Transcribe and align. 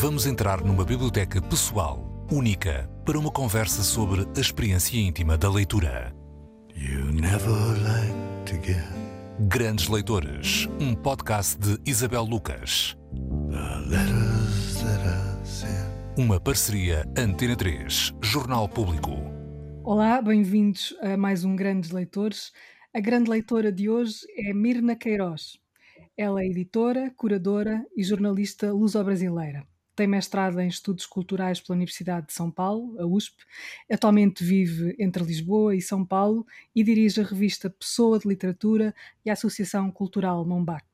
Vamos 0.00 0.26
entrar 0.26 0.62
numa 0.62 0.84
biblioteca 0.84 1.42
pessoal, 1.42 2.24
única, 2.30 2.88
para 3.04 3.18
uma 3.18 3.32
conversa 3.32 3.82
sobre 3.82 4.20
a 4.36 4.40
experiência 4.40 4.96
íntima 4.96 5.36
da 5.36 5.50
leitura. 5.50 6.14
You 6.72 7.06
never 7.06 7.50
like 7.82 8.46
to 8.46 8.64
get 8.64 8.84
Grandes 9.48 9.88
Leitores, 9.88 10.68
um 10.78 10.94
podcast 10.94 11.58
de 11.58 11.78
Isabel 11.84 12.22
Lucas. 12.22 12.96
the 13.50 13.90
letters 13.90 14.76
that 14.84 15.02
I 15.04 15.44
sent. 15.44 15.90
Uma 16.16 16.38
parceria 16.38 17.04
Antena 17.18 17.56
3, 17.56 18.14
Jornal 18.22 18.68
Público. 18.68 19.16
Olá, 19.82 20.22
bem-vindos 20.22 20.94
a 21.02 21.16
mais 21.16 21.44
um 21.44 21.56
Grandes 21.56 21.90
Leitores. 21.90 22.52
A 22.94 23.00
grande 23.00 23.28
leitora 23.28 23.72
de 23.72 23.90
hoje 23.90 24.20
é 24.46 24.54
Mirna 24.54 24.94
Queiroz. 24.94 25.58
Ela 26.16 26.42
é 26.42 26.46
editora, 26.46 27.12
curadora 27.16 27.84
e 27.96 28.04
jornalista 28.04 28.72
luso-brasileira. 28.72 29.66
Tem 29.98 30.06
mestrado 30.06 30.60
em 30.60 30.68
Estudos 30.68 31.06
Culturais 31.06 31.60
pela 31.60 31.74
Universidade 31.74 32.28
de 32.28 32.32
São 32.32 32.52
Paulo, 32.52 32.96
a 33.00 33.04
USP. 33.04 33.34
Atualmente 33.90 34.44
vive 34.44 34.94
entre 34.96 35.24
Lisboa 35.24 35.74
e 35.74 35.82
São 35.82 36.06
Paulo 36.06 36.46
e 36.72 36.84
dirige 36.84 37.20
a 37.20 37.24
revista 37.24 37.68
Pessoa 37.68 38.16
de 38.16 38.28
Literatura 38.28 38.94
e 39.26 39.28
a 39.28 39.32
Associação 39.32 39.90
Cultural 39.90 40.46
Mombac. 40.46 40.86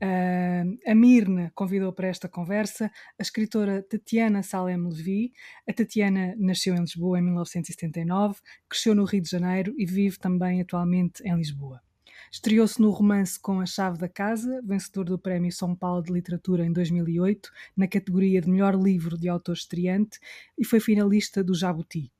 Ah, 0.00 0.64
a 0.86 0.94
Mirna 0.94 1.52
convidou 1.54 1.92
para 1.92 2.08
esta 2.08 2.30
conversa 2.30 2.90
a 3.18 3.22
escritora 3.22 3.82
Tatiana 3.82 4.42
Salem 4.42 4.82
Levi. 4.88 5.34
A 5.68 5.72
Tatiana 5.74 6.34
nasceu 6.38 6.74
em 6.74 6.80
Lisboa 6.80 7.18
em 7.18 7.22
1979, 7.22 8.40
cresceu 8.66 8.94
no 8.94 9.04
Rio 9.04 9.20
de 9.20 9.28
Janeiro 9.28 9.74
e 9.76 9.84
vive 9.84 10.18
também 10.18 10.62
atualmente 10.62 11.22
em 11.28 11.36
Lisboa. 11.36 11.82
Estreou-se 12.30 12.80
no 12.80 12.90
romance 12.90 13.40
Com 13.40 13.60
a 13.60 13.66
Chave 13.66 13.98
da 13.98 14.08
Casa, 14.08 14.60
vencedor 14.62 15.04
do 15.04 15.18
Prémio 15.18 15.50
São 15.50 15.74
Paulo 15.74 16.02
de 16.02 16.12
Literatura 16.12 16.64
em 16.64 16.72
2008, 16.72 17.50
na 17.76 17.88
categoria 17.88 18.40
de 18.40 18.50
Melhor 18.50 18.74
Livro 18.74 19.16
de 19.16 19.28
Autor 19.28 19.54
Estreante, 19.54 20.18
e 20.58 20.64
foi 20.64 20.78
finalista 20.78 21.42
do 21.42 21.54
Jabuti. 21.54 22.12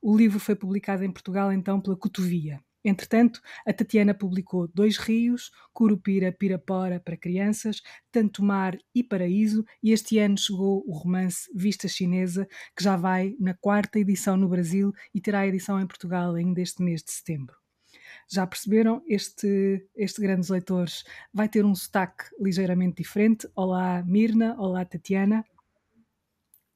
O 0.00 0.16
livro 0.16 0.40
foi 0.40 0.54
publicado 0.54 1.04
em 1.04 1.12
Portugal 1.12 1.52
então 1.52 1.80
pela 1.80 1.96
Cotovia. 1.96 2.58
Entretanto, 2.82 3.42
a 3.66 3.72
Tatiana 3.74 4.14
publicou 4.14 4.66
Dois 4.66 4.96
Rios, 4.96 5.50
Curupira, 5.74 6.32
Pirapora 6.32 6.98
para 6.98 7.16
crianças, 7.16 7.82
Tanto 8.10 8.42
Mar 8.42 8.78
e 8.94 9.04
Paraíso, 9.04 9.62
e 9.82 9.92
este 9.92 10.18
ano 10.18 10.38
chegou 10.38 10.82
o 10.86 10.92
romance 10.92 11.50
Vista 11.54 11.86
Chinesa, 11.86 12.48
que 12.74 12.82
já 12.82 12.96
vai 12.96 13.36
na 13.38 13.52
quarta 13.52 13.98
edição 13.98 14.38
no 14.38 14.48
Brasil 14.48 14.92
e 15.14 15.20
terá 15.20 15.46
edição 15.46 15.78
em 15.78 15.86
Portugal 15.86 16.34
ainda 16.34 16.62
este 16.62 16.82
mês 16.82 17.02
de 17.02 17.12
setembro. 17.12 17.60
Já 18.32 18.46
perceberam? 18.46 19.02
Este, 19.08 19.88
este 19.96 20.20
Grandes 20.20 20.50
Leitores 20.50 21.02
vai 21.34 21.48
ter 21.48 21.64
um 21.64 21.74
sotaque 21.74 22.24
ligeiramente 22.38 23.02
diferente. 23.02 23.48
Olá, 23.56 24.04
Mirna. 24.04 24.54
Olá, 24.56 24.84
Tatiana. 24.84 25.44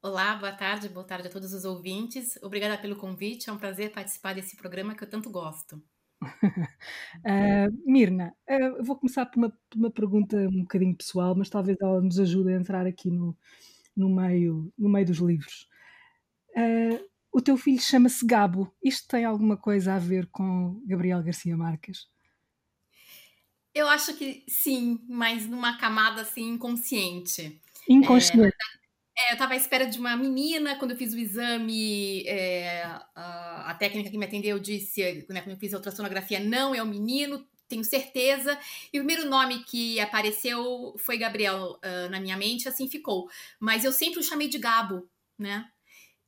Olá, 0.02 0.34
boa 0.34 0.50
tarde, 0.50 0.88
boa 0.88 1.06
tarde 1.06 1.28
a 1.28 1.30
todos 1.30 1.54
os 1.54 1.64
ouvintes. 1.64 2.36
Obrigada 2.42 2.76
pelo 2.76 2.96
convite, 2.96 3.48
é 3.48 3.52
um 3.52 3.56
prazer 3.56 3.92
participar 3.92 4.34
desse 4.34 4.56
programa 4.56 4.96
que 4.96 5.04
eu 5.04 5.08
tanto 5.08 5.30
gosto. 5.30 5.80
Ah, 7.24 7.68
Mirna, 7.86 8.34
eu 8.48 8.82
vou 8.82 8.96
começar 8.96 9.24
por 9.26 9.38
uma, 9.38 9.50
por 9.50 9.78
uma 9.78 9.90
pergunta 9.90 10.36
um 10.36 10.62
bocadinho 10.62 10.96
pessoal, 10.96 11.34
mas 11.36 11.48
talvez 11.48 11.78
ela 11.80 12.02
nos 12.02 12.18
ajude 12.18 12.52
a 12.52 12.56
entrar 12.56 12.84
aqui 12.86 13.10
no, 13.10 13.36
no, 13.96 14.08
meio, 14.08 14.72
no 14.76 14.88
meio 14.88 15.06
dos 15.06 15.18
livros. 15.18 15.68
Ah, 16.56 17.00
o 17.34 17.42
teu 17.42 17.56
filho 17.56 17.80
chama-se 17.80 18.24
Gabo. 18.24 18.72
Isto 18.80 19.08
tem 19.08 19.24
alguma 19.24 19.56
coisa 19.56 19.94
a 19.94 19.98
ver 19.98 20.28
com 20.30 20.80
Gabriel 20.86 21.20
Garcia 21.20 21.56
Marques? 21.56 22.06
Eu 23.74 23.88
acho 23.88 24.14
que 24.14 24.44
sim, 24.48 25.00
mas 25.08 25.44
numa 25.48 25.76
camada 25.76 26.22
assim 26.22 26.50
inconsciente. 26.50 27.60
Inconsciente. 27.90 28.56
É, 29.18 29.30
eu 29.30 29.32
estava 29.32 29.54
à 29.54 29.56
espera 29.56 29.84
de 29.84 29.98
uma 29.98 30.16
menina 30.16 30.76
quando 30.78 30.92
eu 30.92 30.96
fiz 30.96 31.12
o 31.12 31.18
exame. 31.18 32.22
é, 32.24 32.84
a, 33.16 33.70
a 33.70 33.74
técnica 33.74 34.10
que 34.10 34.18
me 34.18 34.26
atendeu 34.26 34.60
disse, 34.60 35.02
né, 35.28 35.40
quando 35.40 35.54
eu 35.54 35.58
fiz 35.58 35.74
a 35.74 35.78
ultrassonografia, 35.78 36.38
não 36.38 36.72
é 36.72 36.80
o 36.80 36.86
menino, 36.86 37.44
tenho 37.68 37.82
certeza. 37.82 38.56
E 38.92 39.00
o 39.00 39.04
primeiro 39.04 39.28
nome 39.28 39.64
que 39.64 39.98
apareceu 39.98 40.94
foi 40.98 41.18
Gabriel 41.18 41.80
ah, 41.82 42.08
na 42.10 42.20
minha 42.20 42.36
mente, 42.36 42.68
assim 42.68 42.88
ficou. 42.88 43.28
Mas 43.58 43.84
eu 43.84 43.90
sempre 43.90 44.20
o 44.20 44.22
chamei 44.22 44.46
de 44.46 44.58
Gabo, 44.58 45.08
né? 45.36 45.68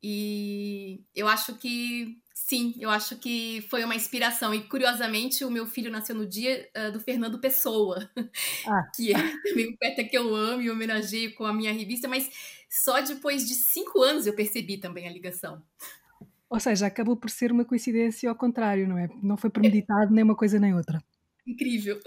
E 0.08 1.00
eu 1.12 1.26
acho 1.26 1.56
que 1.56 2.16
sim, 2.32 2.72
eu 2.78 2.88
acho 2.90 3.16
que 3.16 3.66
foi 3.68 3.84
uma 3.84 3.96
inspiração. 3.96 4.54
E 4.54 4.62
curiosamente, 4.68 5.44
o 5.44 5.50
meu 5.50 5.66
filho 5.66 5.90
nasceu 5.90 6.14
no 6.14 6.24
dia 6.24 6.68
ah, 6.76 6.90
do 6.90 7.00
Fernando 7.00 7.40
Pessoa, 7.40 8.08
Ah. 8.64 8.82
que 8.94 9.12
é 9.12 9.16
também 9.42 9.68
um 9.72 9.76
poeta 9.76 10.04
que 10.04 10.16
eu 10.16 10.32
amo 10.32 10.62
e 10.62 10.70
homenageio 10.70 11.34
com 11.34 11.44
a 11.44 11.52
minha 11.52 11.72
revista, 11.72 12.06
mas 12.06 12.30
só 12.70 13.00
depois 13.00 13.48
de 13.48 13.54
cinco 13.54 14.00
anos 14.00 14.28
eu 14.28 14.36
percebi 14.36 14.78
também 14.78 15.08
a 15.08 15.12
ligação. 15.12 15.60
Ou 16.48 16.60
seja, 16.60 16.86
acabou 16.86 17.16
por 17.16 17.28
ser 17.28 17.50
uma 17.50 17.64
coincidência 17.64 18.30
ao 18.30 18.36
contrário, 18.36 18.86
não 18.86 18.96
é? 18.96 19.08
Não 19.20 19.36
foi 19.36 19.50
premeditado 19.50 20.12
nem 20.14 20.22
uma 20.22 20.36
coisa 20.36 20.60
nem 20.60 20.72
outra. 20.72 21.02
Incrível. 21.46 22.00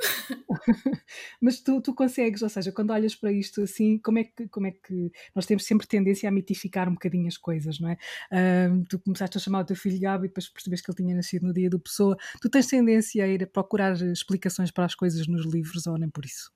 Mas 1.42 1.62
tu, 1.62 1.82
tu 1.82 1.94
consegues, 1.94 2.42
ou 2.42 2.50
seja, 2.50 2.72
quando 2.74 2.92
olhas 2.92 3.16
para 3.16 3.32
isto 3.32 3.62
assim, 3.62 3.98
como 3.98 4.20
é, 4.20 4.26
que, 4.26 4.50
como 4.50 4.68
é 4.68 4.72
que 4.72 5.12
nós 5.34 5.46
temos 5.46 5.64
sempre 5.66 5.88
tendência 5.88 6.28
a 6.28 6.32
mitificar 6.32 6.90
um 6.90 6.94
bocadinho 6.94 7.26
as 7.28 7.38
coisas, 7.38 7.80
não 7.80 7.90
é? 7.90 7.98
Ahm, 8.32 8.84
tu 8.90 9.00
começaste 9.00 9.38
a 9.38 9.42
chamar 9.42 9.62
o 9.62 9.66
teu 9.66 9.78
filho 9.78 10.00
Gabo 10.00 10.26
e 10.26 10.28
depois 10.28 10.50
percebes 10.50 10.82
que 10.82 10.92
ele 10.92 10.98
tinha 10.98 11.16
nascido 11.16 11.48
no 11.48 11.54
dia 11.54 11.70
do 11.70 11.80
Pessoa. 11.80 12.18
Tu 12.42 12.50
tens 12.50 12.68
tendência 12.68 13.24
a 13.24 13.28
ir 13.28 13.42
a 13.44 13.48
procurar 13.48 13.96
explicações 14.02 14.72
para 14.72 14.86
as 14.86 14.96
coisas 14.96 15.26
nos 15.28 15.46
livros 15.46 15.88
ou 15.88 15.98
nem 15.98 16.10
por 16.10 16.26
isso? 16.26 16.52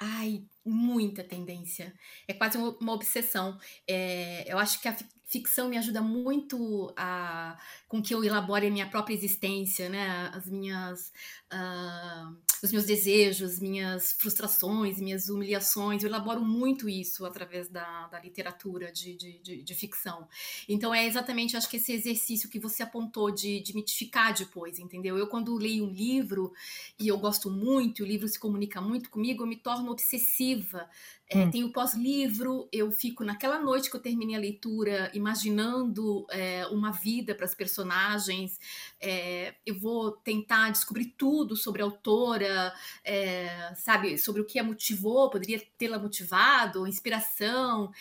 Ai, 0.00 0.44
muita 0.64 1.24
tendência. 1.24 1.92
É 2.28 2.32
quase 2.34 2.56
uma 2.58 2.92
obsessão. 2.92 3.58
É, 3.86 4.50
eu 4.52 4.58
acho 4.58 4.80
que 4.80 4.86
a 4.88 4.94
fi- 4.94 5.04
ficção 5.26 5.68
me 5.68 5.76
ajuda 5.76 6.00
muito 6.00 6.92
a 6.96 7.58
com 7.88 8.00
que 8.02 8.14
eu 8.14 8.22
elabore 8.24 8.66
a 8.66 8.70
minha 8.70 8.88
própria 8.88 9.14
existência, 9.14 9.88
né? 9.88 10.30
As 10.32 10.46
minhas, 10.48 11.12
ah, 11.50 12.32
os 12.62 12.72
meus 12.72 12.84
desejos, 12.84 13.58
minhas 13.58 14.12
frustrações, 14.12 15.00
minhas 15.00 15.28
humilhações. 15.28 16.02
Eu 16.02 16.08
elaboro 16.08 16.42
muito 16.44 16.88
isso 16.88 17.24
através 17.24 17.68
da, 17.68 18.06
da 18.08 18.20
literatura 18.20 18.90
de, 18.92 19.16
de, 19.16 19.38
de, 19.38 19.62
de 19.62 19.74
ficção. 19.74 20.28
Então 20.68 20.94
é 20.94 21.06
exatamente, 21.06 21.56
acho 21.56 21.68
que 21.68 21.76
esse 21.76 21.92
exercício 21.92 22.48
que 22.48 22.58
você 22.58 22.82
apontou 22.82 23.30
de, 23.30 23.60
de 23.60 23.74
mitificar 23.74 24.34
depois, 24.34 24.78
entendeu? 24.78 25.16
Eu 25.16 25.26
quando 25.28 25.56
leio 25.56 25.84
um 25.84 25.92
livro 25.92 26.52
e 26.98 27.08
eu 27.08 27.18
gosto 27.18 27.50
muito, 27.50 28.02
o 28.02 28.06
livro 28.06 28.28
se 28.28 28.38
comunica 28.38 28.80
muito 28.80 29.10
comigo, 29.10 29.42
eu 29.42 29.46
me 29.46 29.56
torno 29.56 29.90
obsessiva. 29.90 30.88
É, 31.30 31.44
Hum. 31.44 31.50
tem 31.50 31.62
o 31.64 31.72
pós-livro, 31.72 32.66
eu 32.72 32.90
fico 32.90 33.22
naquela 33.22 33.58
noite 33.58 33.90
que 33.90 33.96
eu 33.96 34.00
terminei 34.00 34.34
a 34.34 34.38
leitura, 34.38 35.10
imaginando 35.12 36.26
é, 36.30 36.66
uma 36.68 36.90
vida 36.90 37.34
para 37.34 37.44
as 37.44 37.54
personagens. 37.54 38.58
É, 38.98 39.54
eu 39.66 39.78
vou 39.78 40.12
tentar 40.12 40.70
descobrir 40.70 41.14
tudo 41.18 41.54
sobre 41.54 41.82
a 41.82 41.84
autora, 41.84 42.72
é, 43.04 43.74
sabe, 43.74 44.16
sobre 44.16 44.40
o 44.40 44.46
que 44.46 44.58
a 44.58 44.64
motivou, 44.64 45.28
poderia 45.28 45.62
tê-la 45.76 45.98
motivado, 45.98 46.86
inspiração. 46.86 47.92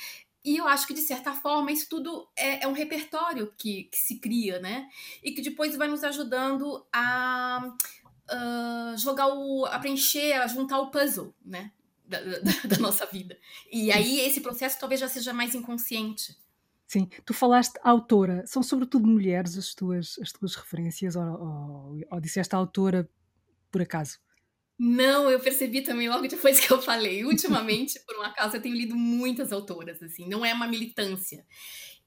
E 0.46 0.56
eu 0.56 0.66
acho 0.66 0.88
que, 0.88 0.94
de 0.94 1.02
certa 1.02 1.34
forma, 1.34 1.72
isso 1.74 1.90
tudo 1.90 2.30
é, 2.34 2.64
é 2.64 2.68
um 2.68 2.72
repertório 2.72 3.52
que, 3.58 3.84
que 3.86 3.98
se 3.98 4.20
cria, 4.20 4.60
né? 4.60 4.88
E 5.22 5.34
que 5.34 5.42
depois 5.42 5.76
vai 5.76 5.90
nos 5.90 6.06
ajudando 6.06 6.86
a 6.94 7.76
ah, 8.30 8.96
jogar 8.98 9.28
o. 9.28 9.66
a 9.66 9.80
preencher, 9.80 10.34
a 10.34 10.48
juntar 10.48 10.80
o 10.80 10.92
puzzle, 10.92 11.34
né? 11.46 11.72
Da, 12.08 12.20
da- 12.22 12.40
da 12.70 12.78
nossa 12.80 13.06
vida. 13.06 13.38
E 13.72 13.92
aí 13.92 14.22
esse 14.22 14.40
processo 14.40 14.80
talvez 14.80 15.02
já 15.02 15.10
seja 15.10 15.34
mais 15.34 15.54
inconsciente. 15.54 16.38
Sim, 16.88 17.10
tu 17.26 17.34
falaste 17.34 17.78
autora, 17.84 18.46
são 18.48 18.64
sobretudo 18.64 19.06
mulheres 19.08 19.58
as 19.58 19.76
tuas, 19.76 20.18
as 20.22 20.32
tuas 20.32 20.56
referências 20.56 21.18
ou, 21.18 21.24
ou, 21.24 22.00
ou 22.10 22.22
disseste 22.22 22.56
autora 22.56 23.10
por 23.70 23.82
acaso? 23.82 24.20
Não, 24.80 25.30
eu 25.32 25.40
percebi 25.40 25.82
também 25.82 26.08
logo 26.08 26.28
depois 26.28 26.60
que 26.62 26.72
eu 26.72 26.82
falei. 26.82 27.26
Ultimamente, 27.26 28.00
por 28.06 28.18
um 28.18 28.22
acaso, 28.22 28.56
eu 28.58 28.62
tenho 28.62 28.76
lido 28.76 28.96
muitas 28.96 29.52
autoras, 29.52 30.02
assim, 30.04 30.28
não 30.28 30.46
é 30.46 30.54
uma 30.54 30.68
militância. 30.68 31.46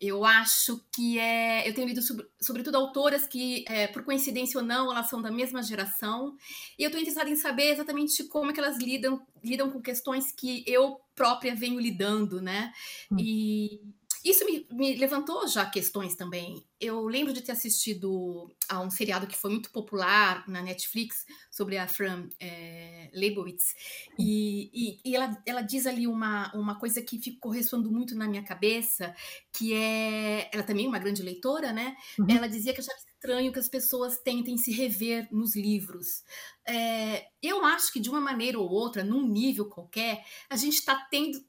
Eu 0.00 0.24
acho 0.24 0.82
que 0.94 1.18
é. 1.18 1.68
Eu 1.68 1.74
tenho 1.74 1.86
lido, 1.88 2.00
sobre- 2.02 2.26
sobretudo, 2.40 2.76
autoras 2.76 3.26
que, 3.26 3.64
é, 3.68 3.86
por 3.88 4.02
coincidência 4.04 4.58
ou 4.60 4.64
não, 4.66 4.90
elas 4.90 5.10
são 5.10 5.20
da 5.20 5.30
mesma 5.30 5.62
geração. 5.62 6.36
E 6.78 6.82
eu 6.82 6.88
estou 6.88 7.00
interessada 7.00 7.28
em 7.30 7.36
saber 7.36 7.70
exatamente 7.72 8.24
como 8.24 8.50
é 8.50 8.54
que 8.54 8.60
elas 8.60 8.78
lidam, 8.78 9.20
lidam 9.44 9.70
com 9.70 9.80
questões 9.82 10.32
que 10.32 10.64
eu 10.66 11.00
própria 11.14 11.54
venho 11.54 11.78
lidando, 11.80 12.40
né? 12.40 12.72
Hum. 13.10 13.16
E 13.18 13.80
isso 14.24 14.44
me, 14.44 14.66
me 14.70 14.96
levantou 14.96 15.46
já 15.48 15.66
questões 15.68 16.14
também. 16.14 16.64
Eu 16.80 17.02
lembro 17.06 17.32
de 17.32 17.42
ter 17.42 17.52
assistido 17.52 18.50
há 18.70 18.80
um 18.80 18.88
seriado 18.88 19.26
que 19.26 19.36
foi 19.36 19.50
muito 19.50 19.70
popular 19.70 20.48
na 20.48 20.62
Netflix 20.62 21.26
sobre 21.50 21.76
a 21.76 21.88
Fran 21.88 22.28
é, 22.38 23.10
Lebowitz, 23.12 23.74
e, 24.16 24.70
e, 24.72 25.00
e, 25.04 25.16
ela, 25.16 25.42
ela 25.44 25.62
diz 25.62 25.86
ali 25.86 26.06
uma, 26.06 26.52
uma 26.54 26.78
coisa 26.78 27.02
que 27.02 27.18
ficou 27.18 27.50
ressoando 27.50 27.90
muito 27.90 28.14
na 28.14 28.28
minha 28.28 28.44
cabeça, 28.44 29.12
que 29.52 29.74
é, 29.74 30.48
ela 30.52 30.62
também 30.62 30.86
é 30.86 30.88
uma 30.88 30.98
grande 31.00 31.22
leitora, 31.22 31.72
né? 31.72 31.96
Uhum. 32.18 32.26
Ela 32.28 32.48
dizia 32.48 32.72
que 32.72 32.80
achava 32.80 32.98
estranho 33.20 33.52
que 33.52 33.58
as 33.58 33.68
pessoas 33.68 34.18
tentem 34.18 34.56
se 34.56 34.72
rever 34.72 35.28
nos 35.30 35.54
livros. 35.54 36.24
É, 36.66 37.26
eu 37.42 37.64
acho 37.64 37.92
que 37.92 38.00
de 38.00 38.08
uma 38.08 38.20
maneira 38.20 38.58
ou 38.58 38.68
outra, 38.68 39.04
num 39.04 39.26
nível 39.26 39.66
qualquer, 39.66 40.24
a 40.48 40.56
gente 40.56 40.74
está 40.74 40.96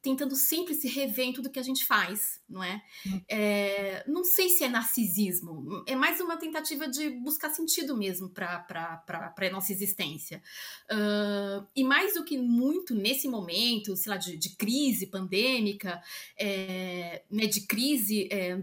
tentando 0.01 0.35
sempre 0.35 0.73
se 0.73 0.87
rever 0.87 1.27
em 1.27 1.33
tudo 1.33 1.49
que 1.49 1.59
a 1.59 1.63
gente 1.63 1.85
faz, 1.85 2.41
não 2.49 2.63
é? 2.63 2.81
Hum. 3.07 3.21
é? 3.29 4.03
Não 4.07 4.23
sei 4.23 4.49
se 4.49 4.63
é 4.63 4.67
narcisismo, 4.67 5.83
é 5.87 5.95
mais 5.95 6.19
uma 6.19 6.37
tentativa 6.37 6.87
de 6.87 7.10
buscar 7.11 7.49
sentido 7.49 7.95
mesmo 7.95 8.29
para 8.29 8.65
a 9.07 9.49
nossa 9.51 9.71
existência. 9.71 10.41
Uh, 10.91 11.67
e 11.75 11.83
mais 11.83 12.13
do 12.13 12.23
que 12.23 12.37
muito 12.37 12.95
nesse 12.95 13.27
momento, 13.27 13.95
sei 13.95 14.09
lá, 14.09 14.17
de, 14.17 14.37
de 14.37 14.49
crise 14.51 15.07
pandêmica, 15.07 16.01
é, 16.37 17.23
né, 17.29 17.45
de 17.45 17.61
crise 17.61 18.27
é, 18.31 18.57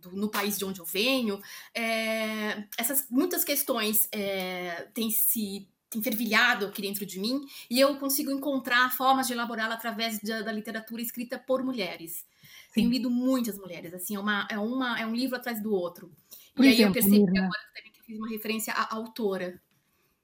do, 0.00 0.12
no 0.12 0.28
país 0.28 0.58
de 0.58 0.64
onde 0.64 0.80
eu 0.80 0.84
venho, 0.84 1.40
é, 1.74 2.64
essas 2.76 3.06
muitas 3.10 3.44
questões 3.44 4.08
é, 4.12 4.88
têm 4.94 5.10
se 5.10 5.68
tem 5.90 6.00
fervilhado 6.00 6.66
aqui 6.66 6.80
dentro 6.80 7.04
de 7.04 7.18
mim 7.18 7.44
e 7.68 7.80
eu 7.80 7.96
consigo 7.96 8.30
encontrar 8.30 8.92
formas 8.92 9.26
de 9.26 9.32
elaborá-la 9.32 9.74
através 9.74 10.20
da, 10.20 10.40
da, 10.40 10.52
literatura 10.52 11.02
escrita 11.02 11.36
por 11.36 11.64
mulheres. 11.64 12.24
Sim. 12.68 12.74
Tenho 12.74 12.90
lido 12.90 13.10
muitas 13.10 13.58
mulheres, 13.58 13.92
assim, 13.92 14.14
é, 14.14 14.20
uma, 14.20 14.46
é, 14.48 14.56
uma, 14.56 15.00
é 15.00 15.04
um 15.04 15.14
livro 15.14 15.36
atrás 15.36 15.60
do 15.60 15.74
outro. 15.74 16.12
Por 16.60 16.66
e 16.66 16.68
exemplo, 16.68 16.82
aí 16.82 16.88
eu 16.88 16.92
percebi 16.92 17.18
Mirna, 17.18 17.40
agora 17.40 17.60
também 17.74 17.92
que 17.92 18.00
eu 18.00 18.04
fiz 18.04 18.18
uma 18.18 18.28
referência 18.28 18.72
à 18.74 18.94
autora. 18.94 19.62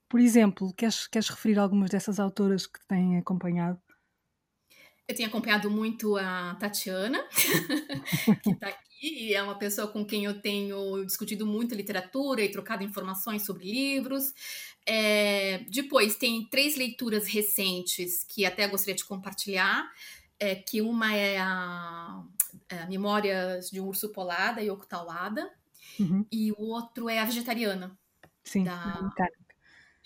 Por 0.09 0.21
exemplo, 0.21 0.73
queres, 0.75 1.07
queres 1.07 1.29
referir 1.29 1.59
algumas 1.59 1.91
dessas 1.91 2.21
autoras 2.21 2.67
que 2.67 2.79
têm 2.87 3.17
acompanhado? 3.17 3.81
Eu 5.09 5.15
tenho 5.15 5.29
acompanhado 5.29 5.71
muito 5.71 6.17
a 6.17 6.57
Tatiana, 6.57 7.25
que 8.43 8.51
está 8.51 8.71
e 9.03 9.35
é 9.35 9.43
uma 9.43 9.59
pessoa 9.59 9.87
com 9.89 10.05
quem 10.05 10.25
eu 10.25 10.41
tenho 10.41 11.05
discutido 11.05 11.47
muito 11.47 11.75
literatura 11.75 12.43
e 12.43 12.51
trocado 12.51 12.83
informações 12.83 13.45
sobre 13.45 13.65
livros. 13.65 14.33
É, 14.87 15.59
depois, 15.71 16.17
tem 16.17 16.47
três 16.49 16.77
leituras 16.77 17.27
recentes 17.27 18.25
que 18.25 18.45
até 18.45 18.67
gostaria 18.67 18.95
de 18.95 19.05
compartilhar, 19.05 19.87
é, 20.41 20.55
que 20.55 20.81
uma 20.81 21.15
é 21.15 21.39
a, 21.39 22.23
é 22.69 22.79
a 22.79 22.87
Memórias 22.87 23.71
de 23.71 23.81
um 23.81 23.87
Urso 23.87 24.11
Polar, 24.13 24.55
da 24.55 24.61
Yoko 24.63 24.87
Tawada, 24.87 25.51
uhum. 26.01 26.27
e 26.31 26.53
o 26.53 26.63
outro 26.63 27.09
é 27.09 27.19
A 27.19 27.25
Vegetariana, 27.25 27.97
Sim, 28.45 28.65
da... 28.65 29.11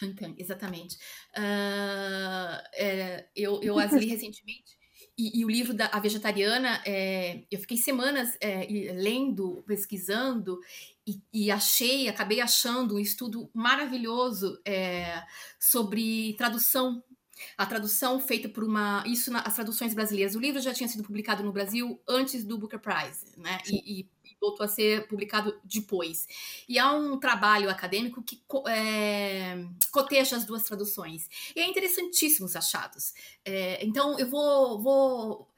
Hankan, 0.03 0.35
exatamente. 0.39 0.97
Uh, 1.37 2.57
é, 2.73 3.29
eu, 3.37 3.61
eu 3.63 3.79
as 3.79 3.93
li 3.93 4.07
recentemente 4.07 4.81
e, 5.21 5.41
e, 5.41 5.45
o 5.45 5.51
livro 5.51 5.75
da 5.75 5.85
A 5.87 6.01
Vegetariana, 6.01 6.81
é, 6.87 7.43
eu 7.51 7.59
fiquei 7.59 7.77
semanas 7.77 8.39
é, 8.41 8.67
lendo, 8.95 9.63
pesquisando, 9.67 10.59
e, 11.07 11.21
e, 11.31 11.51
achei, 11.51 12.09
acabei 12.09 12.41
achando 12.41 12.95
um 12.95 12.99
estudo 12.99 13.51
maravilhoso 13.53 14.59
é, 14.65 15.23
sobre 15.59 16.33
tradução. 16.39 17.05
A 17.57 17.67
tradução 17.67 18.19
feita 18.19 18.49
por 18.49 18.65
uma. 18.65 19.05
Isso 19.07 19.31
nas 19.31 19.55
traduções 19.55 19.93
brasileiras. 19.93 20.35
O 20.35 20.41
livro 20.41 20.61
já 20.61 20.73
tinha 20.73 20.89
sido 20.89 21.03
publicado 21.03 21.43
no 21.43 21.53
Brasil 21.53 22.01
antes 22.09 22.43
do 22.43 22.57
Booker 22.57 22.79
Prize, 22.79 23.39
né? 23.39 23.59
E, 23.67 24.01
e, 24.01 24.09
voltou 24.41 24.65
a 24.65 24.69
ser 24.69 25.07
publicado 25.07 25.61
depois. 25.65 26.27
E 26.69 26.79
há 26.79 26.93
um 26.93 27.19
trabalho 27.19 27.69
acadêmico 27.69 28.23
que 28.23 28.41
é, 28.69 29.65
coteja 29.93 30.37
as 30.37 30.45
duas 30.45 30.63
traduções. 30.63 31.29
E 31.55 31.61
é 31.61 31.67
interessantíssimo 31.67 32.47
os 32.47 32.57
achados. 32.57 33.13
É, 33.45 33.85
então, 33.85 34.19
eu 34.19 34.29
vou, 34.29 34.81
vou. 34.81 35.49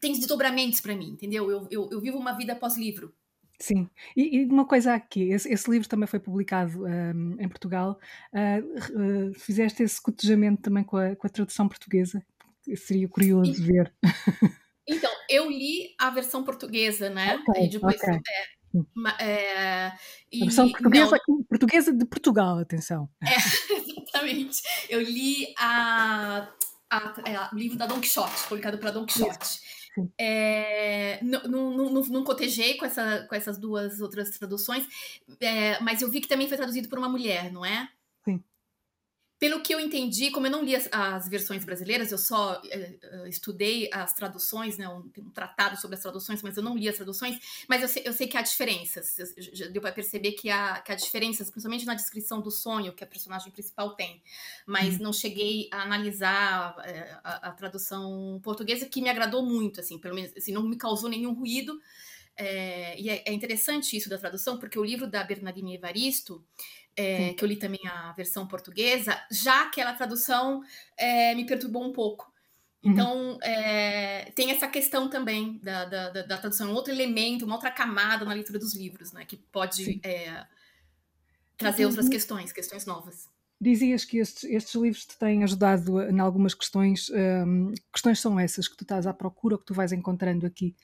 Tem 0.00 0.12
desdobramentos 0.12 0.80
para 0.80 0.94
mim, 0.94 1.10
entendeu? 1.10 1.50
Eu, 1.50 1.66
eu, 1.70 1.88
eu, 1.90 2.00
vivo 2.00 2.18
uma 2.18 2.32
vida 2.32 2.54
pós-livro. 2.54 3.12
Sim, 3.60 3.90
e, 4.16 4.36
e, 4.36 4.44
uma 4.44 4.64
coisa 4.64 4.94
aqui, 4.94 5.32
esse, 5.32 5.52
esse, 5.52 5.68
livro 5.68 5.88
também 5.88 6.06
foi 6.06 6.20
publicado 6.20 6.84
um, 6.84 7.36
em 7.40 7.48
Portugal. 7.48 7.98
Uh, 8.32 9.30
uh, 9.30 9.34
fizeste 9.34 9.82
esse 9.82 10.00
cotejamento 10.00 10.62
também 10.62 10.84
com 10.84 10.96
a, 10.96 11.16
com 11.16 11.26
a 11.26 11.30
tradução 11.30 11.66
portuguesa? 11.66 12.24
Seria 12.76 13.08
curioso 13.08 13.50
e, 13.50 13.64
ver. 13.64 13.92
Então, 14.88 15.10
eu 15.28 15.50
li 15.50 15.94
a 15.98 16.10
versão 16.10 16.42
portuguesa, 16.42 17.10
né? 17.10 17.42
Okay, 17.48 17.66
e 17.66 17.68
depois. 17.68 17.96
Okay. 17.96 18.14
É, 18.14 18.58
é, 19.20 19.92
e, 20.32 20.42
a 20.42 20.44
versão 20.46 20.70
portuguesa, 20.70 21.18
portuguesa 21.48 21.92
de 21.92 22.04
Portugal, 22.04 22.58
atenção. 22.58 23.08
É, 23.22 23.36
exatamente. 23.74 24.62
Eu 24.88 25.00
li 25.00 25.54
a, 25.58 26.48
a, 26.90 27.14
é, 27.26 27.54
o 27.54 27.58
livro 27.58 27.76
da 27.76 27.86
Don 27.86 28.00
Quixote, 28.00 28.48
publicado 28.48 28.78
pela 28.78 28.92
Don 28.92 29.04
Quixote. 29.06 29.60
É, 30.16 31.18
não, 31.22 31.42
não, 31.42 31.90
não, 31.90 32.02
não, 32.02 32.24
cotejei 32.24 32.76
com, 32.76 32.86
essa, 32.86 33.26
com 33.28 33.34
essas 33.34 33.58
duas 33.58 34.00
outras 34.00 34.30
traduções, 34.30 34.86
é, 35.40 35.80
mas 35.80 36.02
eu 36.02 36.10
vi 36.10 36.20
que 36.20 36.28
também 36.28 36.46
foi 36.46 36.56
traduzido 36.56 36.88
por 36.88 36.98
uma 36.98 37.08
mulher, 37.08 37.50
não 37.50 37.64
é? 37.64 37.88
Pelo 39.38 39.62
que 39.62 39.72
eu 39.72 39.78
entendi, 39.78 40.32
como 40.32 40.48
eu 40.48 40.50
não 40.50 40.64
li 40.64 40.74
as, 40.74 40.88
as 40.90 41.28
versões 41.28 41.64
brasileiras, 41.64 42.10
eu 42.10 42.18
só 42.18 42.60
uh, 42.60 43.26
estudei 43.28 43.88
as 43.92 44.12
traduções, 44.12 44.76
né, 44.76 44.88
um, 44.88 45.08
um, 45.16 45.30
tratado 45.30 45.80
sobre 45.80 45.96
as 45.96 46.02
traduções, 46.02 46.42
mas 46.42 46.56
eu 46.56 46.62
não 46.62 46.76
li 46.76 46.88
as 46.88 46.96
traduções, 46.96 47.38
mas 47.68 47.82
eu 47.82 47.88
sei, 47.88 48.02
eu 48.04 48.12
sei 48.12 48.26
que 48.26 48.36
há 48.36 48.42
diferenças. 48.42 49.14
Já 49.52 49.68
deu 49.68 49.80
para 49.80 49.92
perceber 49.92 50.32
que 50.32 50.50
há, 50.50 50.80
que 50.80 50.90
há 50.90 50.94
diferenças, 50.96 51.50
principalmente 51.50 51.86
na 51.86 51.94
descrição 51.94 52.40
do 52.40 52.50
sonho 52.50 52.92
que 52.92 53.04
a 53.04 53.06
personagem 53.06 53.52
principal 53.52 53.94
tem. 53.94 54.20
Mas 54.66 54.96
uhum. 54.96 55.04
não 55.04 55.12
cheguei 55.12 55.68
a 55.72 55.82
analisar 55.82 56.76
uh, 56.76 57.20
a, 57.22 57.48
a, 57.48 57.52
tradução 57.52 58.40
portuguesa, 58.42 58.86
que 58.86 59.00
me 59.00 59.08
agradou 59.08 59.46
muito, 59.46 59.78
assim, 59.78 60.00
pelo 60.00 60.16
menos 60.16 60.36
assim, 60.36 60.52
não 60.52 60.64
me 60.64 60.76
causou 60.76 61.08
nenhum 61.08 61.32
ruído. 61.32 61.78
É, 62.40 63.00
e 63.00 63.10
é, 63.10 63.24
é 63.26 63.32
interessante 63.32 63.96
isso 63.96 64.08
da 64.08 64.16
tradução, 64.16 64.58
porque 64.58 64.78
o 64.78 64.84
livro 64.84 65.08
da 65.08 65.24
Bernardine 65.24 65.74
Evaristo 65.74 66.44
é, 66.98 67.32
que 67.32 67.44
eu 67.44 67.48
li 67.48 67.56
também 67.56 67.80
a 67.86 68.12
versão 68.12 68.46
portuguesa, 68.46 69.16
já 69.30 69.62
aquela 69.62 69.92
tradução 69.92 70.62
é, 70.96 71.32
me 71.34 71.46
perturbou 71.46 71.84
um 71.84 71.92
pouco. 71.92 72.32
Uhum. 72.82 72.92
Então, 72.92 73.38
é, 73.40 74.32
tem 74.34 74.50
essa 74.50 74.66
questão 74.66 75.08
também 75.08 75.58
da, 75.62 75.84
da, 75.84 76.10
da, 76.10 76.22
da, 76.22 76.38
tradução, 76.38 76.70
um 76.70 76.74
outro 76.74 76.92
elemento, 76.92 77.44
uma 77.44 77.54
outra 77.54 77.70
camada 77.70 78.24
na 78.24 78.34
leitura 78.34 78.58
dos 78.58 78.74
livros, 78.74 79.12
né, 79.12 79.24
que 79.24 79.36
pode 79.36 80.00
é, 80.02 80.44
trazer 81.56 81.86
outras 81.86 82.06
uhum. 82.06 82.10
questões, 82.10 82.52
questões 82.52 82.84
novas. 82.84 83.28
Dizias 83.60 84.04
que 84.04 84.18
estes, 84.18 84.44
estes, 84.44 84.74
livros 84.74 85.04
te 85.04 85.16
têm 85.18 85.42
ajudado 85.44 86.02
em 86.02 86.20
algumas 86.20 86.54
questões. 86.54 87.10
Um, 87.10 87.72
questões 87.92 88.20
são 88.20 88.38
essas 88.38 88.68
que 88.68 88.76
tu 88.76 88.84
estás 88.84 89.04
à 89.04 89.12
procura, 89.12 89.58
que 89.58 89.64
tu 89.64 89.74
vais 89.74 89.92
encontrando 89.92 90.46
aqui? 90.46 90.76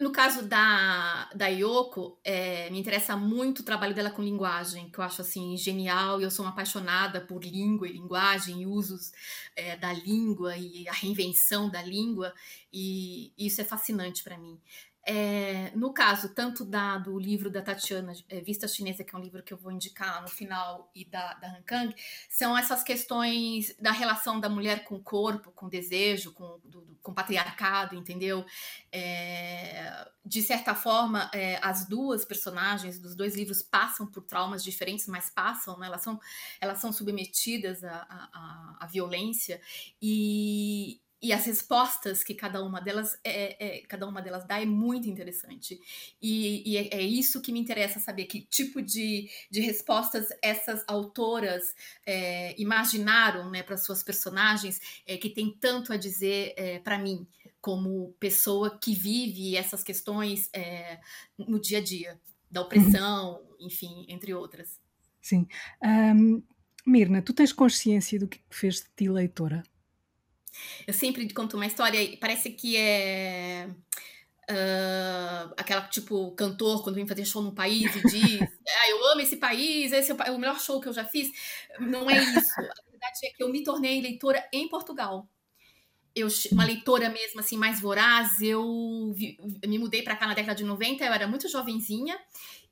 No 0.00 0.12
caso 0.12 0.42
da, 0.46 1.28
da 1.34 1.48
Yoko, 1.48 2.20
é, 2.22 2.70
me 2.70 2.78
interessa 2.78 3.16
muito 3.16 3.60
o 3.60 3.64
trabalho 3.64 3.92
dela 3.92 4.10
com 4.12 4.22
linguagem, 4.22 4.88
que 4.90 4.98
eu 5.00 5.02
acho 5.02 5.22
assim 5.22 5.56
genial. 5.56 6.20
E 6.20 6.24
eu 6.24 6.30
sou 6.30 6.44
uma 6.44 6.52
apaixonada 6.52 7.20
por 7.20 7.42
língua 7.42 7.88
e 7.88 7.92
linguagem, 7.92 8.62
e 8.62 8.66
usos 8.66 9.10
é, 9.56 9.76
da 9.76 9.92
língua 9.92 10.56
e 10.56 10.88
a 10.88 10.92
reinvenção 10.92 11.68
da 11.68 11.82
língua, 11.82 12.32
e 12.72 13.32
isso 13.36 13.60
é 13.60 13.64
fascinante 13.64 14.22
para 14.22 14.38
mim. 14.38 14.60
É, 15.10 15.72
no 15.74 15.90
caso, 15.90 16.34
tanto 16.34 16.66
da, 16.66 16.98
do 16.98 17.18
livro 17.18 17.48
da 17.48 17.62
Tatiana, 17.62 18.12
é, 18.28 18.42
Vista 18.42 18.68
Chinesa, 18.68 19.02
que 19.02 19.14
é 19.14 19.18
um 19.18 19.22
livro 19.22 19.42
que 19.42 19.54
eu 19.54 19.56
vou 19.56 19.72
indicar 19.72 20.20
no 20.20 20.28
final, 20.28 20.90
e 20.94 21.02
da, 21.02 21.32
da 21.32 21.48
Han 21.48 21.62
Kang, 21.62 21.94
são 22.28 22.56
essas 22.58 22.82
questões 22.82 23.74
da 23.80 23.90
relação 23.90 24.38
da 24.38 24.50
mulher 24.50 24.84
com 24.84 24.96
o 24.96 25.02
corpo, 25.02 25.50
com 25.52 25.64
o 25.64 25.70
desejo, 25.70 26.34
com, 26.34 26.60
do, 26.62 26.98
com 27.02 27.10
o 27.10 27.14
patriarcado, 27.14 27.96
entendeu? 27.96 28.44
É, 28.92 30.10
de 30.22 30.42
certa 30.42 30.74
forma, 30.74 31.30
é, 31.32 31.58
as 31.62 31.88
duas 31.88 32.26
personagens 32.26 32.98
dos 32.98 33.14
dois 33.14 33.34
livros 33.34 33.62
passam 33.62 34.06
por 34.06 34.24
traumas 34.24 34.62
diferentes, 34.62 35.06
mas 35.06 35.30
passam, 35.30 35.78
né? 35.78 35.86
elas, 35.86 36.02
são, 36.02 36.20
elas 36.60 36.80
são 36.80 36.92
submetidas 36.92 37.82
à, 37.82 38.06
à, 38.10 38.76
à 38.80 38.86
violência, 38.86 39.58
e, 40.02 41.00
e 41.20 41.32
as 41.32 41.44
respostas 41.46 42.22
que 42.22 42.32
cada 42.32 42.62
uma 42.62 42.80
delas 42.80 43.18
é, 43.24 43.78
é, 43.78 43.80
cada 43.82 44.06
uma 44.06 44.22
delas 44.22 44.46
dá 44.46 44.60
é 44.60 44.64
muito 44.64 45.08
interessante. 45.08 45.80
E, 46.22 46.62
e 46.70 46.76
é, 46.76 46.94
é, 46.94 47.02
isso 47.02 47.42
que 47.42 47.50
me 47.50 47.58
interessa 47.58 47.98
saber 47.98 48.26
que 48.26 48.42
tipo 48.42 48.80
de, 48.80 49.28
de 49.50 49.60
respostas 49.60 50.28
essas 50.40 50.84
autoras 50.86 51.74
é, 52.06 52.54
imaginaram 52.60 53.50
né, 53.50 53.62
para 53.62 53.76
suas 53.76 54.02
personagens 54.02 54.80
é, 55.06 55.16
que 55.16 55.28
tem 55.28 55.50
tanto 55.60 55.92
a 55.92 55.96
dizer 55.96 56.54
é, 56.56 56.78
para 56.78 56.98
mim 56.98 57.26
como 57.60 58.14
pessoa 58.20 58.78
que 58.78 58.94
vive 58.94 59.56
essas 59.56 59.82
questões 59.82 60.48
no 61.36 61.60
dia 61.60 61.78
a 61.78 61.82
dia 61.82 62.20
da 62.48 62.62
opressão 62.62 63.40
uhum. 63.40 63.66
enfim 63.66 64.06
entre 64.08 64.32
outras. 64.32 64.78
Sim. 65.20 65.48
Um, 65.82 66.40
Mirna 66.86 67.20
tu 67.20 67.32
tens 67.32 67.52
consciência 67.52 68.18
do 68.18 68.28
que 68.28 68.40
fez 68.48 68.76
de 68.76 68.86
ti 68.96 69.08
leitora 69.08 69.64
eu 70.86 70.94
sempre 70.94 71.28
conto 71.32 71.56
uma 71.56 71.66
história 71.66 72.02
e 72.02 72.16
parece 72.16 72.50
que 72.50 72.76
é 72.76 73.68
Uh, 74.50 75.52
aquela 75.58 75.82
tipo 75.88 76.30
cantor 76.30 76.82
quando 76.82 76.94
vem 76.94 77.06
fazer 77.06 77.22
show 77.26 77.42
num 77.42 77.54
país 77.54 77.94
e 77.94 78.00
diz 78.00 78.40
ah, 78.66 78.88
eu 78.88 79.04
amo 79.08 79.20
esse 79.20 79.36
país, 79.36 79.92
esse 79.92 80.10
é 80.10 80.30
o 80.30 80.38
melhor 80.38 80.58
show 80.58 80.80
que 80.80 80.88
eu 80.88 80.92
já 80.94 81.04
fiz. 81.04 81.30
Não 81.78 82.08
é 82.08 82.16
isso. 82.16 82.58
A 82.58 82.90
verdade 82.90 83.26
é 83.26 83.30
que 83.30 83.42
eu 83.42 83.50
me 83.50 83.62
tornei 83.62 84.00
leitora 84.00 84.42
em 84.50 84.66
Portugal. 84.66 85.28
Eu, 86.14 86.28
uma 86.50 86.64
leitora 86.64 87.10
mesmo, 87.10 87.40
assim, 87.40 87.58
mais 87.58 87.78
voraz. 87.78 88.40
Eu, 88.40 89.12
vi, 89.14 89.36
eu 89.62 89.68
me 89.68 89.78
mudei 89.78 90.02
para 90.02 90.16
cá 90.16 90.26
na 90.26 90.32
década 90.32 90.54
de 90.54 90.64
90, 90.64 91.04
eu 91.04 91.12
era 91.12 91.28
muito 91.28 91.46
jovenzinha. 91.46 92.18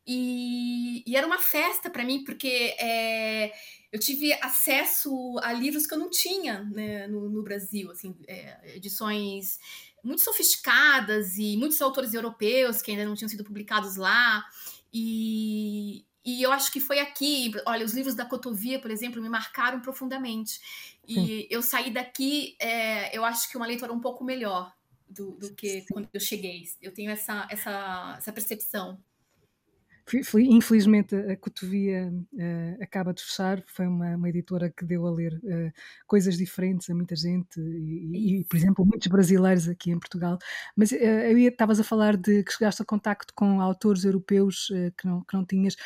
E, 0.07 1.03
e 1.07 1.15
era 1.15 1.27
uma 1.27 1.39
festa 1.39 1.91
para 1.91 2.05
mim, 2.05 2.25
porque 2.25 2.75
é, 2.79 3.53
eu 3.97 3.99
tive 3.99 4.31
acesso 4.35 5.39
a 5.43 5.55
livros 5.55 5.87
que 5.87 5.95
eu 5.95 5.99
não 5.99 6.11
tinha 6.11 6.63
né, 6.65 7.07
no, 7.07 7.31
no, 7.31 7.43
Brasil, 7.43 7.91
assim, 7.91 8.15
é, 8.29 8.77
edições 8.77 9.59
muito 10.05 10.21
sofisticadas 10.21 11.39
e 11.39 11.57
muitos 11.57 11.81
autores 11.81 12.13
europeus 12.13 12.83
que 12.83 12.91
ainda 12.91 13.07
não 13.07 13.15
tinham 13.15 13.29
sido 13.31 13.43
publicados 13.43 13.97
lá. 13.97 14.45
E, 14.93 16.05
e 16.23 16.43
eu 16.43 16.53
acho 16.53 16.71
que 16.71 16.79
foi 16.79 16.99
aqui, 16.99 17.53
olha, 17.65 17.87
os 17.87 17.95
livros 17.95 18.15
da 18.15 18.27
Cotovia, 18.27 18.79
por 18.79 18.91
exemplo, 18.91 19.23
me 19.23 19.31
marcaram 19.31 19.81
profundamente. 19.81 20.61
E 21.09 21.15
Sim. 21.15 21.47
eu 21.49 21.63
saí 21.63 21.91
daqui, 21.91 22.55
é, 22.61 23.17
eu 23.17 23.25
acho 23.25 23.51
que 23.51 23.57
uma 23.57 23.67
leitora 23.67 23.95
um 23.95 24.01
pouco 24.01 24.23
melhor 24.23 24.75
do, 25.09 25.33
do 25.39 25.55
que 25.55 25.81
Sim. 25.81 25.87
quando 25.91 26.09
eu 26.13 26.21
cheguei. 26.21 26.65
Eu 26.83 26.93
tenho 26.93 27.11
essa, 27.11 27.49
essa, 27.51 28.17
essa 28.19 28.31
percepção. 28.31 28.99
Infelizmente 30.15 31.17
a 31.17 31.37
Cotovia 31.37 32.13
uh, 32.13 32.83
acaba 32.83 33.13
de 33.13 33.23
fechar, 33.23 33.61
foi 33.67 33.89
uma, 33.89 34.15
uma, 34.15 34.29
editora 34.29 34.71
que 34.71 34.85
deu 34.85 35.05
a 35.05 35.11
ler 35.11 35.35
uh, 35.35 35.73
coisas 36.07 36.37
diferentes 36.37 36.89
a 36.89 36.95
muita 36.95 37.17
gente 37.17 37.61
e, 37.61 38.41
e, 38.41 38.45
por 38.45 38.57
exemplo, 38.57 38.87
muitos 38.87 39.09
brasileiros 39.09 39.69
aqui 39.69 39.91
em 39.91 39.99
Portugal. 39.99 40.39
Mas 40.77 40.93
uh, 40.93 40.97
estavas 41.39 41.81
a 41.81 41.85
falar 41.85 42.17
de 42.17 42.45
que 42.45 42.53
chegaste 42.53 42.83
a 42.83 42.85
contacto 42.85 43.35
com 43.35 43.61
autores 43.61 44.05
europeus 44.05 44.69
que, 44.97 45.07
não, 45.07 45.23
que 45.23 45.35
não 45.35 45.45
tinhas. 45.45 45.77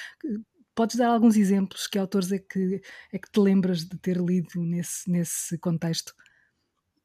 Podes 0.74 0.96
dar 0.96 1.08
alguns 1.08 1.36
exemplos? 1.36 1.86
Que 1.86 1.98
autores 1.98 2.30
é 2.30 2.38
que, 2.38 2.82
é 3.12 3.18
que 3.18 3.30
te 3.30 3.40
lembras 3.40 3.84
de 3.84 3.96
ter 3.98 4.18
lido 4.18 4.60
nesse, 4.60 5.10
nesse 5.10 5.56
contexto? 5.58 6.14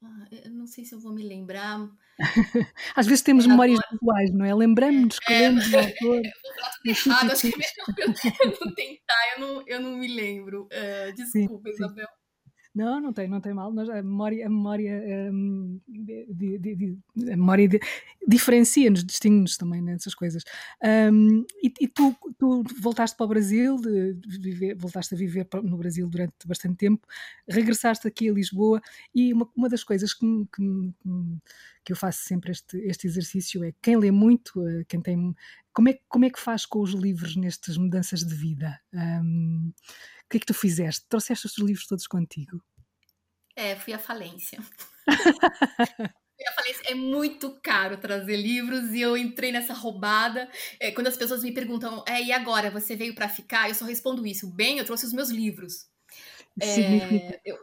Ah, 0.06 0.28
eu 0.32 0.52
não 0.52 0.68
sei 0.68 0.86
se 0.86 0.94
eu 0.94 1.00
vou 1.00 1.12
me 1.12 1.24
lembrar. 1.24 1.90
Às 2.96 3.08
vezes 3.08 3.24
temos 3.24 3.48
memórias 3.48 3.80
visuais, 3.92 4.32
não 4.32 4.46
é? 4.46 4.54
Lembramos 4.54 5.20
que 5.20 5.34
é, 5.34 5.50
lemos 5.50 5.72
o 5.72 5.78
autor. 5.78 6.22
Eu 6.26 6.32
vou 6.42 6.92
errado, 6.94 7.32
acho 7.32 7.42
que 7.42 7.48
é 7.48 8.08
melhor 8.08 8.22
eu, 8.46 8.52
eu 8.52 8.76
tentar, 8.76 9.34
eu 9.36 9.40
não, 9.40 9.64
eu 9.68 9.82
não 9.82 9.98
me 9.98 10.08
lembro. 10.08 10.68
Uh, 10.72 11.14
desculpa, 11.16 11.70
sim, 11.70 11.76
Isabel. 11.76 12.08
Não, 12.75 13.00
não 13.00 13.13
tem, 13.13 13.29
não 13.29 13.39
tem 13.39 13.53
mal. 13.53 13.72
Nós, 13.72 13.89
a 13.89 14.03
memória, 14.03 14.46
a 14.46 14.50
memória, 14.50 15.32
um, 15.32 15.79
de, 15.88 16.60
de, 16.60 16.75
de, 16.75 16.98
a 17.32 17.38
memória 17.38 17.70
diferencia-nos, 18.27 19.01
distingue-nos 19.01 19.55
também 19.55 19.82
nessas 19.82 20.13
coisas. 20.13 20.44
Um, 20.84 21.46
e, 21.63 21.74
e 21.79 21.88
tu, 21.88 22.13
tu, 22.38 22.63
voltaste 22.82 23.15
para 23.15 23.25
o 23.25 23.29
Brasil, 23.29 23.77
viver, 24.27 24.75
voltaste 24.75 25.15
a 25.15 25.17
viver 25.17 25.48
no 25.63 25.77
Brasil 25.77 26.05
durante 26.10 26.34
bastante 26.46 26.75
tempo, 26.75 27.08
regressaste 27.48 28.05
aqui 28.05 28.29
a 28.29 28.34
Lisboa 28.34 28.82
e 29.13 29.32
uma, 29.32 29.50
uma 29.55 29.70
das 29.70 29.84
coisas 29.84 30.13
que, 30.13 30.25
que, 30.53 30.94
que 31.86 31.94
eu 31.94 31.96
faço 31.96 32.24
sempre 32.24 32.51
este, 32.51 32.77
este 32.79 33.08
exercício 33.08 33.63
é 33.63 33.72
quem 33.82 33.96
lê 33.96 34.12
muito, 34.12 34.67
eh, 34.67 34.84
quem 34.86 35.00
tem. 35.00 35.34
Como 35.72 35.89
é, 35.89 36.00
como 36.10 36.25
é 36.25 36.29
que 36.29 36.39
faz 36.39 36.65
com 36.65 36.82
os 36.82 36.91
livros 36.91 37.36
nestas 37.36 37.77
mudanças 37.77 38.22
de 38.22 38.36
vida? 38.36 38.79
Um, 38.94 39.72
o 40.25 40.29
que 40.29 40.38
é 40.38 40.39
que 40.39 40.46
tu 40.46 40.53
fizeste? 40.53 41.05
Trouxeste 41.08 41.46
os 41.46 41.53
teus 41.53 41.67
livros 41.67 41.88
todos 41.88 42.08
contigo? 42.08 42.63
É, 43.55 43.75
fui 43.75 43.94
à 43.94 44.00
falência. 44.00 44.60
Eu 46.38 46.51
falei, 46.53 46.75
é 46.88 46.94
muito 46.94 47.58
caro 47.62 47.98
trazer 47.98 48.36
livros 48.36 48.91
e 48.91 49.00
eu 49.00 49.15
entrei 49.15 49.53
nessa 49.53 49.74
roubada. 49.74 50.50
É, 50.82 50.91
quando 50.91 51.08
as 51.08 51.15
pessoas 51.15 51.41
me 51.41 51.53
perguntam, 51.53 52.03
é, 52.05 52.22
e 52.22 52.32
agora, 52.34 52.70
você 52.70 52.94
veio 52.94 53.15
para 53.15 53.29
ficar? 53.29 53.70
Eu 53.70 53.74
só 53.74 53.86
respondo 53.86 54.27
isso. 54.27 54.51
Bem, 54.51 54.77
eu 54.77 54.84
trouxe 54.84 55.05
os 55.05 55.13
meus 55.13 55.29
livros. 55.29 55.88
É, 56.62 57.39
eu, 57.46 57.58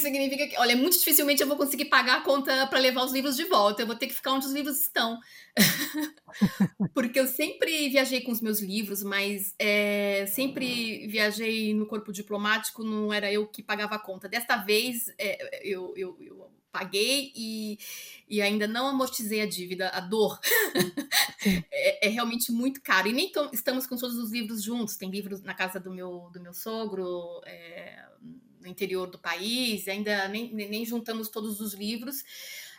significa 0.00 0.46
que, 0.46 0.58
olha, 0.58 0.76
muito 0.76 0.98
dificilmente 0.98 1.42
eu 1.42 1.48
vou 1.48 1.56
conseguir 1.56 1.86
pagar 1.86 2.18
a 2.18 2.20
conta 2.22 2.66
para 2.66 2.78
levar 2.78 3.04
os 3.04 3.12
livros 3.12 3.36
de 3.36 3.44
volta. 3.44 3.82
Eu 3.82 3.86
vou 3.86 3.96
ter 3.96 4.06
que 4.06 4.14
ficar 4.14 4.32
onde 4.32 4.46
os 4.46 4.52
livros 4.52 4.80
estão. 4.80 5.18
Porque 6.94 7.18
eu 7.18 7.26
sempre 7.26 7.88
viajei 7.88 8.20
com 8.20 8.32
os 8.32 8.40
meus 8.40 8.60
livros, 8.60 9.02
mas 9.02 9.54
é, 9.58 10.26
sempre 10.26 11.06
viajei 11.06 11.74
no 11.74 11.86
corpo 11.86 12.12
diplomático, 12.12 12.82
não 12.82 13.12
era 13.12 13.32
eu 13.32 13.46
que 13.46 13.62
pagava 13.62 13.94
a 13.94 13.98
conta. 13.98 14.28
Desta 14.28 14.56
vez 14.56 15.06
é, 15.18 15.60
eu, 15.62 15.94
eu, 15.96 16.16
eu, 16.20 16.50
paguei 16.74 17.32
e, 17.36 17.78
e 18.28 18.42
ainda 18.42 18.66
não 18.66 18.88
amortizei 18.88 19.40
a 19.40 19.46
dívida, 19.46 19.90
a 19.90 20.00
dor. 20.00 20.40
é, 21.70 22.08
é, 22.08 22.10
realmente 22.10 22.50
muito 22.50 22.82
caro. 22.82 23.06
E 23.06 23.12
nem 23.12 23.30
estamos 23.52 23.86
com 23.86 23.96
todos 23.96 24.18
os 24.18 24.32
livros 24.32 24.60
juntos. 24.60 24.96
Tem 24.96 25.08
livros 25.08 25.40
na 25.40 25.54
casa 25.54 25.78
do 25.78 25.92
meu, 25.92 26.28
do 26.32 26.40
meu 26.40 26.52
sogro. 26.52 27.40
É, 28.64 28.66
no 28.66 28.70
interior 28.70 29.08
do 29.08 29.18
país, 29.18 29.86
ainda 29.86 30.26
nem, 30.28 30.52
nem 30.52 30.84
juntamos 30.84 31.28
todos 31.28 31.60
os 31.60 31.74
livros. 31.74 32.24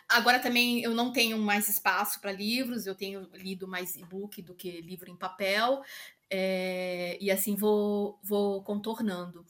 Agora 0.08 0.38
também 0.38 0.82
eu 0.82 0.94
não 0.94 1.12
tenho 1.12 1.38
mais 1.38 1.68
espaço 1.68 2.20
para 2.20 2.32
livros, 2.32 2.86
eu 2.86 2.94
tenho 2.94 3.28
lido 3.34 3.66
mais 3.66 3.96
e-book 3.96 4.42
do 4.42 4.54
que 4.54 4.80
livro 4.80 5.10
em 5.10 5.16
papel, 5.16 5.82
é, 6.30 7.16
e 7.20 7.30
assim 7.30 7.56
vou, 7.56 8.18
vou 8.22 8.62
contornando. 8.62 9.40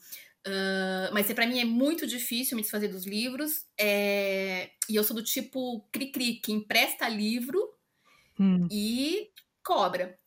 Uh, 0.47 1.11
mas 1.11 1.31
para 1.33 1.45
mim 1.45 1.59
é 1.59 1.65
muito 1.65 2.07
difícil 2.07 2.55
me 2.55 2.61
desfazer 2.61 2.87
dos 2.87 3.05
livros, 3.05 3.65
é, 3.77 4.71
e 4.89 4.95
eu 4.95 5.03
sou 5.03 5.15
do 5.15 5.21
tipo 5.21 5.85
cri-cri, 5.91 6.35
que 6.35 6.53
empresta 6.53 7.09
livro 7.09 7.59
hum. 8.39 8.67
e 8.71 9.29
cobra. 9.61 10.17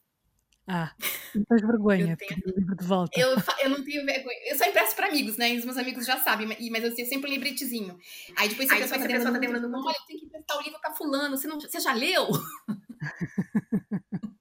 Ah, 0.73 0.95
não 1.35 1.45
tens 1.45 1.63
vergonha 1.63 2.17
de 2.17 2.17
pedir 2.17 2.47
o 2.47 2.55
livro 2.57 2.77
de 2.77 2.87
volta. 2.87 3.19
Eu, 3.19 3.31
eu 3.61 3.71
não 3.71 3.83
tenho 3.83 4.07
vergonha. 4.07 4.39
Eu 4.49 4.57
só 4.57 4.65
empresto 4.65 4.95
para 4.95 5.09
amigos, 5.09 5.37
né? 5.37 5.53
E 5.53 5.59
os 5.59 5.65
meus 5.65 5.77
amigos 5.77 6.07
já 6.07 6.17
sabem, 6.19 6.47
mas 6.47 6.85
eu 6.85 6.95
tenho 6.95 7.09
sempre 7.09 7.29
um 7.29 7.35
libretezinho. 7.35 7.99
Aí 8.37 8.49
depois 8.49 8.69
se 8.69 8.75
a 8.75 8.79
pessoa, 8.79 9.01
tá 9.01 9.09
pessoa 9.09 9.33
tá 9.33 9.39
demorando 9.39 9.69
muito, 9.69 9.89
olha, 9.89 9.97
eu 9.97 10.07
tenho 10.07 10.21
que 10.21 10.27
emprestar 10.27 10.57
o 10.57 10.63
livro 10.63 10.81
para 10.81 10.95
fulano, 10.95 11.37
você, 11.37 11.49
não, 11.49 11.61
você 11.61 11.81
já 11.81 11.93
leu? 11.93 12.29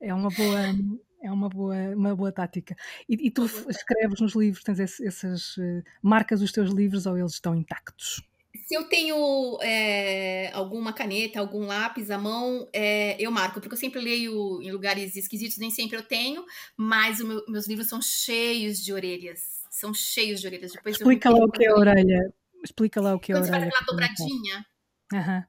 é 0.00 0.12
uma 0.12 0.30
boa... 0.30 0.58
É 1.20 1.32
uma 1.32 1.48
boa, 1.48 1.74
uma 1.96 2.14
boa 2.14 2.30
tática. 2.30 2.76
E, 3.08 3.26
e 3.26 3.30
tu 3.30 3.44
escreves 3.68 4.20
nos 4.20 4.36
livros, 4.36 4.62
tens 4.62 4.78
essas 4.78 5.56
uh, 5.56 5.82
marcas 6.00 6.40
os 6.40 6.52
teus 6.52 6.70
livros 6.70 7.06
ou 7.06 7.18
eles 7.18 7.32
estão 7.32 7.56
intactos? 7.56 8.22
Se 8.68 8.74
eu 8.74 8.86
tenho 8.86 9.58
é, 9.62 10.50
alguma 10.52 10.92
caneta, 10.92 11.40
algum 11.40 11.64
lápis 11.64 12.10
à 12.10 12.18
mão, 12.18 12.68
é, 12.70 13.16
eu 13.18 13.30
marco, 13.30 13.62
porque 13.62 13.72
eu 13.72 13.78
sempre 13.78 13.98
leio 13.98 14.60
em 14.60 14.70
lugares 14.70 15.16
esquisitos, 15.16 15.56
nem 15.56 15.70
sempre 15.70 15.96
eu 15.96 16.02
tenho, 16.02 16.44
mas 16.76 17.18
meu, 17.18 17.42
meus 17.48 17.66
livros 17.66 17.88
são 17.88 18.02
cheios 18.02 18.84
de 18.84 18.92
orelhas. 18.92 19.40
São 19.70 19.94
cheios 19.94 20.42
de 20.42 20.46
orelhas. 20.46 20.72
Depois 20.72 20.96
Explica 20.96 21.30
lá 21.30 21.38
o 21.38 21.50
que 21.50 21.64
é 21.64 21.70
a 21.70 21.76
orelha. 21.76 22.34
Explica 22.62 23.00
lá 23.00 23.14
o 23.14 23.18
que 23.18 23.32
é 23.32 23.36
a 23.36 23.38
orelha. 23.38 23.52
Quando 23.52 23.62
você 23.62 23.70
faz 23.70 23.74
aquela 23.74 23.86
dobradinha. 23.86 24.66
Uhum. 25.14 25.44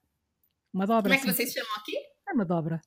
Uma 0.74 0.88
dobra. 0.88 1.02
Como 1.02 1.14
é 1.14 1.18
que 1.18 1.24
sim. 1.24 1.34
vocês 1.34 1.52
chamam 1.52 1.76
aqui? 1.76 1.98
É 2.26 2.34
uma 2.34 2.46
dobra. 2.46 2.82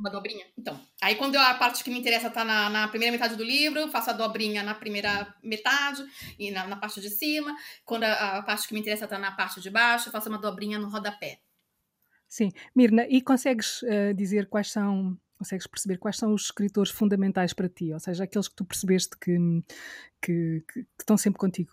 Uma 0.00 0.08
dobrinha? 0.08 0.46
Então. 0.56 0.80
Aí, 1.02 1.14
quando 1.16 1.36
a 1.36 1.52
parte 1.52 1.84
que 1.84 1.90
me 1.90 1.98
interessa 1.98 2.30
tá 2.30 2.42
na, 2.42 2.70
na, 2.70 2.88
primeira 2.88 3.12
metade 3.12 3.36
do 3.36 3.44
livro, 3.44 3.86
faço 3.88 4.08
a 4.08 4.14
dobrinha 4.14 4.62
na 4.62 4.74
primeira 4.74 5.34
metade 5.42 6.02
e 6.38 6.50
na, 6.50 6.66
na 6.66 6.76
parte 6.76 7.02
de 7.02 7.10
cima. 7.10 7.54
Quando 7.84 8.04
a, 8.04 8.38
a, 8.38 8.42
parte 8.42 8.66
que 8.66 8.72
me 8.72 8.80
interessa 8.80 9.06
tá 9.06 9.18
na 9.18 9.30
parte 9.30 9.60
de 9.60 9.68
baixo, 9.68 10.10
faço 10.10 10.30
uma 10.30 10.38
dobrinha 10.38 10.78
no 10.78 10.88
rodapé. 10.88 11.40
Sim. 12.26 12.50
Mirna, 12.74 13.06
e 13.10 13.20
consegues 13.20 13.82
uh, 13.82 14.14
dizer 14.14 14.48
quais 14.48 14.72
são. 14.72 15.18
Consegues 15.36 15.66
perceber 15.66 15.98
quais 15.98 16.16
são 16.16 16.32
os 16.32 16.44
escritores 16.44 16.90
fundamentais 16.90 17.52
para 17.52 17.68
ti? 17.68 17.92
Ou 17.92 18.00
seja, 18.00 18.24
aqueles 18.24 18.48
que 18.48 18.54
tu 18.54 18.64
percebeste 18.64 19.16
que, 19.18 19.36
que, 20.20 20.64
que, 20.66 20.82
que 20.82 20.86
estão 20.98 21.16
sempre 21.18 21.38
contigo? 21.38 21.72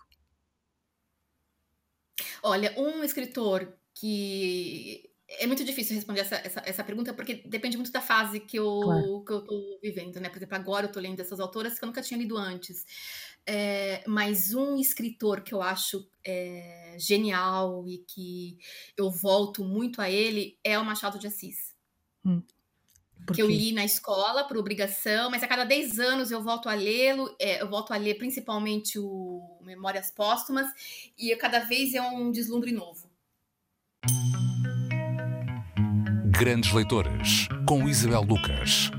Olha, 2.42 2.74
um 2.78 3.02
escritor 3.02 3.74
que 3.94 5.10
é 5.28 5.46
muito 5.46 5.62
difícil 5.62 5.94
responder 5.94 6.20
essa, 6.20 6.36
essa, 6.36 6.62
essa, 6.64 6.84
pergunta, 6.84 7.12
porque 7.12 7.42
depende 7.46 7.76
muito 7.76 7.92
da 7.92 8.00
fase 8.00 8.40
que 8.40 8.58
eu, 8.58 8.80
claro. 8.80 9.24
que 9.24 9.32
eu 9.32 9.40
tô 9.42 9.78
vivendo, 9.82 10.18
né? 10.18 10.30
Por 10.30 10.38
exemplo, 10.38 10.56
agora 10.56 10.86
eu 10.86 10.92
tô 10.92 10.98
lendo 10.98 11.20
essas 11.20 11.38
autoras 11.38 11.78
que 11.78 11.84
eu 11.84 11.86
nunca 11.86 12.00
tinha 12.00 12.18
lido 12.18 12.36
antes. 12.36 12.86
É, 13.46 14.02
mas 14.06 14.54
um 14.54 14.78
escritor 14.78 15.42
que 15.42 15.52
eu 15.52 15.60
acho 15.60 16.08
é, 16.24 16.96
genial 16.98 17.86
e 17.86 17.98
que 17.98 18.58
eu 18.96 19.10
volto 19.10 19.62
muito 19.64 20.00
a 20.00 20.10
ele 20.10 20.58
é 20.64 20.78
o 20.78 20.84
Machado 20.84 21.18
de 21.18 21.26
Assis. 21.26 21.74
Hum. 22.24 22.42
Que 23.34 23.42
eu 23.42 23.50
li 23.50 23.72
na 23.72 23.84
escola 23.84 24.44
por 24.44 24.56
obrigação, 24.56 25.30
mas 25.30 25.42
a 25.42 25.46
cada 25.46 25.64
10 25.64 25.98
anos 25.98 26.30
eu 26.30 26.42
volto 26.42 26.68
a 26.70 26.74
lê-lo, 26.74 27.34
é, 27.38 27.60
eu 27.60 27.68
volto 27.68 27.92
a 27.92 27.98
ler 27.98 28.14
principalmente 28.14 28.98
o 28.98 29.58
Memórias 29.60 30.10
Póstumas, 30.10 30.66
e 31.18 31.36
cada 31.36 31.58
vez 31.58 31.92
é 31.92 32.00
um 32.00 32.30
deslumbre 32.30 32.72
novo. 32.72 33.07
Grandes 36.38 36.72
Leitoras, 36.72 37.48
com 37.66 37.88
Isabel 37.88 38.22
Lucas. 38.22 38.92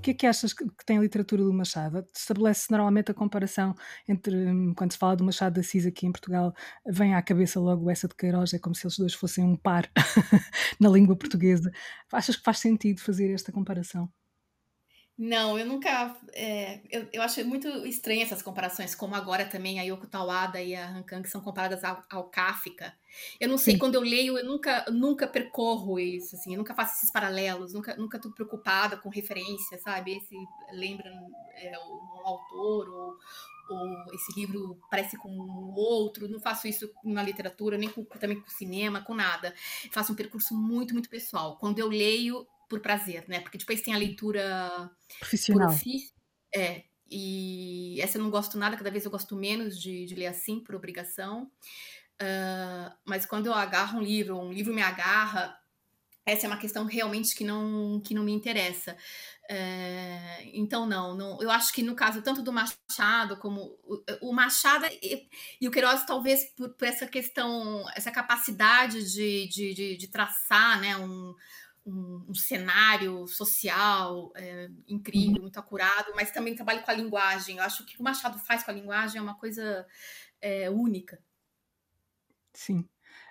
que 0.00 0.12
é 0.12 0.14
que 0.14 0.26
achas 0.26 0.54
que, 0.54 0.64
tem 0.86 0.96
a 0.96 1.00
literatura 1.02 1.42
do 1.42 1.52
Machado? 1.52 2.02
Estabelece 2.14 2.70
normalmente 2.70 3.10
a 3.10 3.14
comparação 3.14 3.74
entre, 4.08 4.34
hum, 4.34 4.72
quando 4.74 4.92
se 4.92 4.98
fala 4.98 5.14
do 5.14 5.22
Machado 5.22 5.54
de 5.54 5.60
Assis 5.60 5.84
aqui 5.84 6.06
em 6.06 6.12
Portugal, 6.12 6.54
vem 6.86 7.14
à 7.14 7.20
cabeça 7.20 7.60
logo 7.60 7.90
essa 7.90 8.08
de 8.08 8.14
Queiroz, 8.14 8.54
é 8.54 8.58
como 8.58 8.74
se 8.74 8.86
eles 8.86 8.96
dois 8.96 9.12
fossem 9.12 9.44
um 9.44 9.54
par 9.54 9.86
na 10.80 10.88
língua 10.88 11.14
portuguesa. 11.14 11.70
Achas 12.10 12.36
que 12.36 12.42
faz 12.42 12.60
sentido 12.60 13.02
fazer 13.02 13.30
esta 13.34 13.52
comparação? 13.52 14.08
Não, 15.18 15.58
eu 15.58 15.64
nunca. 15.64 16.14
É, 16.34 16.80
eu, 16.90 17.08
eu 17.10 17.22
acho 17.22 17.42
muito 17.46 17.68
estranha 17.86 18.22
essas 18.22 18.42
comparações, 18.42 18.94
como 18.94 19.14
agora 19.14 19.46
também 19.46 19.80
a 19.80 19.82
Yoko 19.82 20.06
Tawada 20.06 20.60
e 20.60 20.74
a 20.74 20.90
Han 20.90 21.02
Kang 21.04 21.26
são 21.26 21.40
comparadas 21.40 21.82
ao, 21.82 22.02
ao 22.10 22.24
Kafka. 22.24 22.92
Eu 23.40 23.48
não 23.48 23.56
sei, 23.56 23.74
Sim. 23.74 23.78
quando 23.78 23.94
eu 23.94 24.02
leio, 24.02 24.36
eu 24.36 24.44
nunca, 24.44 24.84
nunca 24.90 25.26
percorro 25.26 25.98
isso, 25.98 26.36
assim, 26.36 26.52
eu 26.52 26.58
nunca 26.58 26.74
faço 26.74 26.96
esses 26.96 27.10
paralelos, 27.10 27.72
nunca, 27.72 27.96
nunca 27.96 28.18
tô 28.18 28.30
preocupada 28.30 28.98
com 28.98 29.08
referência, 29.08 29.78
sabe? 29.78 30.18
Esse 30.18 30.36
lembra 30.72 31.10
é, 31.54 31.78
um 31.78 32.26
autor 32.26 32.86
ou, 32.90 33.16
ou 33.70 34.14
esse 34.14 34.38
livro 34.38 34.78
parece 34.90 35.16
com 35.16 35.30
outro, 35.74 36.28
não 36.28 36.38
faço 36.38 36.68
isso 36.68 36.92
na 37.02 37.22
literatura, 37.22 37.78
nem 37.78 37.88
com, 37.88 38.04
também 38.04 38.38
com 38.38 38.50
cinema, 38.50 39.00
com 39.00 39.14
nada. 39.14 39.54
faço 39.90 40.12
um 40.12 40.16
percurso 40.16 40.54
muito, 40.54 40.92
muito 40.92 41.08
pessoal. 41.08 41.56
Quando 41.56 41.78
eu 41.78 41.88
leio, 41.88 42.46
por 42.68 42.80
prazer, 42.80 43.24
né? 43.28 43.40
Porque 43.40 43.58
depois 43.58 43.80
tem 43.80 43.94
a 43.94 43.98
leitura 43.98 44.90
profissional. 45.18 45.68
Ofício, 45.68 46.12
é, 46.54 46.84
e 47.08 48.00
essa 48.00 48.18
eu 48.18 48.22
não 48.22 48.30
gosto 48.30 48.58
nada, 48.58 48.76
cada 48.76 48.90
vez 48.90 49.04
eu 49.04 49.10
gosto 49.10 49.36
menos 49.36 49.80
de, 49.80 50.06
de 50.06 50.14
ler 50.14 50.26
assim, 50.26 50.60
por 50.60 50.74
obrigação. 50.74 51.50
Uh, 52.20 52.90
mas 53.04 53.26
quando 53.26 53.46
eu 53.46 53.54
agarro 53.54 53.98
um 53.98 54.02
livro, 54.02 54.38
um 54.38 54.52
livro 54.52 54.74
me 54.74 54.82
agarra, 54.82 55.56
essa 56.24 56.46
é 56.46 56.48
uma 56.48 56.58
questão 56.58 56.84
realmente 56.86 57.36
que 57.36 57.44
não, 57.44 58.00
que 58.00 58.12
não 58.12 58.24
me 58.24 58.32
interessa. 58.32 58.96
Uh, 59.48 60.50
então, 60.54 60.84
não, 60.84 61.14
não, 61.14 61.40
eu 61.40 61.48
acho 61.50 61.72
que 61.72 61.82
no 61.82 61.94
caso 61.94 62.20
tanto 62.20 62.42
do 62.42 62.52
Machado 62.52 63.36
como 63.36 63.78
o, 63.84 64.02
o 64.22 64.32
Machado 64.32 64.86
e, 65.00 65.28
e, 65.60 65.68
o 65.68 65.70
Queiroz, 65.70 66.04
talvez 66.04 66.46
por, 66.56 66.70
por, 66.70 66.88
essa 66.88 67.06
questão, 67.06 67.84
essa 67.94 68.10
capacidade 68.10 69.12
de, 69.12 69.46
de, 69.46 69.74
de, 69.74 69.96
de 69.96 70.08
traçar 70.08 70.80
né, 70.80 70.96
um, 70.96 71.32
um, 71.86 72.26
um 72.28 72.34
cenário 72.34 73.26
social 73.28 74.32
é, 74.34 74.68
incrível, 74.88 75.36
uhum. 75.36 75.42
muito 75.42 75.58
acurado, 75.58 76.12
mas 76.16 76.32
também 76.32 76.54
trabalho 76.54 76.82
com 76.82 76.90
a 76.90 76.94
linguagem. 76.94 77.58
Eu 77.58 77.62
acho 77.62 77.78
que 77.78 77.94
o 77.94 77.96
que 77.96 78.00
o 78.00 78.04
Machado 78.04 78.38
faz 78.38 78.64
com 78.64 78.72
a 78.72 78.74
linguagem 78.74 79.18
é 79.18 79.22
uma 79.22 79.38
coisa 79.38 79.86
é, 80.40 80.68
única. 80.68 81.18
Sim. 82.52 82.88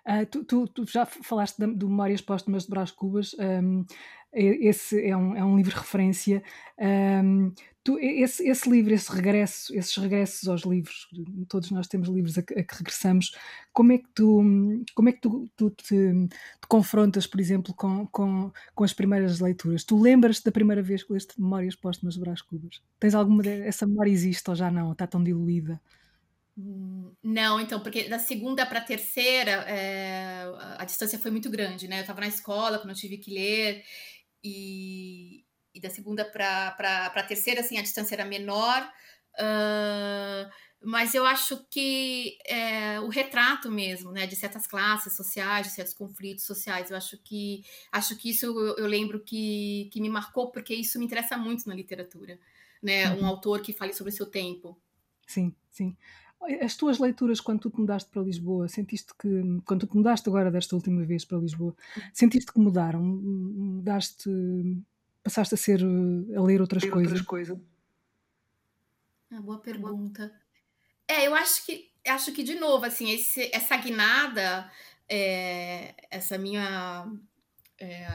Uh, 0.07 0.25
tu, 0.29 0.43
tu, 0.43 0.67
tu, 0.67 0.85
já 0.85 1.05
falaste 1.05 1.57
do 1.57 1.89
Memórias 1.89 2.21
Póstumas 2.21 2.63
de 2.63 2.69
Brás 2.69 2.91
Cubas, 2.91 3.35
um, 3.39 3.83
esse 4.35 5.03
é 5.05 5.15
um, 5.15 5.35
é 5.35 5.43
um 5.43 5.55
livro 5.55 5.71
de 5.71 5.77
referência. 5.77 6.43
Um, 6.77 7.53
tu, 7.83 7.97
esse, 7.99 8.47
esse, 8.47 8.69
livro, 8.69 8.93
esse 8.93 9.11
regresso, 9.11 9.73
esses 9.75 9.95
regressos 9.95 10.47
aos 10.49 10.63
livros, 10.63 11.07
todos 11.47 11.71
nós 11.71 11.87
temos 11.87 12.09
livros 12.09 12.37
a, 12.37 12.41
a 12.41 12.43
que 12.43 12.75
regressamos. 12.75 13.31
Como 13.71 13.93
é 13.93 13.97
que 13.97 14.07
tu, 14.13 14.41
como 14.93 15.09
é 15.09 15.11
que 15.11 15.21
tu, 15.21 15.49
tu 15.55 15.69
te, 15.69 15.85
te, 15.85 16.67
confrontas, 16.67 17.25
por 17.25 17.39
exemplo, 17.39 17.73
com, 17.73 18.05
com, 18.07 18.51
com 18.73 18.83
as 18.83 18.93
primeiras 18.93 19.39
leituras? 19.39 19.83
Tu 19.83 19.99
lembras-te 19.99 20.45
da 20.45 20.51
primeira 20.51 20.81
vez 20.81 21.03
que 21.03 21.13
leste 21.13 21.39
Memórias 21.39 21.75
Póstumas 21.75 22.15
de 22.15 22.19
Brás 22.19 22.41
Cubas? 22.41 22.81
Tens 22.99 23.15
alguma 23.15 23.45
essa 23.45 23.85
memória 23.87 24.11
existe 24.11 24.49
ou 24.49 24.55
já 24.55 24.69
não? 24.69 24.91
Está 24.91 25.07
tão 25.07 25.23
diluída? 25.23 25.79
Não, 27.21 27.59
então, 27.59 27.81
porque 27.81 28.07
da 28.07 28.17
segunda 28.17 28.65
para 28.65 28.79
a 28.79 28.83
terceira 28.83 29.51
é, 29.67 30.45
a 30.77 30.85
distância 30.85 31.19
foi 31.19 31.29
muito 31.29 31.49
grande, 31.49 31.85
né? 31.85 31.97
Eu 31.97 32.01
estava 32.01 32.21
na 32.21 32.27
escola 32.27 32.77
quando 32.79 32.91
eu 32.91 32.95
tive 32.95 33.17
que 33.17 33.29
ler, 33.29 33.83
e, 34.45 35.43
e 35.73 35.81
da 35.81 35.89
segunda 35.89 36.23
para 36.23 36.75
a 37.15 37.23
terceira, 37.23 37.61
assim, 37.61 37.79
a 37.79 37.81
distância 37.81 38.13
era 38.13 38.23
menor. 38.23 38.87
Uh, 39.33 40.47
mas 40.83 41.15
eu 41.15 41.25
acho 41.25 41.65
que 41.69 42.37
é, 42.45 42.99
o 42.99 43.09
retrato 43.09 43.71
mesmo, 43.71 44.11
né, 44.11 44.27
de 44.27 44.35
certas 44.35 44.67
classes 44.67 45.15
sociais, 45.15 45.65
de 45.65 45.73
certos 45.73 45.95
conflitos 45.95 46.45
sociais, 46.45 46.91
eu 46.91 46.97
acho 46.97 47.17
que 47.23 47.63
acho 47.91 48.15
que 48.15 48.29
isso 48.29 48.45
eu, 48.45 48.77
eu 48.77 48.85
lembro 48.85 49.19
que, 49.19 49.89
que 49.91 49.99
me 49.99 50.09
marcou 50.09 50.51
porque 50.51 50.75
isso 50.75 50.99
me 50.99 51.05
interessa 51.05 51.35
muito 51.35 51.67
na 51.67 51.73
literatura, 51.73 52.39
né, 52.83 53.09
um 53.15 53.21
uhum. 53.21 53.25
autor 53.25 53.61
que 53.61 53.73
fale 53.73 53.93
sobre 53.93 54.13
o 54.13 54.15
seu 54.15 54.27
tempo. 54.27 54.79
Sim, 55.25 55.55
sim. 55.71 55.97
As 56.61 56.75
tuas 56.75 56.99
leituras 56.99 57.39
quando 57.39 57.61
tu 57.61 57.69
te 57.69 57.79
mudaste 57.79 58.09
para 58.09 58.21
Lisboa, 58.21 58.67
sentiste 58.67 59.13
que, 59.17 59.27
quando 59.65 59.81
tu 59.81 59.87
te 59.87 59.97
mudaste 59.97 60.29
agora 60.29 60.51
desta 60.51 60.75
última 60.75 61.03
vez 61.03 61.25
para 61.25 61.37
Lisboa, 61.37 61.75
sentiste 62.13 62.51
que 62.51 62.59
mudaram? 62.59 63.01
Mudaste, 63.01 64.29
passaste 65.23 65.55
a 65.55 65.57
ser, 65.57 65.81
a 65.83 66.41
ler 66.41 66.61
outras 66.61 66.83
ler 66.83 66.91
coisas? 66.91 67.11
Outras 67.11 67.27
coisas? 67.27 67.57
Ah, 69.31 69.41
boa 69.41 69.59
pergunta. 69.59 70.31
É, 71.07 71.27
eu 71.27 71.35
acho 71.35 71.65
que, 71.65 71.89
acho 72.07 72.31
que 72.31 72.43
de 72.43 72.55
novo, 72.55 72.85
assim, 72.85 73.11
esse, 73.11 73.49
essa 73.53 73.75
guinada, 73.77 74.71
é, 75.09 75.93
essa 76.09 76.37
minha, 76.37 77.11
é, 77.79 78.07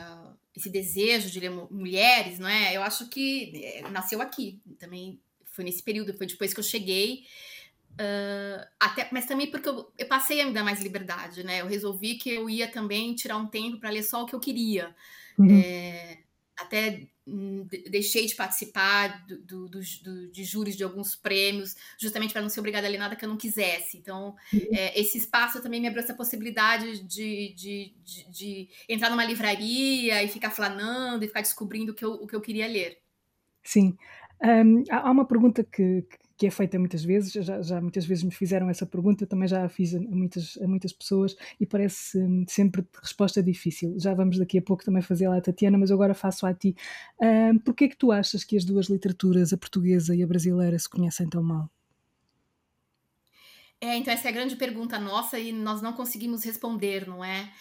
esse 0.54 0.70
desejo 0.70 1.30
de 1.30 1.40
ler 1.40 1.50
mulheres, 1.70 2.38
não 2.38 2.48
é? 2.48 2.76
Eu 2.76 2.82
acho 2.82 3.08
que 3.08 3.52
é, 3.64 3.88
nasceu 3.90 4.20
aqui, 4.20 4.60
também 4.78 5.20
foi 5.44 5.64
nesse 5.64 5.82
período, 5.82 6.16
foi 6.16 6.26
depois 6.26 6.54
que 6.54 6.60
eu 6.60 6.64
cheguei, 6.64 7.24
Uh, 8.00 8.64
até, 8.80 9.08
mas 9.12 9.26
também 9.26 9.50
porque 9.50 9.68
eu, 9.68 9.92
eu, 9.98 10.06
passei 10.06 10.40
a 10.40 10.46
me 10.46 10.54
dar 10.54 10.64
mais 10.64 10.80
liberdade, 10.80 11.44
né? 11.44 11.60
Eu 11.60 11.66
resolvi 11.66 12.14
que 12.14 12.30
eu 12.30 12.48
ia 12.48 12.66
também 12.66 13.14
tirar 13.14 13.36
um 13.36 13.46
tempo 13.46 13.78
para 13.78 13.90
ler 13.90 14.02
só 14.02 14.22
o 14.22 14.26
que 14.26 14.34
eu 14.34 14.40
queria. 14.40 14.94
Uhum. 15.38 15.60
É, 15.62 16.18
até 16.58 17.02
hum, 17.26 17.66
deixei 17.90 18.24
de 18.24 18.34
participar 18.34 19.26
do, 19.26 19.38
do, 19.42 19.68
do, 19.68 19.80
do, 20.02 20.32
de 20.32 20.44
júris 20.44 20.78
de 20.78 20.82
alguns 20.82 21.14
prêmios, 21.14 21.76
justamente 21.98 22.32
para 22.32 22.40
não 22.40 22.48
ser 22.48 22.60
obrigada 22.60 22.86
a 22.86 22.90
ler 22.90 22.96
nada 22.96 23.14
que 23.16 23.24
eu 23.24 23.28
não 23.28 23.36
quisesse. 23.36 23.98
Então, 23.98 24.34
uhum. 24.50 24.68
é, 24.72 24.98
esse 24.98 25.18
espaço 25.18 25.60
também 25.60 25.78
me 25.78 25.86
abriu 25.86 26.02
essa 26.02 26.14
possibilidade 26.14 27.00
de, 27.00 27.54
de, 27.54 27.94
de, 28.02 28.30
de, 28.30 28.68
entrar 28.88 29.10
numa 29.10 29.26
livraria 29.26 30.22
e 30.22 30.28
ficar 30.28 30.50
flanando 30.50 31.22
e 31.22 31.28
ficar 31.28 31.42
descobrindo 31.42 31.92
o 31.92 31.94
que 31.94 32.04
eu, 32.04 32.12
o 32.12 32.26
que 32.26 32.34
eu 32.34 32.40
queria 32.40 32.66
ler. 32.66 32.96
Sim. 33.62 33.94
Um, 34.42 34.84
há 34.90 35.10
uma 35.10 35.26
pergunta 35.26 35.62
que, 35.62 36.02
que 36.40 36.46
é 36.46 36.50
feita 36.50 36.78
muitas 36.78 37.04
vezes, 37.04 37.34
já, 37.34 37.60
já, 37.60 37.82
muitas 37.82 38.06
vezes 38.06 38.24
me 38.24 38.30
fizeram 38.30 38.70
essa 38.70 38.86
pergunta, 38.86 39.26
também 39.26 39.46
já 39.46 39.62
a 39.62 39.68
fiz 39.68 39.94
a 39.94 40.00
muitas, 40.00 40.56
a 40.56 40.66
muitas 40.66 40.90
pessoas 40.90 41.36
e 41.60 41.66
parece 41.66 42.16
hum, 42.16 42.46
sempre 42.48 42.82
resposta 43.02 43.42
difícil. 43.42 43.94
Já 43.98 44.14
vamos 44.14 44.38
daqui 44.38 44.56
a 44.56 44.62
pouco 44.62 44.82
também 44.82 45.02
fazer 45.02 45.28
lá 45.28 45.36
a 45.36 45.40
Tatiana, 45.42 45.76
mas 45.76 45.90
agora 45.90 46.14
faço 46.14 46.46
a 46.46 46.54
ti. 46.54 46.74
Um, 47.20 47.58
Porquê 47.58 47.84
é 47.84 47.88
que 47.88 47.96
tu 47.96 48.10
achas 48.10 48.42
que 48.42 48.56
as 48.56 48.64
duas 48.64 48.88
literaturas, 48.88 49.52
a 49.52 49.58
portuguesa 49.58 50.16
e 50.16 50.22
a 50.22 50.26
brasileira, 50.26 50.78
se 50.78 50.88
conhecem 50.88 51.28
tão 51.28 51.42
mal? 51.42 51.70
É, 53.78 53.96
então 53.96 54.10
essa 54.10 54.28
é 54.28 54.30
a 54.30 54.32
grande 54.32 54.56
pergunta 54.56 54.98
nossa 54.98 55.38
e 55.38 55.52
nós 55.52 55.82
não 55.82 55.92
conseguimos 55.92 56.42
responder, 56.42 57.06
não 57.06 57.22
é? 57.22 57.52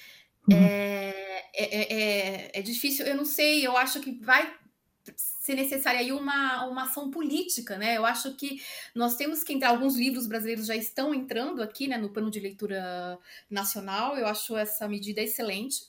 Uhum. 0.49 0.55
É, 0.55 1.43
é, 1.53 1.93
é, 1.93 2.59
é, 2.59 2.61
difícil, 2.61 3.05
eu 3.05 3.17
não 3.17 3.25
sei, 3.25 3.67
eu 3.67 3.75
acho 3.75 3.99
que 3.99 4.13
vai 4.21 4.49
ser 5.49 5.55
necessária 5.55 5.99
aí 5.99 6.11
uma, 6.11 6.65
uma 6.65 6.83
ação 6.83 7.09
política, 7.09 7.75
né? 7.75 7.97
Eu 7.97 8.05
acho 8.05 8.35
que 8.35 8.61
nós 8.93 9.15
temos 9.15 9.43
que 9.43 9.51
entrar, 9.51 9.69
alguns 9.69 9.97
livros 9.97 10.27
brasileiros 10.27 10.67
já 10.67 10.75
estão 10.75 11.11
entrando 11.11 11.63
aqui, 11.63 11.87
né, 11.87 11.97
no 11.97 12.09
plano 12.09 12.29
de 12.29 12.39
leitura 12.39 13.17
nacional, 13.49 14.15
eu 14.15 14.27
acho 14.27 14.55
essa 14.55 14.87
medida 14.87 15.21
excelente, 15.21 15.85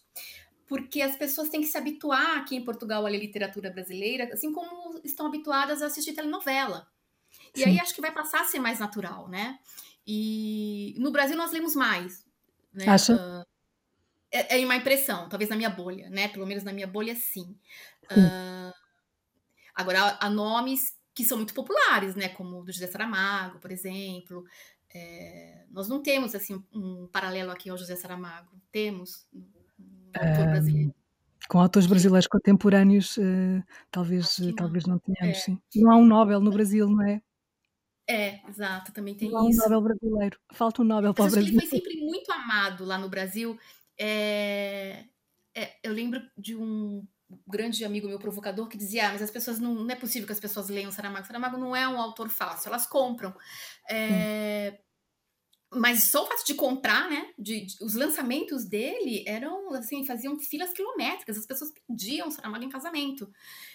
porque 0.66 1.02
as 1.02 1.14
pessoas 1.14 1.50
têm 1.50 1.60
que 1.60 1.66
se 1.66 1.76
habituar 1.76 2.38
aqui 2.38 2.56
em 2.56 2.64
Portugal 2.64 3.04
a 3.04 3.08
ler 3.10 3.18
literatura 3.18 3.70
brasileira, 3.70 4.30
assim 4.32 4.50
como 4.50 4.98
estão 5.04 5.26
habituadas 5.26 5.82
a 5.82 5.86
assistir 5.86 6.14
telenovela. 6.14 6.88
E 7.54 7.58
Sim. 7.58 7.66
aí 7.66 7.80
acho 7.80 7.94
que 7.94 8.00
vai 8.00 8.12
passar 8.12 8.40
a 8.40 8.44
ser 8.44 8.60
mais 8.60 8.78
natural, 8.78 9.28
né? 9.28 9.58
E 10.06 10.94
no 10.98 11.10
Brasil 11.10 11.36
nós 11.36 11.52
lemos 11.52 11.74
mais. 11.74 12.24
Né? 12.72 12.88
Acha? 12.88 13.14
Uh, 13.14 13.44
é, 14.32 14.58
é 14.58 14.64
uma 14.64 14.76
impressão, 14.76 15.28
talvez 15.28 15.50
na 15.50 15.56
minha 15.56 15.70
bolha, 15.70 16.08
né? 16.08 16.28
Pelo 16.28 16.46
menos 16.46 16.64
na 16.64 16.72
minha 16.72 16.86
bolha, 16.86 17.14
sim. 17.14 17.58
Uh, 18.10 18.79
Agora, 19.80 20.18
há 20.20 20.30
nomes 20.30 20.94
que 21.14 21.24
são 21.24 21.36
muito 21.36 21.54
populares, 21.54 22.14
né? 22.14 22.28
Como 22.28 22.60
o 22.60 22.64
do 22.64 22.72
José 22.72 22.86
Saramago, 22.86 23.58
por 23.58 23.70
exemplo. 23.70 24.44
É, 24.92 25.64
nós 25.70 25.88
não 25.88 26.02
temos 26.02 26.34
assim 26.34 26.62
um 26.72 27.06
paralelo 27.12 27.50
aqui 27.50 27.70
ao 27.70 27.78
José 27.78 27.96
Saramago. 27.96 28.50
Temos 28.72 29.26
um 29.32 29.44
autor 30.14 30.46
um, 30.46 30.50
brasileiro. 30.50 30.94
Com 31.48 31.60
autores 31.60 31.86
brasileiros 31.86 32.26
contemporâneos, 32.26 33.16
uh, 33.16 33.62
talvez, 33.90 34.38
não. 34.38 34.54
talvez 34.54 34.86
não 34.86 34.98
tenhamos, 34.98 35.38
é. 35.38 35.40
sim. 35.40 35.60
Não 35.76 35.90
há 35.90 35.96
um 35.96 36.06
Nobel 36.06 36.40
no 36.40 36.50
Brasil, 36.50 36.88
não 36.88 37.02
é? 37.02 37.22
É, 38.08 38.40
exato, 38.48 38.92
também 38.92 39.14
tem 39.14 39.30
não 39.30 39.38
há 39.38 39.42
um 39.44 39.50
isso. 39.50 39.62
Nobel 39.62 39.80
brasileiro. 39.82 40.38
Falta 40.52 40.82
um 40.82 40.84
Nobel 40.84 41.14
para 41.14 41.26
o 41.26 41.30
Brasil. 41.30 41.48
Ele 41.48 41.60
foi 41.60 41.78
sempre 41.78 42.00
muito 42.00 42.30
amado 42.32 42.84
lá 42.84 42.98
no 42.98 43.08
Brasil. 43.08 43.58
É, 43.98 45.04
é, 45.54 45.76
eu 45.82 45.92
lembro 45.92 46.20
de 46.36 46.56
um 46.56 47.06
grande 47.46 47.84
amigo 47.84 48.08
meu 48.08 48.18
provocador 48.18 48.68
que 48.68 48.76
dizia: 48.76 49.08
ah, 49.08 49.12
mas 49.12 49.22
as 49.22 49.30
pessoas 49.30 49.58
não, 49.58 49.74
não 49.74 49.90
é 49.90 49.96
possível 49.96 50.26
que 50.26 50.32
as 50.32 50.40
pessoas 50.40 50.68
leiam 50.68 50.90
Saramago. 50.90 51.26
Saramago 51.26 51.56
não 51.56 51.74
é 51.74 51.86
um 51.88 52.00
autor 52.00 52.28
fácil, 52.28 52.68
elas 52.68 52.86
compram. 52.86 53.34
É, 53.88 54.78
mas 55.72 56.04
só 56.04 56.24
o 56.24 56.26
fato 56.26 56.44
de 56.44 56.54
comprar, 56.54 57.08
né? 57.08 57.32
De, 57.38 57.66
de, 57.66 57.84
os 57.84 57.94
lançamentos 57.94 58.64
dele 58.64 59.24
eram 59.26 59.72
assim, 59.74 60.04
faziam 60.04 60.38
filas 60.38 60.72
quilométricas, 60.72 61.38
as 61.38 61.46
pessoas 61.46 61.70
pediam 61.86 62.30
Saramago 62.30 62.64
em 62.64 62.70
casamento. 62.70 63.32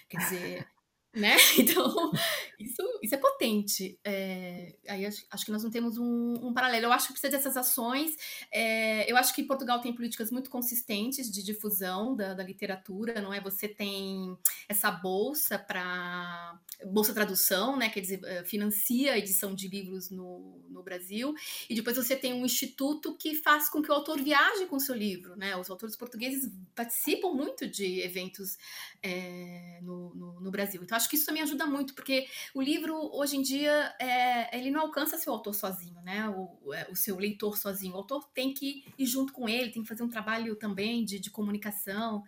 Quer 0.09 0.17
dizer, 0.17 0.67
né? 1.15 1.35
Então, 1.57 2.11
isso, 2.59 2.81
isso 3.01 3.15
é 3.15 3.17
potente. 3.17 3.97
É, 4.03 4.75
aí 4.87 5.05
acho, 5.05 5.25
acho, 5.31 5.45
que 5.45 5.51
nós 5.51 5.63
não 5.63 5.71
temos 5.71 5.97
um, 5.97 6.33
um, 6.41 6.53
paralelo. 6.53 6.85
Eu 6.85 6.91
acho 6.91 7.07
que 7.07 7.13
precisa 7.13 7.31
dessas 7.31 7.57
ações. 7.57 8.15
É, 8.51 9.09
eu 9.09 9.17
acho 9.17 9.33
que 9.33 9.43
Portugal 9.43 9.81
tem 9.81 9.93
políticas 9.93 10.31
muito 10.31 10.49
consistentes 10.49 11.31
de 11.31 11.43
difusão 11.43 12.15
da, 12.15 12.33
da 12.33 12.43
literatura, 12.43 13.21
não 13.21 13.33
é? 13.33 13.39
Você 13.41 13.67
tem 13.67 14.37
essa 14.67 14.91
bolsa 14.91 15.57
para 15.57 16.59
bolsa 16.85 17.13
tradução, 17.13 17.77
né? 17.77 17.89
Quer 17.89 18.01
dizer, 18.01 18.19
eh, 18.23 18.43
financia 18.43 19.13
a 19.13 19.17
edição 19.17 19.55
de 19.55 19.67
livros 19.67 20.09
no, 20.09 20.61
no 20.69 20.83
Brasil. 20.83 21.33
E 21.69 21.75
depois 21.75 21.95
você 21.95 22.15
tem 22.15 22.33
um 22.33 22.45
instituto 22.45 23.15
que 23.15 23.35
faz 23.35 23.69
com 23.69 23.81
que 23.81 23.89
o 23.89 23.93
autor 23.93 24.21
viaje 24.21 24.65
com 24.65 24.75
o 24.75 24.79
seu 24.79 24.95
livro, 24.95 25.35
né? 25.35 25.55
Os 25.55 25.69
autores 25.69 25.95
portugueses 25.95 26.51
participam 26.73 27.33
muito 27.33 27.67
de 27.67 28.01
eventos 28.01 28.57
é, 29.01 29.79
no, 29.81 30.13
no, 30.15 30.41
no 30.41 30.51
Brasil. 30.51 30.81
Então, 30.83 30.95
acho 30.95 31.04
que 31.09 31.15
isso 31.15 31.25
também 31.25 31.41
ajuda 31.41 31.65
muito, 31.65 31.93
porque 31.93 32.27
o 32.53 32.61
livro, 32.61 32.95
hoje 33.13 33.37
em 33.37 33.41
dia, 33.41 33.95
é, 33.99 34.57
ele 34.57 34.71
não 34.71 34.81
alcança 34.81 35.17
seu 35.17 35.31
autor 35.33 35.53
sozinho, 35.53 36.01
né? 36.01 36.27
O, 36.29 36.73
é, 36.73 36.87
o 36.89 36.95
seu 36.95 37.17
leitor 37.17 37.57
sozinho. 37.57 37.93
O 37.93 37.97
autor 37.97 38.29
tem 38.33 38.53
que 38.53 38.85
ir 38.97 39.05
junto 39.05 39.33
com 39.33 39.47
ele, 39.47 39.71
tem 39.71 39.81
que 39.81 39.87
fazer 39.87 40.03
um 40.03 40.09
trabalho 40.09 40.55
também 40.55 41.03
de, 41.03 41.19
de 41.19 41.29
comunicação. 41.29 42.23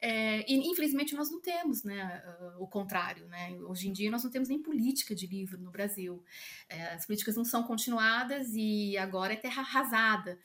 É, 0.00 0.44
e 0.50 0.70
infelizmente 0.70 1.14
nós 1.14 1.30
não 1.30 1.40
temos 1.40 1.82
né, 1.82 2.22
o 2.58 2.66
contrário. 2.66 3.26
Né? 3.26 3.56
Hoje 3.62 3.88
em 3.88 3.92
dia 3.92 4.10
nós 4.10 4.22
não 4.22 4.30
temos 4.30 4.48
nem 4.48 4.62
política 4.62 5.14
de 5.14 5.26
livro 5.26 5.58
no 5.58 5.70
Brasil. 5.70 6.22
É, 6.68 6.94
as 6.94 7.06
políticas 7.06 7.36
não 7.36 7.44
são 7.44 7.62
continuadas 7.62 8.48
e 8.54 8.96
agora 8.98 9.32
é 9.32 9.36
terra 9.36 9.62
arrasada. 9.62 10.38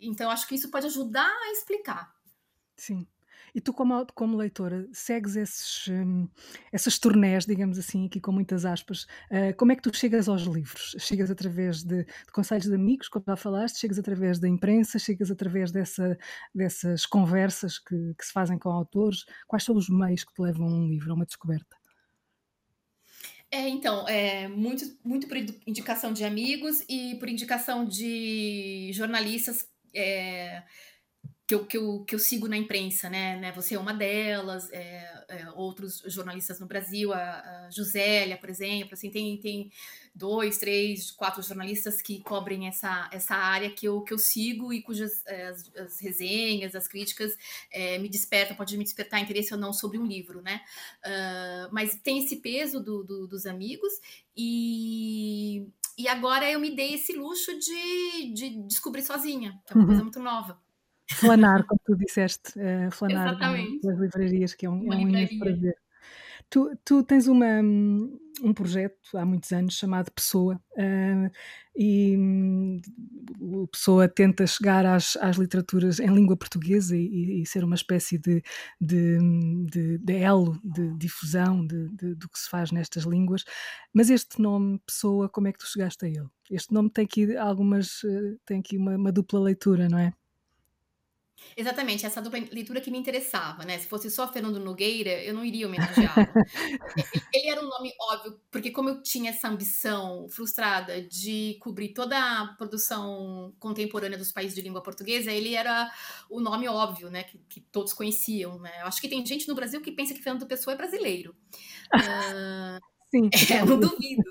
Então 0.00 0.30
acho 0.30 0.46
que 0.46 0.54
isso 0.54 0.70
pode 0.70 0.86
ajudar 0.86 1.28
a 1.28 1.52
explicar. 1.52 2.14
Sim. 2.76 3.06
E 3.54 3.60
tu, 3.60 3.72
como, 3.72 4.06
como 4.14 4.36
leitora, 4.36 4.88
segues 4.92 5.36
esses, 5.36 5.88
hum, 5.88 6.28
essas 6.72 6.98
turnés, 6.98 7.46
digamos 7.46 7.78
assim, 7.78 8.06
aqui 8.06 8.20
com 8.20 8.32
muitas 8.32 8.64
aspas. 8.64 9.04
Uh, 9.30 9.54
como 9.56 9.72
é 9.72 9.76
que 9.76 9.82
tu 9.82 9.94
chegas 9.96 10.28
aos 10.28 10.42
livros? 10.42 10.96
Chegas 10.98 11.30
através 11.30 11.82
de, 11.82 12.04
de, 12.04 12.32
conselhos 12.32 12.66
de 12.66 12.74
amigos, 12.74 13.08
como 13.08 13.24
já 13.26 13.36
falaste, 13.36 13.78
chegas 13.78 13.98
através 13.98 14.38
da 14.38 14.48
imprensa, 14.48 14.98
chegas 14.98 15.30
através 15.30 15.72
dessa, 15.72 16.16
dessas 16.54 17.06
conversas 17.06 17.78
que, 17.78 18.14
que 18.18 18.24
se 18.24 18.32
fazem 18.32 18.58
com 18.58 18.70
autores. 18.70 19.24
Quais 19.46 19.64
são 19.64 19.76
os 19.76 19.88
meios 19.88 20.24
que 20.24 20.32
te 20.32 20.42
levam 20.42 20.66
a 20.66 20.70
um 20.70 20.88
livro, 20.88 21.12
a 21.12 21.14
uma 21.14 21.26
descoberta? 21.26 21.80
É, 23.52 23.68
então, 23.68 24.06
é, 24.06 24.46
muito, 24.46 24.84
muito 25.04 25.26
por 25.26 25.36
indicação 25.66 26.12
de 26.12 26.24
amigos 26.24 26.84
e 26.88 27.16
por 27.16 27.28
indicação 27.28 27.84
de 27.84 28.92
jornalistas 28.92 29.68
é, 29.92 30.62
que 31.50 31.54
eu, 31.56 31.66
que, 31.66 31.76
eu, 31.76 32.04
que 32.04 32.14
eu 32.14 32.18
sigo 32.20 32.46
na 32.46 32.56
imprensa, 32.56 33.10
né? 33.10 33.34
né? 33.34 33.50
Você 33.52 33.74
é 33.74 33.78
uma 33.78 33.92
delas, 33.92 34.70
é, 34.70 35.24
é, 35.28 35.50
outros 35.56 36.00
jornalistas 36.06 36.60
no 36.60 36.66
Brasil, 36.66 37.12
a, 37.12 37.18
a 37.18 37.70
Josélia, 37.72 38.36
por 38.36 38.48
exemplo, 38.48 38.90
assim, 38.92 39.10
tem, 39.10 39.36
tem 39.38 39.68
dois, 40.14 40.58
três, 40.58 41.10
quatro 41.10 41.42
jornalistas 41.42 42.00
que 42.00 42.20
cobrem 42.20 42.68
essa, 42.68 43.10
essa 43.12 43.34
área 43.34 43.68
que 43.68 43.84
eu, 43.84 44.00
que 44.02 44.14
eu 44.14 44.18
sigo 44.18 44.72
e 44.72 44.80
cujas 44.80 45.26
é, 45.26 45.48
as, 45.48 45.74
as, 45.74 46.00
resenhas, 46.00 46.76
as 46.76 46.86
críticas 46.86 47.36
é, 47.72 47.98
me 47.98 48.08
despertam, 48.08 48.56
pode 48.56 48.78
me 48.78 48.84
despertar 48.84 49.20
interesse 49.20 49.52
ou 49.52 49.58
não 49.58 49.72
sobre 49.72 49.98
um 49.98 50.06
livro, 50.06 50.40
né? 50.42 50.60
Uh, 51.04 51.68
mas 51.72 51.96
tem 51.96 52.24
esse 52.24 52.36
peso 52.36 52.78
do, 52.78 53.02
do, 53.02 53.26
dos 53.26 53.44
amigos 53.44 53.92
e, 54.36 55.66
e 55.98 56.06
agora 56.06 56.48
eu 56.48 56.60
me 56.60 56.70
dei 56.70 56.94
esse 56.94 57.12
luxo 57.12 57.58
de, 57.58 58.32
de 58.34 58.50
descobrir 58.68 59.02
sozinha, 59.02 59.60
que 59.66 59.72
é 59.72 59.74
uma 59.74 59.82
uhum. 59.82 59.88
coisa 59.88 60.02
muito 60.04 60.20
nova 60.20 60.69
flanar, 61.14 61.64
como 61.66 61.80
tu 61.84 61.96
disseste, 61.96 62.52
uh, 62.58 62.90
flanar 62.90 63.38
nas 63.82 63.98
livrarias, 63.98 64.54
que 64.54 64.66
é 64.66 64.70
um, 64.70 64.92
é 64.92 64.96
um 64.96 65.00
imenso 65.00 65.38
prazer. 65.38 65.76
Tu, 66.48 66.76
tu 66.84 67.04
tens 67.04 67.28
uma, 67.28 67.60
um 68.42 68.52
projeto 68.52 69.16
há 69.16 69.24
muitos 69.24 69.52
anos 69.52 69.74
chamado 69.74 70.10
Pessoa 70.10 70.60
uh, 70.72 71.30
e 71.76 72.16
um, 72.16 72.80
o 73.40 73.68
Pessoa 73.68 74.08
tenta 74.08 74.44
chegar 74.46 74.84
às, 74.84 75.16
às 75.18 75.36
literaturas 75.36 76.00
em 76.00 76.08
língua 76.08 76.36
portuguesa 76.36 76.96
e, 76.96 77.42
e 77.42 77.46
ser 77.46 77.62
uma 77.62 77.76
espécie 77.76 78.18
de, 78.18 78.42
de, 78.80 79.18
de, 79.70 79.98
de 79.98 80.16
elo 80.16 80.58
de 80.64 80.96
difusão 80.96 81.64
do 81.64 82.28
que 82.28 82.38
se 82.38 82.48
faz 82.48 82.72
nestas 82.72 83.04
línguas. 83.04 83.44
Mas 83.92 84.10
este 84.10 84.40
nome 84.40 84.80
Pessoa, 84.84 85.28
como 85.28 85.46
é 85.46 85.52
que 85.52 85.58
tu 85.58 85.66
chegaste 85.66 86.04
a 86.04 86.08
ele? 86.08 86.28
Este 86.50 86.74
nome 86.74 86.90
tem 86.90 87.04
aqui 87.04 87.36
algumas, 87.36 88.02
eh, 88.04 88.36
tem 88.44 88.58
aqui 88.58 88.76
uma, 88.76 88.96
uma 88.96 89.12
dupla 89.12 89.38
leitura, 89.38 89.88
não 89.88 89.98
é? 89.98 90.12
Exatamente, 91.56 92.06
essa 92.06 92.22
dupla 92.22 92.38
leitura 92.52 92.80
que 92.80 92.90
me 92.90 92.98
interessava, 92.98 93.64
né? 93.64 93.78
Se 93.78 93.86
fosse 93.86 94.10
só 94.10 94.30
Fernando 94.32 94.60
Nogueira, 94.60 95.22
eu 95.22 95.34
não 95.34 95.44
iria 95.44 95.66
homenageá-lo. 95.66 96.26
ele 97.34 97.48
era 97.48 97.60
um 97.60 97.68
nome 97.68 97.92
óbvio, 98.00 98.40
porque 98.50 98.70
como 98.70 98.88
eu 98.88 99.02
tinha 99.02 99.30
essa 99.30 99.48
ambição 99.48 100.28
frustrada 100.28 101.02
de 101.02 101.56
cobrir 101.60 101.88
toda 101.92 102.16
a 102.18 102.46
produção 102.54 103.54
contemporânea 103.58 104.18
dos 104.18 104.32
países 104.32 104.54
de 104.54 104.62
língua 104.62 104.82
portuguesa, 104.82 105.30
ele 105.30 105.54
era 105.54 105.90
o 106.28 106.40
nome 106.40 106.68
óbvio, 106.68 107.10
né? 107.10 107.24
Que, 107.24 107.38
que 107.48 107.60
todos 107.60 107.92
conheciam, 107.92 108.58
né? 108.58 108.80
Eu 108.80 108.86
acho 108.86 109.00
que 109.00 109.08
tem 109.08 109.24
gente 109.24 109.48
no 109.48 109.54
Brasil 109.54 109.80
que 109.80 109.92
pensa 109.92 110.14
que 110.14 110.22
Fernando 110.22 110.46
Pessoa 110.46 110.74
é 110.74 110.76
brasileiro. 110.76 111.34
Uh, 111.94 112.80
Sim. 113.10 113.28
É, 113.50 113.64
não 113.64 113.80
duvido. 113.80 114.22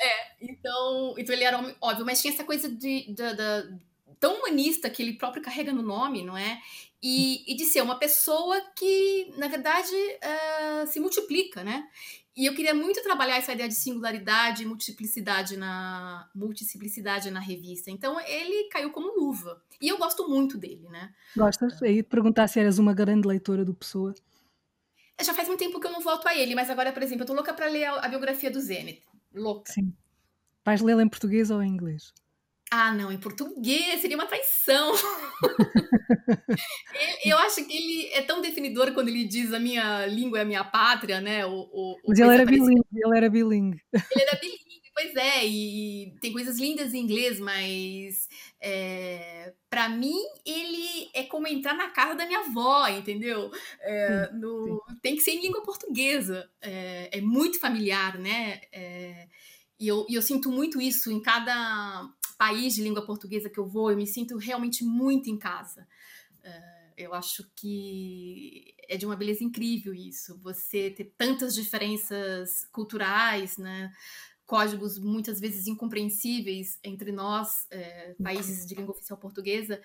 É, 0.00 0.36
então, 0.40 1.14
então 1.18 1.34
ele 1.34 1.44
era 1.44 1.76
óbvio, 1.80 2.06
mas 2.06 2.20
tinha 2.20 2.32
essa 2.32 2.44
coisa 2.44 2.68
de, 2.68 3.12
de, 3.12 3.14
de 3.14 3.78
tão 4.22 4.36
humanista 4.36 4.88
que 4.88 5.02
ele 5.02 5.14
próprio 5.14 5.42
carrega 5.42 5.72
no 5.72 5.82
nome, 5.82 6.22
não 6.22 6.38
é? 6.38 6.60
E, 7.02 7.42
e 7.52 7.56
de 7.56 7.64
ser 7.64 7.82
uma 7.82 7.98
pessoa 7.98 8.60
que, 8.76 9.34
na 9.36 9.48
verdade, 9.48 9.92
uh, 9.92 10.86
se 10.86 11.00
multiplica, 11.00 11.64
né? 11.64 11.88
E 12.36 12.46
eu 12.46 12.54
queria 12.54 12.72
muito 12.72 13.02
trabalhar 13.02 13.36
essa 13.36 13.52
ideia 13.52 13.68
de 13.68 13.74
singularidade 13.74 14.62
e 14.62 14.66
multiplicidade 14.66 15.56
na 15.56 16.30
multiplicidade 16.32 17.32
na 17.32 17.40
revista. 17.40 17.90
Então 17.90 18.18
ele 18.20 18.68
caiu 18.68 18.92
como 18.92 19.12
luva. 19.18 19.60
E 19.80 19.88
eu 19.88 19.98
gosto 19.98 20.28
muito 20.28 20.56
dele, 20.56 20.88
né? 20.88 21.12
Gostas? 21.36 21.82
Aí 21.82 21.96
te 21.96 22.08
perguntar 22.08 22.46
se 22.46 22.60
eras 22.60 22.78
uma 22.78 22.94
grande 22.94 23.26
leitora 23.26 23.64
do 23.64 23.74
Pessoa. 23.74 24.14
Já 25.20 25.34
faz 25.34 25.48
muito 25.48 25.60
tempo 25.60 25.80
que 25.80 25.86
eu 25.86 25.92
não 25.92 26.00
volto 26.00 26.28
a 26.28 26.34
ele, 26.34 26.54
mas 26.54 26.70
agora, 26.70 26.92
por 26.92 27.02
exemplo, 27.02 27.24
eu 27.24 27.26
tô 27.26 27.34
louca 27.34 27.52
para 27.52 27.66
ler 27.66 27.84
a, 27.84 27.96
a, 27.96 28.08
biografia 28.08 28.50
do 28.50 28.60
Zenith. 28.60 29.02
Louca. 29.34 29.72
Sim. 29.72 29.92
Vais 30.64 30.80
lê-la 30.80 31.02
em 31.02 31.08
português 31.08 31.50
ou 31.50 31.60
em 31.60 31.68
inglês? 31.68 32.14
Ah, 32.74 32.90
não, 32.90 33.12
em 33.12 33.18
português 33.18 34.00
seria 34.00 34.16
uma 34.16 34.24
traição. 34.24 34.94
eu 37.22 37.36
acho 37.36 37.66
que 37.66 37.76
ele 37.76 38.06
é 38.14 38.22
tão 38.22 38.40
definidor 38.40 38.94
quando 38.94 39.08
ele 39.08 39.24
diz 39.24 39.52
a 39.52 39.60
minha 39.60 40.06
língua 40.06 40.38
é 40.38 40.40
a 40.40 40.46
minha 40.46 40.64
pátria, 40.64 41.20
né? 41.20 41.44
O, 41.44 41.52
o, 41.52 41.98
Mas 42.08 42.18
ele 42.18 42.30
era 42.30 42.46
bilingue, 42.46 42.82
ele 42.94 43.18
era 43.18 43.28
bilingue. 43.28 43.78
Ele 43.92 44.22
era 44.22 44.40
bilingue, 44.40 44.90
pois 44.94 45.14
é, 45.16 45.46
e 45.46 46.14
tem 46.22 46.32
coisas 46.32 46.58
lindas 46.58 46.94
em 46.94 47.00
inglês, 47.00 47.38
mas 47.38 48.26
é, 48.58 49.52
para 49.68 49.90
mim 49.90 50.16
ele 50.46 51.10
é 51.12 51.24
como 51.24 51.46
entrar 51.46 51.74
na 51.74 51.90
casa 51.90 52.14
da 52.14 52.24
minha 52.24 52.40
avó, 52.40 52.88
entendeu? 52.88 53.50
É, 53.82 54.30
sim, 54.30 54.38
no, 54.38 54.82
sim. 54.88 54.96
Tem 55.02 55.14
que 55.14 55.20
ser 55.20 55.32
em 55.32 55.42
língua 55.42 55.62
portuguesa, 55.62 56.48
é, 56.62 57.18
é 57.18 57.20
muito 57.20 57.60
familiar, 57.60 58.18
né? 58.18 58.62
É, 58.72 59.28
e 59.78 59.86
eu, 59.86 60.06
e 60.08 60.14
eu 60.14 60.22
sinto 60.22 60.50
muito 60.50 60.80
isso 60.80 61.12
em 61.12 61.20
cada 61.20 62.08
país 62.42 62.74
de 62.74 62.82
língua 62.82 63.06
portuguesa 63.06 63.48
que 63.48 63.60
eu 63.60 63.64
vou, 63.64 63.92
eu 63.92 63.96
me 63.96 64.04
sinto 64.04 64.36
realmente 64.36 64.82
muito 64.82 65.30
em 65.30 65.38
casa. 65.38 65.86
Uh, 66.40 66.92
eu 66.96 67.14
acho 67.14 67.48
que 67.54 68.74
é 68.88 68.96
de 68.96 69.06
uma 69.06 69.14
beleza 69.14 69.44
incrível 69.44 69.94
isso, 69.94 70.36
você 70.40 70.90
ter 70.90 71.14
tantas 71.16 71.54
diferenças 71.54 72.66
culturais, 72.72 73.56
né? 73.56 73.92
códigos 74.44 74.98
muitas 74.98 75.38
vezes 75.38 75.68
incompreensíveis 75.68 76.78
entre 76.82 77.12
nós, 77.12 77.64
é, 77.70 78.14
países 78.20 78.66
de 78.66 78.74
língua 78.74 78.92
oficial 78.92 79.18
portuguesa, 79.18 79.80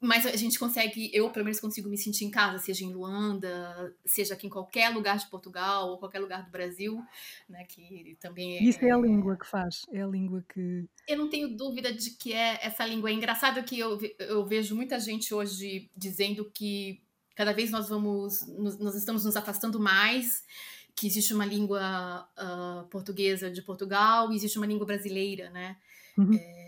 mas 0.00 0.26
a 0.26 0.36
gente 0.36 0.58
consegue, 0.58 1.10
eu 1.12 1.30
pelo 1.30 1.44
menos 1.44 1.58
consigo 1.58 1.88
me 1.88 1.96
sentir 1.96 2.24
em 2.24 2.30
casa, 2.30 2.58
seja 2.58 2.84
em 2.84 2.92
Luanda, 2.92 3.94
seja 4.04 4.34
aqui 4.34 4.46
em 4.46 4.50
qualquer 4.50 4.90
lugar 4.90 5.16
de 5.16 5.28
Portugal 5.30 5.88
ou 5.88 5.98
qualquer 5.98 6.18
lugar 6.18 6.44
do 6.44 6.50
Brasil, 6.50 7.02
né, 7.48 7.64
que 7.64 8.16
também 8.20 8.58
é... 8.58 8.62
Isso 8.62 8.84
é 8.84 8.90
a 8.90 8.98
língua 8.98 9.36
que 9.36 9.46
faz, 9.46 9.82
é 9.90 10.02
a 10.02 10.06
língua 10.06 10.44
que... 10.52 10.84
Eu 11.08 11.16
não 11.16 11.30
tenho 11.30 11.56
dúvida 11.56 11.92
de 11.92 12.10
que 12.10 12.32
é 12.32 12.58
essa 12.62 12.84
língua. 12.84 13.10
É 13.10 13.14
engraçado 13.14 13.62
que 13.64 13.78
eu, 13.78 13.98
eu 14.18 14.44
vejo 14.44 14.74
muita 14.76 15.00
gente 15.00 15.32
hoje 15.32 15.90
dizendo 15.96 16.50
que 16.52 17.00
cada 17.34 17.52
vez 17.52 17.70
nós 17.70 17.88
vamos, 17.88 18.46
nós 18.78 18.94
estamos 18.94 19.24
nos 19.24 19.36
afastando 19.36 19.80
mais, 19.80 20.44
que 20.94 21.06
existe 21.06 21.34
uma 21.34 21.44
língua 21.44 22.26
uh, 22.38 22.88
portuguesa 22.88 23.50
de 23.50 23.62
Portugal 23.62 24.32
e 24.32 24.36
existe 24.36 24.56
uma 24.56 24.66
língua 24.66 24.86
brasileira, 24.86 25.50
né? 25.50 25.76
Uhum. 26.16 26.34
É, 26.34 26.65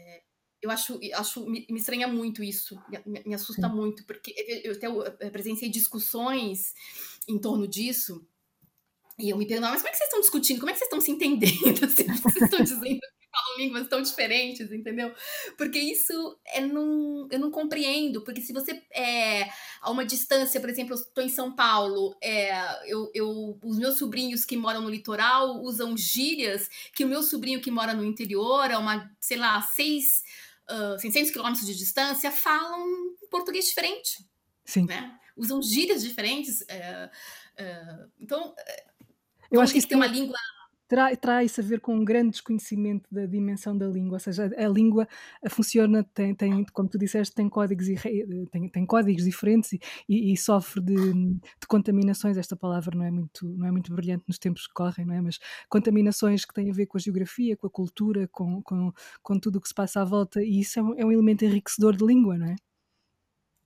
eu 0.60 0.70
acho, 0.70 0.98
acho 1.14 1.48
me, 1.48 1.66
me 1.70 1.78
estranha 1.78 2.08
muito 2.08 2.42
isso, 2.42 2.80
me, 3.06 3.22
me 3.24 3.34
assusta 3.34 3.68
Sim. 3.68 3.74
muito, 3.74 4.04
porque 4.04 4.34
eu 4.64 5.02
até 5.02 5.30
presenciei 5.30 5.70
discussões 5.70 6.74
em 7.28 7.38
torno 7.38 7.68
disso, 7.68 8.26
e 9.18 9.30
eu 9.30 9.36
me 9.36 9.46
pergunto, 9.46 9.70
mas 9.70 9.82
como 9.82 9.88
é 9.88 9.90
que 9.90 9.96
vocês 9.96 10.08
estão 10.08 10.20
discutindo? 10.20 10.60
Como 10.60 10.70
é 10.70 10.72
que 10.72 10.78
vocês 10.78 10.86
estão 10.86 11.00
se 11.00 11.10
entendendo? 11.10 11.80
Vocês 11.90 12.42
estão 12.42 12.62
dizendo 12.62 13.00
que 13.00 13.28
falam 13.32 13.58
línguas 13.58 13.88
tão 13.88 14.00
diferentes, 14.00 14.70
entendeu? 14.70 15.12
Porque 15.56 15.78
isso 15.78 16.38
é 16.46 16.60
não, 16.60 17.26
eu 17.28 17.38
não 17.40 17.50
compreendo, 17.50 18.22
porque 18.22 18.40
se 18.40 18.52
você 18.52 18.80
é 18.94 19.48
a 19.80 19.90
uma 19.90 20.04
distância, 20.04 20.60
por 20.60 20.70
exemplo, 20.70 20.94
eu 20.94 20.98
estou 20.98 21.24
em 21.24 21.28
São 21.28 21.52
Paulo, 21.52 22.16
é, 22.22 22.52
eu, 22.86 23.10
eu, 23.12 23.58
os 23.64 23.76
meus 23.76 23.98
sobrinhos 23.98 24.44
que 24.44 24.56
moram 24.56 24.82
no 24.82 24.90
litoral 24.90 25.60
usam 25.62 25.96
gírias 25.96 26.68
que 26.94 27.04
o 27.04 27.08
meu 27.08 27.22
sobrinho 27.22 27.60
que 27.60 27.72
mora 27.72 27.94
no 27.94 28.04
interior, 28.04 28.70
a 28.70 28.78
uma, 28.78 29.10
sei 29.20 29.36
lá, 29.36 29.60
seis, 29.62 30.22
uh, 30.70 30.98
600 30.98 31.30
quilômetros 31.30 31.66
de 31.66 31.76
distância, 31.76 32.30
falam 32.30 32.86
português 33.30 33.66
diferente. 33.66 34.24
Sim. 34.64 34.86
Né? 34.86 35.18
Usam 35.36 35.62
gírias 35.62 36.02
diferentes. 36.02 36.62
É, 36.68 37.10
é, 37.56 38.06
então, 38.20 38.54
eu 39.50 39.60
acho 39.60 39.72
que 39.72 39.78
isso 39.78 39.88
tem 39.88 39.96
uma 39.96 40.06
língua 40.06 40.36
terá 40.88 41.44
isso 41.44 41.60
a 41.60 41.64
ver 41.64 41.80
com 41.80 41.94
um 41.94 42.04
grande 42.04 42.30
desconhecimento 42.30 43.08
da 43.12 43.26
dimensão 43.26 43.76
da 43.76 43.86
língua, 43.86 44.14
ou 44.14 44.20
seja, 44.20 44.50
a, 44.56 44.64
a 44.64 44.68
língua 44.68 45.06
funciona, 45.50 46.02
tem, 46.14 46.34
tem, 46.34 46.64
como 46.72 46.88
tu 46.88 46.98
disseste, 46.98 47.34
tem 47.34 47.48
códigos, 47.48 47.86
tem, 48.50 48.68
tem 48.68 48.86
códigos 48.86 49.24
diferentes 49.24 49.74
e, 49.74 49.80
e, 50.08 50.32
e 50.32 50.36
sofre 50.36 50.80
de, 50.80 50.94
de, 50.94 51.66
contaminações, 51.68 52.36
esta 52.36 52.56
palavra 52.56 52.96
não 52.96 53.04
é, 53.04 53.10
muito, 53.10 53.46
não 53.56 53.66
é 53.66 53.70
muito 53.70 53.94
brilhante 53.94 54.24
nos 54.26 54.38
tempos 54.38 54.66
que 54.66 54.72
correm, 54.74 55.06
não 55.06 55.14
é? 55.14 55.20
mas 55.20 55.38
contaminações 55.68 56.44
que 56.44 56.54
têm 56.54 56.70
a 56.70 56.74
ver 56.74 56.86
com 56.86 56.96
a 56.96 57.00
geografia, 57.00 57.56
com 57.56 57.66
a 57.66 57.70
cultura, 57.70 58.28
com, 58.28 58.62
com, 58.62 58.92
com 59.22 59.38
tudo 59.38 59.56
o 59.56 59.60
que 59.60 59.68
se 59.68 59.74
passa 59.74 60.00
à 60.00 60.04
volta, 60.04 60.42
e 60.42 60.60
isso 60.60 60.78
é 60.78 60.82
um, 60.82 60.94
é 60.98 61.04
um 61.04 61.12
elemento 61.12 61.44
enriquecedor 61.44 61.96
de 61.96 62.04
língua, 62.04 62.38
não 62.38 62.46
é? 62.46 62.56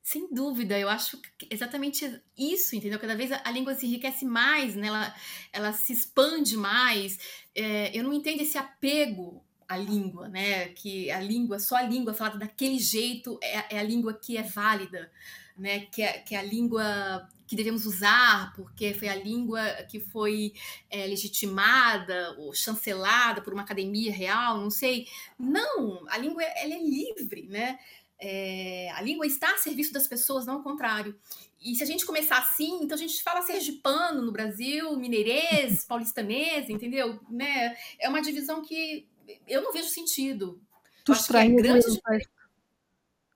Sem 0.02 0.34
dúvida, 0.34 0.76
eu 0.76 0.88
acho 0.88 1.20
exatamente 1.48 2.20
isso, 2.36 2.74
entendeu? 2.74 2.98
Cada 2.98 3.14
vez 3.14 3.30
a, 3.30 3.50
língua 3.52 3.74
se 3.74 3.86
enriquece 3.86 4.24
mais, 4.24 4.74
né? 4.74 4.88
ela, 4.88 5.14
ela 5.52 5.72
se 5.72 5.92
expande 5.92 6.56
mais. 6.56 7.18
É, 7.54 7.96
eu 7.96 8.02
não 8.02 8.12
entendo 8.12 8.40
esse 8.40 8.58
apego 8.58 9.44
à 9.68 9.76
língua, 9.76 10.28
né? 10.28 10.68
Que 10.70 11.08
a 11.10 11.20
língua, 11.20 11.60
só 11.60 11.76
a 11.76 11.82
língua 11.82 12.12
falada 12.12 12.38
daquele 12.38 12.80
jeito 12.80 13.38
é, 13.40 13.76
é 13.76 13.78
a 13.78 13.82
língua 13.82 14.12
que 14.12 14.36
é 14.36 14.42
válida, 14.42 15.10
né? 15.56 15.86
Que 15.86 16.02
é, 16.02 16.18
que 16.18 16.34
é 16.34 16.38
a 16.38 16.42
língua 16.42 17.28
que 17.46 17.54
devemos 17.54 17.86
usar, 17.86 18.52
porque 18.54 18.94
foi 18.94 19.08
a 19.08 19.14
língua 19.14 19.62
que 19.88 20.00
foi 20.00 20.54
é, 20.90 21.06
legitimada 21.06 22.34
ou 22.38 22.52
chancelada 22.54 23.40
por 23.40 23.52
uma 23.52 23.62
academia 23.62 24.10
real, 24.10 24.58
não 24.58 24.70
sei. 24.70 25.06
Não, 25.38 26.04
a 26.08 26.18
língua 26.18 26.42
ela 26.42 26.74
é 26.74 26.82
livre, 26.82 27.46
né? 27.48 27.78
É, 28.24 28.88
a 28.92 29.02
língua 29.02 29.26
está 29.26 29.52
a 29.52 29.58
serviço 29.58 29.92
das 29.92 30.06
pessoas, 30.06 30.46
não 30.46 30.60
o 30.60 30.62
contrário. 30.62 31.18
E 31.60 31.74
se 31.74 31.82
a 31.82 31.86
gente 31.86 32.06
começar 32.06 32.38
assim, 32.38 32.84
então 32.84 32.94
a 32.94 32.98
gente 32.98 33.20
fala 33.20 33.42
sergipano 33.42 34.22
no 34.22 34.30
Brasil, 34.30 34.96
mineirês, 34.96 35.84
paulistanês, 35.86 36.70
entendeu? 36.70 37.18
Né? 37.28 37.76
É 37.98 38.08
uma 38.08 38.22
divisão 38.22 38.62
que 38.62 39.08
eu 39.48 39.60
não 39.60 39.72
vejo 39.72 39.88
sentido. 39.88 40.62
Tu 41.04 41.10
é 41.10 41.16
estranhas 41.16 41.58
é 41.58 41.62
grande... 41.62 41.86
ler 42.08 42.28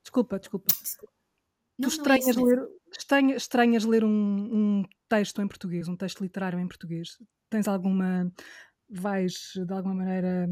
Desculpa, 0.02 0.38
desculpa. 0.38 0.66
Não, 1.76 1.88
tu 1.88 1.96
estranhas, 1.96 2.36
não 2.36 2.48
é 2.48 2.54
ler, 2.54 2.68
estranhas, 2.96 3.42
estranhas 3.42 3.84
ler 3.84 4.04
um, 4.04 4.08
um 4.08 4.84
texto 5.08 5.42
em 5.42 5.48
português, 5.48 5.88
um 5.88 5.96
texto 5.96 6.22
literário 6.22 6.60
em 6.60 6.68
português. 6.68 7.18
Tens 7.50 7.66
alguma 7.66 8.32
vais 8.88 9.50
de 9.56 9.72
alguma 9.72 9.96
maneira 9.96 10.48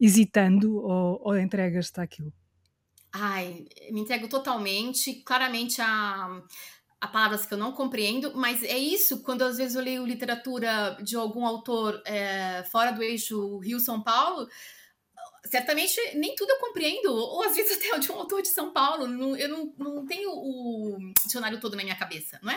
hesitando 0.00 0.78
ou, 0.78 1.20
ou 1.22 1.38
entregas-te 1.38 2.00
àquilo? 2.00 2.32
Ai, 3.16 3.66
me 3.92 4.00
entrego 4.00 4.28
totalmente. 4.28 5.22
Claramente 5.24 5.80
há, 5.80 6.42
há 7.00 7.08
palavras 7.08 7.46
que 7.46 7.54
eu 7.54 7.58
não 7.58 7.72
compreendo, 7.72 8.32
mas 8.34 8.62
é 8.64 8.76
isso 8.76 9.22
quando 9.22 9.42
às 9.42 9.56
vezes 9.56 9.76
eu 9.76 9.82
leio 9.82 10.04
literatura 10.04 10.98
de 11.02 11.14
algum 11.16 11.46
autor 11.46 12.02
é, 12.06 12.64
fora 12.72 12.90
do 12.90 13.02
eixo 13.02 13.58
Rio-São 13.58 14.02
Paulo 14.02 14.48
certamente 15.44 16.00
nem 16.14 16.34
tudo 16.34 16.50
eu 16.50 16.58
compreendo, 16.58 17.12
ou 17.12 17.42
às 17.42 17.54
vezes 17.54 17.76
até 17.76 17.98
de 17.98 18.10
um 18.10 18.16
autor 18.16 18.40
de 18.40 18.48
São 18.48 18.72
Paulo, 18.72 19.06
não, 19.06 19.36
eu 19.36 19.48
não, 19.48 19.72
não 19.76 20.06
tenho 20.06 20.30
o 20.30 20.98
dicionário 21.24 21.60
todo 21.60 21.76
na 21.76 21.82
minha 21.82 21.96
cabeça, 21.96 22.38
não 22.42 22.50
é? 22.50 22.56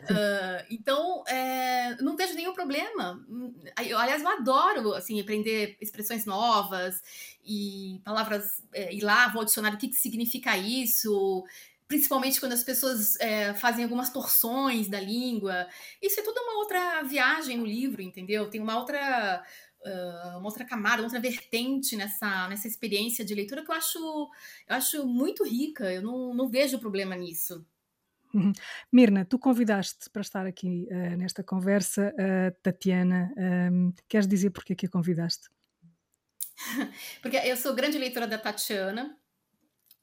Uh, 0.00 0.66
então, 0.70 1.24
é, 1.26 1.96
não 2.00 2.16
vejo 2.16 2.34
nenhum 2.34 2.52
problema. 2.52 3.24
Eu, 3.86 3.98
aliás, 3.98 4.22
eu 4.22 4.28
adoro, 4.28 4.92
assim, 4.94 5.20
aprender 5.20 5.76
expressões 5.80 6.26
novas 6.26 7.02
e 7.44 8.00
palavras, 8.04 8.62
é, 8.72 8.92
ir 8.94 9.02
lá, 9.02 9.28
vou 9.28 9.40
ao 9.40 9.46
dicionário, 9.46 9.76
o 9.76 9.80
que, 9.80 9.88
que 9.88 9.96
significa 9.96 10.56
isso, 10.56 11.44
principalmente 11.88 12.40
quando 12.40 12.52
as 12.52 12.64
pessoas 12.64 13.18
é, 13.20 13.54
fazem 13.54 13.84
algumas 13.84 14.10
torções 14.10 14.88
da 14.88 15.00
língua. 15.00 15.66
Isso 16.02 16.20
é 16.20 16.22
toda 16.22 16.42
uma 16.42 16.58
outra 16.58 17.02
viagem 17.04 17.56
no 17.56 17.64
livro, 17.64 18.02
entendeu? 18.02 18.50
Tem 18.50 18.60
uma 18.60 18.78
outra 18.78 19.42
uh, 19.86 20.38
uma 20.38 20.46
outra 20.46 20.64
camada, 20.64 21.02
outra 21.02 21.20
vertente 21.20 21.96
nessa, 21.96 22.48
nessa 22.48 22.66
experiência 22.66 23.24
de 23.24 23.34
leitura 23.34 23.64
que 23.64 23.70
eu 23.70 23.74
acho, 23.74 23.98
eu 23.98 24.76
acho 24.76 25.06
muito 25.06 25.44
rica. 25.44 25.92
Eu 25.92 26.02
não, 26.02 26.34
não 26.34 26.48
vejo 26.48 26.78
problema 26.78 27.14
nisso. 27.14 27.64
Uhum. 28.34 28.52
Mirna, 28.92 29.24
tu 29.24 29.38
convidaste 29.38 30.10
para 30.10 30.22
estar 30.22 30.46
aqui 30.46 30.86
uh, 30.90 31.16
nesta 31.16 31.42
conversa 31.42 32.14
a 32.18 32.50
uh, 32.50 32.56
Tatiana. 32.62 33.32
Um, 33.72 33.92
queres 34.08 34.26
dizer 34.26 34.50
porque 34.50 34.72
é 34.72 34.76
que 34.76 34.86
a 34.86 34.90
convidaste? 34.90 35.48
Porque 37.20 37.36
eu 37.36 37.54
sou 37.54 37.74
grande 37.74 37.98
leitora 37.98 38.26
da 38.26 38.38
Tatiana. 38.38 39.14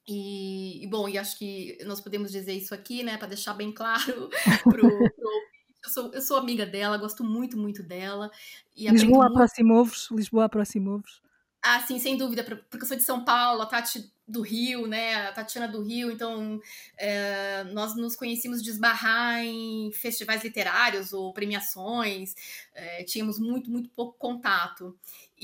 E, 0.06 0.84
e, 0.84 0.86
bom, 0.86 1.08
e 1.08 1.16
acho 1.16 1.38
que 1.38 1.78
nós 1.84 2.00
podemos 2.00 2.30
dizer 2.30 2.52
isso 2.52 2.74
aqui, 2.74 3.02
né, 3.02 3.16
para 3.16 3.28
deixar 3.28 3.54
bem 3.54 3.72
claro 3.72 4.28
para 4.62 4.86
o 4.86 5.10
sou, 5.94 6.12
eu 6.12 6.20
sou 6.20 6.36
amiga 6.36 6.66
dela, 6.66 6.98
gosto 6.98 7.22
muito, 7.22 7.56
muito 7.56 7.82
dela. 7.82 8.30
Lisboa 8.76 9.28
aproximou-vos? 9.28 10.08
Lisboa 10.10 10.44
aproximou-vos? 10.46 11.22
Ah, 11.62 11.80
sim, 11.80 11.98
sem 11.98 12.18
dúvida, 12.18 12.44
porque 12.44 12.84
eu 12.84 12.86
sou 12.86 12.96
de 12.96 13.02
São 13.02 13.24
Paulo, 13.24 13.62
a 13.62 13.66
Tati 13.66 14.12
do 14.28 14.42
Rio, 14.42 14.86
né? 14.86 15.28
A 15.28 15.32
Tatiana 15.32 15.66
do 15.68 15.82
Rio, 15.82 16.10
então 16.10 16.60
é, 16.98 17.64
nós 17.64 17.96
nos 17.96 18.16
conhecíamos 18.16 18.62
de 18.62 18.70
esbarrar 18.70 19.42
em 19.42 19.90
festivais 19.92 20.44
literários 20.44 21.12
ou 21.12 21.32
premiações, 21.32 22.34
é, 22.74 23.04
tínhamos 23.04 23.38
muito, 23.38 23.70
muito 23.70 23.88
pouco 23.90 24.18
contato. 24.18 24.94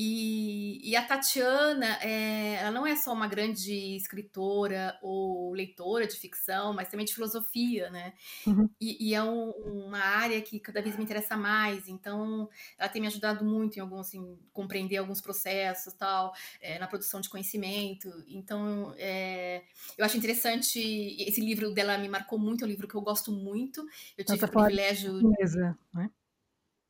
E, 0.03 0.81
e 0.83 0.97
a 0.97 1.05
Tatiana, 1.05 1.99
é, 2.01 2.55
ela 2.55 2.71
não 2.71 2.87
é 2.87 2.97
só 2.97 3.13
uma 3.13 3.27
grande 3.27 3.97
escritora 3.97 4.99
ou 5.03 5.53
leitora 5.53 6.07
de 6.07 6.17
ficção, 6.17 6.73
mas 6.73 6.89
também 6.89 7.05
de 7.05 7.13
filosofia, 7.13 7.91
né? 7.91 8.15
Uhum. 8.47 8.67
E, 8.81 9.11
e, 9.11 9.15
é 9.15 9.23
um, 9.23 9.51
uma 9.51 9.99
área 9.99 10.41
que 10.41 10.59
cada 10.59 10.81
vez 10.81 10.97
me 10.97 11.05
interessa 11.05 11.37
mais. 11.37 11.87
Então, 11.87 12.49
ela 12.79 12.89
tem 12.89 13.03
me 13.03 13.09
ajudado 13.09 13.45
muito 13.45 13.77
em 13.77 13.81
alguns, 13.81 14.07
assim, 14.07 14.39
compreender 14.55 14.97
alguns 14.97 15.21
processos, 15.21 15.93
tal, 15.93 16.33
é, 16.63 16.79
na 16.79 16.87
produção 16.87 17.21
de 17.21 17.29
conhecimento. 17.29 18.09
Então, 18.27 18.95
é, 18.97 19.63
eu 19.99 20.05
acho 20.07 20.17
interessante. 20.17 20.81
Esse 21.29 21.43
livro 21.43 21.75
dela 21.75 21.99
me 21.99 22.09
marcou 22.09 22.39
muito. 22.39 22.65
É 22.65 22.67
um 22.67 22.71
livro 22.71 22.89
que 22.89 22.95
eu 22.95 23.03
gosto 23.03 23.31
muito. 23.31 23.87
Eu 24.17 24.25
tive 24.25 24.47
o 24.47 24.49
privilégio. 24.49 25.19
Chinesa, 25.19 25.79
né? 25.93 26.11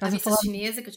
A 0.01 0.11
chinesa 0.41 0.81
que 0.81 0.91
eu 0.91 0.95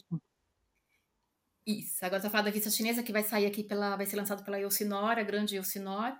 isso, 1.66 2.04
agora 2.04 2.22
tá 2.22 2.28
falando 2.28 2.46
da 2.46 2.50
vista 2.50 2.70
chinesa, 2.70 3.02
que 3.02 3.12
vai 3.12 3.22
sair 3.22 3.46
aqui 3.46 3.62
pela. 3.62 3.96
vai 3.96 4.04
ser 4.04 4.16
lançado 4.16 4.44
pela 4.44 4.60
Elsinor, 4.60 5.18
a 5.18 5.22
grande 5.22 5.56
Elsinor. 5.56 6.14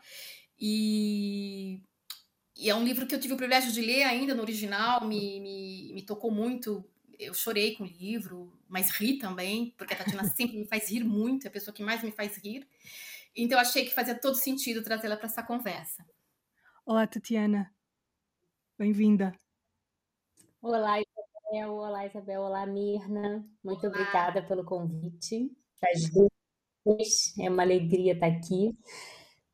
E, 0.59 1.83
e 2.57 2.71
é 2.71 2.75
um 2.75 2.85
livro 2.85 3.07
que 3.07 3.15
eu 3.15 3.21
tive 3.21 3.35
o 3.35 3.37
privilégio 3.37 3.73
de 3.73 3.81
ler 3.81 4.05
ainda 4.05 4.35
no 4.35 4.43
original, 4.43 5.07
me, 5.07 5.41
me, 5.41 5.93
me 5.93 6.03
tocou 6.03 6.31
muito. 6.31 6.85
Eu 7.19 7.35
chorei 7.35 7.77
com 7.77 7.85
o 7.85 7.87
livro, 7.87 8.59
mas 8.69 8.91
ri 8.91 9.19
também, 9.19 9.75
porque 9.77 9.95
a 9.95 9.97
Tatiana 9.97 10.25
sempre 10.35 10.59
me 10.59 10.67
faz 10.67 10.91
rir 10.91 11.05
muito, 11.05 11.45
é 11.45 11.49
a 11.49 11.53
pessoa 11.53 11.75
que 11.75 11.83
mais 11.83 12.03
me 12.03 12.11
faz 12.11 12.37
rir. 12.39 12.67
Então 13.37 13.59
eu 13.59 13.63
achei 13.63 13.85
que 13.85 13.95
fazia 13.95 14.19
todo 14.19 14.37
sentido 14.37 14.83
trazê-la 14.83 15.17
para 15.17 15.27
essa 15.27 15.43
conversa. 15.43 16.05
Olá, 16.87 17.07
Tatiana. 17.07 17.73
Bem-vinda. 18.79 19.35
Olá, 20.61 21.01
Isabel, 21.55 21.73
olá 21.73 22.05
Isabel, 22.05 22.41
olá 22.41 22.67
Mirna, 22.67 23.47
muito 23.63 23.87
olá. 23.87 23.95
obrigada 23.95 24.43
pelo 24.43 24.65
convite. 24.65 25.53
As 25.85 26.11
duas, 26.11 27.39
é 27.39 27.49
uma 27.49 27.63
alegria 27.63 28.15
estar 28.15 28.27
aqui. 28.27 28.77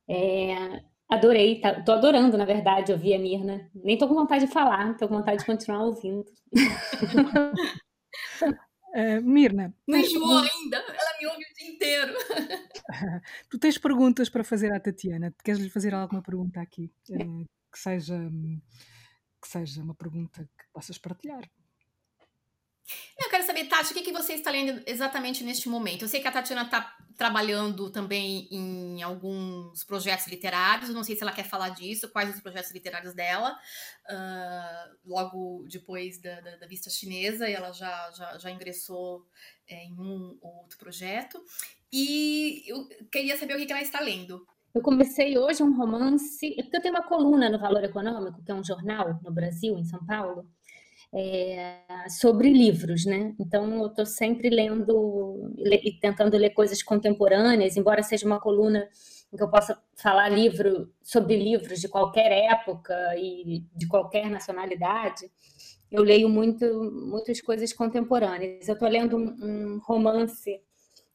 É, 0.09 0.83
adorei, 1.11 1.61
tá, 1.61 1.83
tô 1.83 1.93
adorando, 1.93 2.39
na 2.39 2.47
verdade, 2.47 2.91
ouvir 2.91 3.13
a 3.15 3.19
Mirna. 3.19 3.71
Nem 3.75 3.99
tô 3.99 4.09
com 4.09 4.15
vontade 4.15 4.47
de 4.47 4.53
falar, 4.53 4.97
tô 4.97 5.09
com 5.09 5.19
vontade 5.19 5.41
de 5.41 5.47
continuar 5.47 5.85
ouvindo. 5.85 6.25
Uh, 8.95 9.21
Mirna. 9.23 9.75
Não 9.87 9.99
enjoou 9.99 10.39
ainda? 10.39 10.79
Ela 10.79 11.19
me 11.21 11.27
ouve 11.27 11.45
o 11.45 11.55
dia 11.55 11.71
inteiro. 11.71 12.15
tu 13.51 13.59
tens 13.59 13.77
perguntas 13.77 14.31
para 14.31 14.43
fazer 14.43 14.73
à 14.73 14.81
Tatiana? 14.81 15.35
Queres 15.45 15.61
lhe 15.61 15.69
fazer 15.69 15.95
alguma 15.95 16.23
pergunta 16.23 16.63
aqui? 16.63 16.91
Uh, 17.11 17.45
que, 17.71 17.79
seja, 17.79 18.17
que 19.43 19.49
seja 19.49 19.83
uma 19.83 19.95
pergunta 19.95 20.49
que 20.57 20.65
possas 20.73 20.97
partilhar. 20.97 21.43
Eu 23.18 23.29
quero 23.29 23.44
saber, 23.44 23.66
Tati, 23.66 23.92
o 23.92 23.94
que, 23.94 24.03
que 24.03 24.12
você 24.12 24.35
está 24.35 24.50
lendo 24.50 24.83
exatamente 24.87 25.44
neste 25.44 25.68
momento? 25.68 26.03
Eu 26.03 26.09
sei 26.09 26.20
que 26.20 26.29
a 26.29 26.33
Tatiana 26.33 26.62
está 26.62 26.96
trabalhando 27.16 27.90
também 27.90 28.48
em 28.50 29.03
alguns 29.03 29.85
projetos 29.85 30.26
literários, 30.26 30.88
não 30.88 31.05
sei 31.05 31.14
se 31.14 31.22
ela 31.22 31.33
quer 31.33 31.44
falar 31.44 31.68
disso, 31.68 32.09
quais 32.09 32.35
os 32.35 32.40
projetos 32.40 32.70
literários 32.70 33.12
dela. 33.12 33.59
Uh, 34.09 34.96
logo 35.05 35.66
depois 35.68 36.18
da, 36.18 36.40
da, 36.40 36.57
da, 36.57 36.66
vista 36.66 36.88
chinesa, 36.88 37.46
ela 37.46 37.72
já, 37.72 38.11
já, 38.12 38.38
já 38.38 38.50
ingressou 38.50 39.26
é, 39.68 39.85
em 39.85 39.92
um 39.92 40.38
ou 40.40 40.62
outro 40.62 40.79
projeto. 40.79 41.38
e 41.92 42.64
eu 42.66 42.88
queria 43.12 43.37
saber 43.37 43.55
o 43.55 43.66
que 43.66 43.70
ela 43.70 43.83
está 43.83 44.00
lendo. 44.00 44.46
Eu 44.72 44.83
comecei 44.83 45.37
hoje 45.37 45.64
um 45.64 45.76
romance, 45.76 46.55
porque 46.55 46.76
eu 46.76 46.81
tenho 46.81 46.94
uma 46.94 47.03
coluna 47.03 47.50
no 47.50 47.59
Valor 47.59 47.83
Econômico, 47.83 48.40
que 48.42 48.53
é 48.53 48.55
um 48.55 48.64
jornal 48.64 49.18
no 49.22 49.33
Brasil, 49.33 49.76
em 49.76 49.85
São 49.85 50.05
Paulo, 50.07 50.48
é, 51.12 51.81
sobre 52.09 52.51
livros, 52.51 53.05
né? 53.05 53.35
Então 53.38 53.70
eu 53.83 53.87
estou 53.87 54.07
sempre 54.07 54.49
lendo 54.49 55.53
e 55.59 55.92
tentando 56.01 56.37
ler 56.37 56.51
coisas 56.51 56.83
contemporâneas, 56.83 57.77
embora 57.77 58.03
seja 58.03 58.27
uma 58.27 58.40
coluna 58.40 58.88
em 59.33 59.37
que 59.37 59.42
eu 59.42 59.51
possa 59.51 59.81
falar 59.96 60.29
livro 60.29 60.92
sobre 61.03 61.37
livros 61.37 61.81
de 61.81 61.88
qualquer 61.88 62.31
época 62.33 62.94
e 63.16 63.64
de 63.75 63.87
qualquer 63.87 64.29
nacionalidade. 64.29 65.31
Eu 65.90 66.03
leio 66.03 66.29
muito, 66.29 66.64
muitas 66.92 67.40
coisas 67.40 67.73
contemporâneas. 67.73 68.68
Eu 68.68 68.75
estou 68.75 68.88
lendo 68.88 69.16
um, 69.16 69.77
um 69.77 69.81
romance 69.83 70.61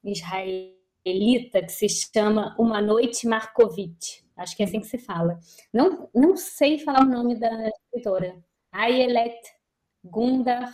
israelita 0.03 1.61
que 1.61 1.71
se 1.71 1.87
chama 1.89 2.55
Uma 2.59 2.81
Noite 2.81 3.27
Markovitch. 3.27 4.23
Acho 4.35 4.55
que 4.55 4.63
é 4.63 4.65
assim 4.65 4.81
que 4.81 4.87
se 4.87 4.97
fala. 4.97 5.39
Não, 5.73 6.09
não 6.13 6.35
sei 6.35 6.79
falar 6.79 7.01
o 7.01 7.09
nome 7.09 7.39
da 7.39 7.69
escritora. 7.69 8.35
Ayelet 8.71 9.54
Gundar 10.05 10.69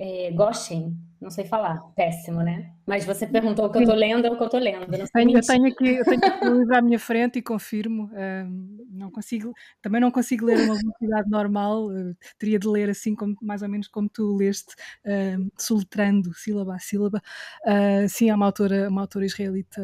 é, 0.00 0.30
Goshen, 0.32 0.96
não 1.20 1.30
sei 1.30 1.44
falar, 1.44 1.78
péssimo, 1.94 2.42
né? 2.42 2.72
Mas 2.86 3.04
você 3.04 3.26
perguntou 3.26 3.66
o 3.66 3.70
que 3.70 3.76
eu 3.76 3.82
estou 3.82 3.94
lendo, 3.94 4.26
é 4.26 4.30
o 4.30 4.36
que 4.36 4.42
eu 4.42 4.46
estou 4.46 4.58
lendo. 4.58 4.86
Não 4.90 5.06
tenho, 5.06 5.36
eu 5.36 5.42
tenho 5.42 5.66
aqui, 5.66 5.88
eu 5.96 6.04
tenho 6.06 6.24
aqui 6.24 6.48
o 6.48 6.58
livro 6.58 6.74
à 6.74 6.80
minha 6.80 6.98
frente 6.98 7.38
e 7.38 7.42
confirmo. 7.42 8.10
Um, 8.14 8.86
não 8.90 9.10
consigo, 9.10 9.52
também 9.82 10.00
não 10.00 10.10
consigo 10.10 10.46
ler 10.46 10.56
uma 10.64 10.74
velocidade 10.74 11.28
normal, 11.28 11.88
uh, 11.88 12.16
teria 12.38 12.58
de 12.58 12.66
ler 12.66 12.88
assim, 12.88 13.14
como, 13.14 13.36
mais 13.42 13.60
ou 13.60 13.68
menos 13.68 13.88
como 13.88 14.08
tu 14.08 14.34
leste, 14.34 14.74
uh, 15.04 15.52
soletrando 15.58 16.32
sílaba 16.32 16.76
a 16.76 16.78
sílaba. 16.78 17.20
Uh, 17.66 18.08
sim, 18.08 18.30
há 18.30 18.34
uma 18.34 18.46
autora, 18.46 18.88
uma 18.88 19.02
autora 19.02 19.26
israelita 19.26 19.82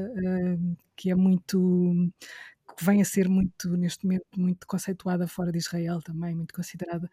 que 0.96 1.11
é 1.11 1.14
muito 1.14 1.92
que 2.77 2.85
vem 2.85 3.01
a 3.01 3.05
ser 3.05 3.29
muito, 3.29 3.71
neste 3.77 4.05
momento, 4.05 4.27
muito 4.37 4.67
conceituada 4.67 5.27
fora 5.27 5.51
de 5.51 5.59
Israel 5.59 6.01
também, 6.03 6.35
muito 6.35 6.55
considerada. 6.55 7.11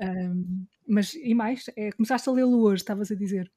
Um, 0.00 0.66
mas, 0.86 1.14
e 1.14 1.34
mais, 1.34 1.64
é, 1.76 1.92
começaste 1.92 2.28
a 2.28 2.32
lê-lo 2.32 2.60
hoje, 2.62 2.82
estavas 2.82 3.10
a 3.10 3.14
dizer. 3.14 3.50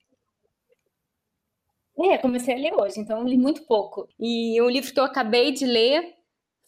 É, 2.00 2.18
comecei 2.20 2.54
a 2.54 2.58
ler 2.58 2.74
hoje, 2.74 3.00
então 3.00 3.24
li 3.24 3.38
muito 3.38 3.66
pouco. 3.66 4.08
E 4.20 4.62
o 4.62 4.70
livro 4.70 4.94
que 4.94 5.00
eu 5.00 5.04
acabei 5.04 5.52
de 5.52 5.66
ler 5.66 6.14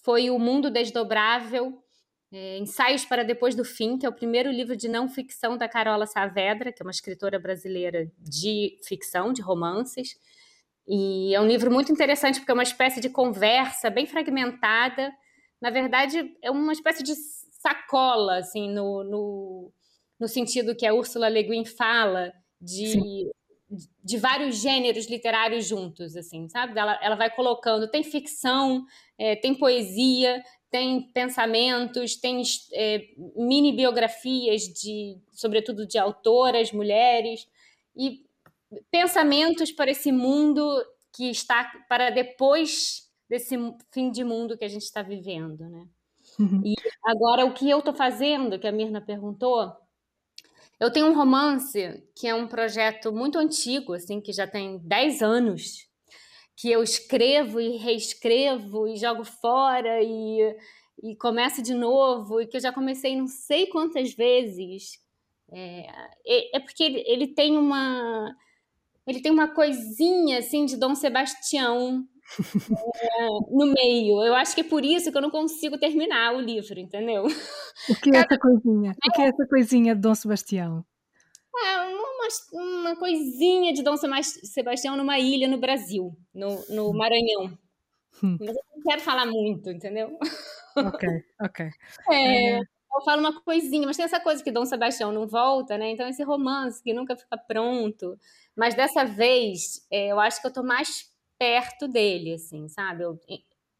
foi 0.03 0.31
O 0.31 0.39
Mundo 0.39 0.71
Desdobrável, 0.71 1.83
é, 2.31 2.57
Ensaios 2.57 3.05
para 3.05 3.23
Depois 3.23 3.53
do 3.53 3.63
Fim, 3.63 3.97
que 3.97 4.07
é 4.07 4.09
o 4.09 4.13
primeiro 4.13 4.49
livro 4.49 4.75
de 4.75 4.87
não 4.87 5.07
ficção 5.07 5.55
da 5.55 5.69
Carola 5.69 6.07
Saavedra, 6.07 6.73
que 6.73 6.81
é 6.81 6.85
uma 6.85 6.91
escritora 6.91 7.37
brasileira 7.37 8.11
de 8.17 8.75
ficção, 8.87 9.31
de 9.31 9.41
romances. 9.43 10.15
E 10.91 11.35
é 11.35 11.39
um 11.39 11.45
livro 11.45 11.71
muito 11.71 11.91
interessante 11.91 12.39
porque 12.39 12.51
é 12.51 12.53
uma 12.53 12.63
espécie 12.63 12.99
de 12.99 13.09
conversa 13.09 13.91
bem 13.91 14.07
fragmentada. 14.07 15.13
Na 15.61 15.69
verdade, 15.69 16.35
é 16.41 16.49
uma 16.49 16.73
espécie 16.73 17.03
de 17.03 17.13
sacola, 17.13 18.37
assim, 18.37 18.67
no, 18.71 19.03
no, 19.03 19.71
no 20.19 20.27
sentido 20.27 20.75
que 20.75 20.87
a 20.87 20.93
Ursula 20.93 21.29
Le 21.29 21.43
Guin 21.43 21.63
fala 21.63 22.33
de, 22.59 23.29
de 24.03 24.17
vários 24.17 24.59
gêneros 24.59 25.07
literários 25.07 25.67
juntos, 25.67 26.15
assim, 26.15 26.49
sabe? 26.49 26.79
Ela, 26.79 26.99
ela 27.03 27.15
vai 27.15 27.29
colocando, 27.29 27.87
tem 27.87 28.01
ficção, 28.01 28.83
é, 29.15 29.35
tem 29.35 29.53
poesia, 29.53 30.41
tem 30.71 31.03
pensamentos, 31.13 32.15
tem 32.15 32.41
é, 32.73 33.05
mini 33.35 33.71
biografias 33.73 34.63
de, 34.63 35.19
sobretudo 35.31 35.85
de 35.85 35.99
autoras, 35.99 36.71
mulheres, 36.71 37.47
e 37.95 38.27
pensamentos 38.91 39.71
para 39.71 39.91
esse 39.91 40.11
mundo 40.11 40.63
que 41.13 41.29
está 41.29 41.63
para 41.87 42.09
depois 42.09 43.09
desse 43.29 43.55
fim 43.91 44.11
de 44.11 44.23
mundo 44.23 44.57
que 44.57 44.65
a 44.65 44.69
gente 44.69 44.83
está 44.83 45.01
vivendo, 45.01 45.69
né? 45.69 45.87
Uhum. 46.39 46.61
E 46.65 46.75
agora 47.03 47.45
o 47.45 47.53
que 47.53 47.69
eu 47.69 47.79
estou 47.79 47.93
fazendo, 47.93 48.59
que 48.59 48.67
a 48.67 48.71
Mirna 48.71 49.01
perguntou, 49.01 49.71
eu 50.79 50.91
tenho 50.91 51.07
um 51.07 51.15
romance 51.15 52.03
que 52.15 52.27
é 52.27 52.33
um 52.33 52.47
projeto 52.47 53.11
muito 53.11 53.37
antigo, 53.37 53.93
assim, 53.93 54.21
que 54.21 54.31
já 54.31 54.47
tem 54.47 54.79
10 54.79 55.21
anos, 55.21 55.87
que 56.55 56.71
eu 56.71 56.81
escrevo 56.81 57.59
e 57.59 57.77
reescrevo 57.77 58.87
e 58.87 58.97
jogo 58.97 59.23
fora 59.23 60.01
e, 60.01 60.55
e 61.03 61.15
começo 61.17 61.61
de 61.61 61.73
novo, 61.73 62.41
e 62.41 62.47
que 62.47 62.57
eu 62.57 62.61
já 62.61 62.71
comecei 62.71 63.15
não 63.15 63.27
sei 63.27 63.67
quantas 63.67 64.13
vezes. 64.13 64.99
É, 65.51 66.57
é 66.57 66.59
porque 66.59 66.83
ele, 66.83 67.03
ele 67.07 67.27
tem 67.27 67.57
uma 67.57 68.33
ele 69.09 69.21
tem 69.21 69.31
uma 69.31 69.47
coisinha 69.47 70.37
assim 70.37 70.65
de 70.65 70.77
Dom 70.77 70.93
Sebastião 70.93 72.07
é, 73.01 73.27
no 73.49 73.73
meio. 73.73 74.23
Eu 74.23 74.35
acho 74.35 74.53
que 74.53 74.61
é 74.61 74.63
por 74.63 74.85
isso 74.85 75.11
que 75.11 75.17
eu 75.17 75.21
não 75.21 75.31
consigo 75.31 75.79
terminar 75.79 76.35
o 76.35 76.39
livro, 76.39 76.79
entendeu? 76.79 77.25
O 77.89 77.95
que 77.95 78.15
é 78.15 78.19
essa 78.19 78.37
coisinha? 78.37 78.95
O 79.03 79.11
que 79.11 79.21
é 79.21 79.27
essa 79.29 79.47
coisinha 79.47 79.95
de 79.95 80.01
Dom 80.01 80.13
Sebastião? 80.13 80.85
É 81.57 81.79
uma, 81.87 82.27
uma 82.53 82.95
coisinha 82.97 83.73
de 83.73 83.81
Dom 83.81 83.95
Sebastião 83.97 84.95
numa 84.95 85.17
ilha 85.17 85.47
no 85.47 85.57
Brasil, 85.57 86.15
no, 86.31 86.63
no 86.69 86.89
hum. 86.91 86.93
Maranhão. 86.93 87.57
Hum. 88.23 88.37
Mas 88.39 88.55
eu 88.55 88.63
não 88.75 88.83
quero 88.83 89.01
falar 89.01 89.25
muito, 89.25 89.71
entendeu? 89.71 90.17
Ok, 90.75 91.09
ok. 91.41 91.69
É, 92.11 92.57
é 92.57 92.61
eu 92.99 93.01
falo 93.03 93.21
uma 93.21 93.41
coisinha, 93.41 93.85
mas 93.87 93.95
tem 93.95 94.05
essa 94.05 94.19
coisa 94.19 94.43
que 94.43 94.51
Dom 94.51 94.65
Sebastião 94.65 95.11
não 95.11 95.27
volta, 95.27 95.77
né? 95.77 95.91
Então 95.91 96.07
esse 96.07 96.23
romance 96.23 96.81
que 96.83 96.93
nunca 96.93 97.15
fica 97.15 97.37
pronto. 97.37 98.17
Mas 98.59 98.75
dessa 98.75 99.05
vez, 99.05 99.87
é, 99.89 100.07
eu 100.07 100.19
acho 100.19 100.41
que 100.41 100.47
eu 100.47 100.51
tô 100.51 100.61
mais 100.61 101.09
perto 101.37 101.87
dele, 101.87 102.33
assim, 102.33 102.67
sabe? 102.67 103.03
Eu, 103.03 103.17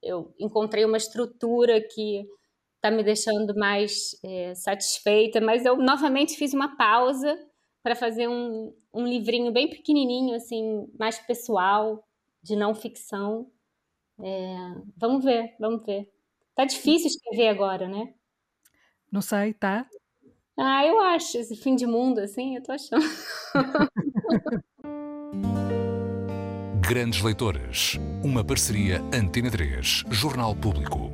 eu 0.01 0.33
encontrei 0.39 0.85
uma 0.85 0.95
estrutura 0.95 1.81
que 1.81 2.25
tá 2.79 2.89
me 2.89 3.03
deixando 3.03 3.53
mais 3.57 4.17
é, 4.23 4.55
satisfeita, 4.55 5.41
mas 5.41 5.65
eu 5.65 5.75
novamente 5.75 6.37
fiz 6.37 6.53
uma 6.53 6.77
pausa 6.77 7.37
para 7.83 7.93
fazer 7.93 8.29
um, 8.29 8.73
um 8.93 9.05
livrinho 9.05 9.51
bem 9.51 9.69
pequenininho, 9.69 10.33
assim, 10.33 10.89
mais 10.97 11.19
pessoal, 11.19 12.01
de 12.41 12.55
não 12.55 12.73
ficção. 12.73 13.51
É, 14.17 14.55
vamos 14.95 15.25
ver, 15.25 15.57
vamos 15.59 15.85
ver. 15.85 16.09
Tá 16.55 16.63
difícil 16.63 17.07
escrever 17.07 17.49
agora, 17.49 17.85
né? 17.85 18.13
Não 19.11 19.21
sei, 19.21 19.53
tá? 19.53 19.85
Ah, 20.57 20.85
eu 20.85 21.01
acho. 21.01 21.37
Esse 21.37 21.57
fim 21.57 21.75
de 21.75 21.85
mundo, 21.85 22.19
assim, 22.19 22.55
eu 22.55 22.63
tô 22.63 22.71
achando. 22.71 23.03
Grandes 26.87 27.21
Leitoras. 27.21 27.97
Uma 28.23 28.43
parceria 28.43 28.99
Antena 29.13 29.51
3, 29.51 30.05
Jornal 30.09 30.55
Público. 30.55 31.11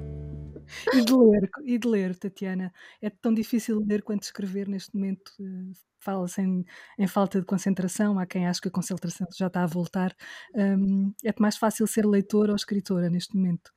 E 0.93 1.01
de 1.03 1.13
ler, 1.13 1.49
e 1.63 1.77
de 1.77 1.87
ler, 1.87 2.15
Tatiana. 2.15 2.73
É 3.01 3.09
tão 3.09 3.33
difícil 3.33 3.83
ler 3.85 4.01
quanto 4.01 4.23
escrever 4.23 4.67
neste 4.67 4.95
momento. 4.95 5.31
Eh, 5.39 5.73
fala-se 5.99 6.41
em, 6.41 6.65
em, 6.97 7.07
falta 7.07 7.39
de 7.39 7.45
concentração. 7.45 8.17
Há 8.19 8.25
quem 8.25 8.47
acha 8.47 8.61
que 8.61 8.67
a 8.67 8.71
concentração 8.71 9.27
já 9.35 9.47
está 9.47 9.63
a 9.63 9.67
voltar. 9.67 10.15
Um, 10.53 11.13
é 11.23 11.33
mais 11.39 11.57
fácil 11.57 11.85
ser 11.87 12.05
leitora 12.05 12.51
ou 12.51 12.55
escritora 12.55 13.09
neste 13.09 13.35
momento? 13.35 13.71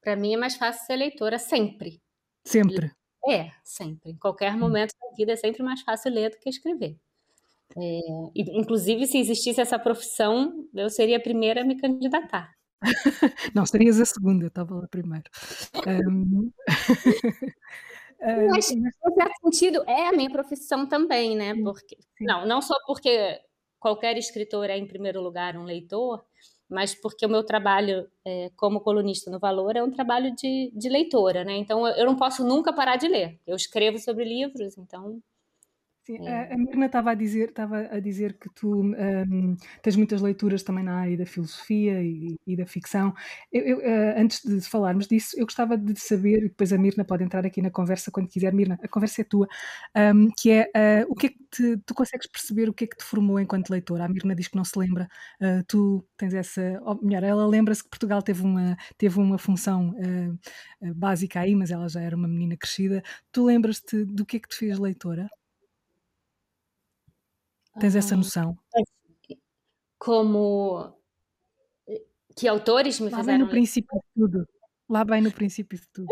Para 0.00 0.16
mim 0.16 0.34
é 0.34 0.36
mais 0.36 0.56
fácil 0.56 0.84
ser 0.86 0.96
leitora 0.96 1.38
sempre. 1.38 2.00
Sempre. 2.44 2.90
É, 3.26 3.50
sempre. 3.62 4.12
Em 4.12 4.18
qualquer 4.18 4.54
hum. 4.54 4.58
momento 4.58 4.92
da 5.00 5.16
vida 5.16 5.32
é 5.32 5.36
sempre 5.36 5.62
mais 5.62 5.80
fácil 5.82 6.12
ler 6.12 6.30
do 6.30 6.38
que 6.38 6.48
escrever. 6.48 6.98
É, 7.76 8.00
inclusive, 8.34 9.06
se 9.06 9.18
existisse 9.18 9.60
essa 9.60 9.78
profissão, 9.78 10.68
eu 10.74 10.88
seria 10.88 11.16
a 11.16 11.20
primeira 11.20 11.62
a 11.62 11.64
me 11.64 11.80
candidatar. 11.80 12.52
Não, 13.54 13.64
serias 13.64 13.98
a 14.00 14.04
segunda, 14.04 14.44
eu 14.44 14.48
estava 14.48 14.74
lá 14.74 14.86
primeiro. 14.88 15.24
Um... 15.86 16.50
Mas, 18.50 18.70
em 18.72 18.82
certo 18.82 19.34
sentido, 19.42 19.84
é 19.86 20.08
a 20.08 20.12
minha 20.12 20.30
profissão 20.30 20.86
também, 20.86 21.36
né? 21.36 21.54
Porque, 21.62 21.98
não, 22.20 22.46
não 22.46 22.62
só 22.62 22.74
porque 22.86 23.40
qualquer 23.78 24.16
escritor 24.16 24.70
é, 24.70 24.78
em 24.78 24.86
primeiro 24.86 25.20
lugar, 25.20 25.56
um 25.56 25.64
leitor, 25.64 26.24
mas 26.68 26.94
porque 26.94 27.26
o 27.26 27.28
meu 27.28 27.44
trabalho 27.44 28.08
é, 28.24 28.50
como 28.56 28.80
colunista 28.80 29.30
no 29.30 29.38
Valor 29.38 29.76
é 29.76 29.82
um 29.82 29.90
trabalho 29.90 30.34
de, 30.34 30.72
de 30.74 30.88
leitora, 30.88 31.44
né? 31.44 31.56
Então 31.56 31.86
eu 31.86 32.06
não 32.06 32.16
posso 32.16 32.42
nunca 32.42 32.72
parar 32.72 32.96
de 32.96 33.06
ler. 33.08 33.38
Eu 33.46 33.56
escrevo 33.56 33.98
sobre 33.98 34.24
livros, 34.24 34.78
então 34.78 35.20
Sim, 36.06 36.28
é. 36.28 36.52
a 36.52 36.58
Mirna 36.58 36.84
estava 36.84 37.12
a 37.12 37.14
dizer, 37.14 37.48
estava 37.48 37.78
a 37.90 37.98
dizer 37.98 38.34
que 38.38 38.50
tu 38.54 38.82
um, 38.82 39.56
tens 39.80 39.96
muitas 39.96 40.20
leituras 40.20 40.62
também 40.62 40.84
na 40.84 40.96
área 41.00 41.16
da 41.16 41.24
filosofia 41.24 42.02
e, 42.02 42.36
e 42.46 42.54
da 42.54 42.66
ficção. 42.66 43.14
Eu, 43.50 43.62
eu, 43.64 43.78
uh, 43.78 44.20
antes 44.20 44.42
de 44.42 44.60
falarmos 44.68 45.06
disso, 45.08 45.34
eu 45.38 45.46
gostava 45.46 45.78
de 45.78 45.98
saber, 45.98 46.40
e 46.44 46.48
depois 46.48 46.74
a 46.74 46.78
Mirna 46.78 47.06
pode 47.06 47.24
entrar 47.24 47.46
aqui 47.46 47.62
na 47.62 47.70
conversa 47.70 48.10
quando 48.10 48.28
quiser, 48.28 48.52
Mirna, 48.52 48.78
a 48.82 48.88
conversa 48.88 49.22
é 49.22 49.24
tua, 49.24 49.48
um, 50.14 50.28
que 50.38 50.50
é 50.50 50.70
uh, 51.06 51.10
o 51.10 51.14
que 51.14 51.26
é 51.28 51.28
que 51.30 51.38
te, 51.50 51.76
tu 51.86 51.94
consegues 51.94 52.26
perceber 52.26 52.68
o 52.68 52.74
que 52.74 52.84
é 52.84 52.86
que 52.86 52.96
te 52.98 53.04
formou 53.04 53.40
enquanto 53.40 53.70
leitora? 53.70 54.04
A 54.04 54.08
Mirna 54.08 54.34
diz 54.34 54.46
que 54.48 54.56
não 54.56 54.64
se 54.64 54.78
lembra, 54.78 55.08
uh, 55.40 55.64
tu 55.66 56.06
tens 56.18 56.34
essa, 56.34 56.78
ou 56.82 57.00
melhor, 57.02 57.22
ela 57.22 57.46
lembra-se 57.46 57.82
que 57.82 57.88
Portugal 57.88 58.20
teve 58.20 58.42
uma, 58.42 58.76
teve 58.98 59.18
uma 59.18 59.38
função 59.38 59.94
básica 60.94 61.40
aí, 61.40 61.54
mas 61.54 61.70
ela 61.70 61.88
já 61.88 62.00
era 62.02 62.14
uma 62.16 62.28
menina 62.28 62.56
crescida. 62.58 63.02
Tu 63.32 63.42
lembras-te 63.44 64.04
do 64.04 64.26
que 64.26 64.36
é 64.36 64.40
que 64.40 64.48
te 64.48 64.56
fez 64.56 64.78
leitora? 64.78 65.28
Tens 67.80 67.96
essa 67.96 68.16
noção? 68.16 68.56
como 70.04 70.92
que 72.36 72.46
autores 72.46 73.00
me 73.00 73.08
Lá 73.08 73.18
fizeram. 73.18 73.38
Lá 73.38 73.44
no 73.44 73.50
princípio 73.50 73.98
de 73.98 74.06
tudo. 74.14 74.46
Lá 74.86 75.02
bem 75.02 75.22
no 75.22 75.32
princípio 75.32 75.78
de 75.78 75.88
tudo. 75.88 76.06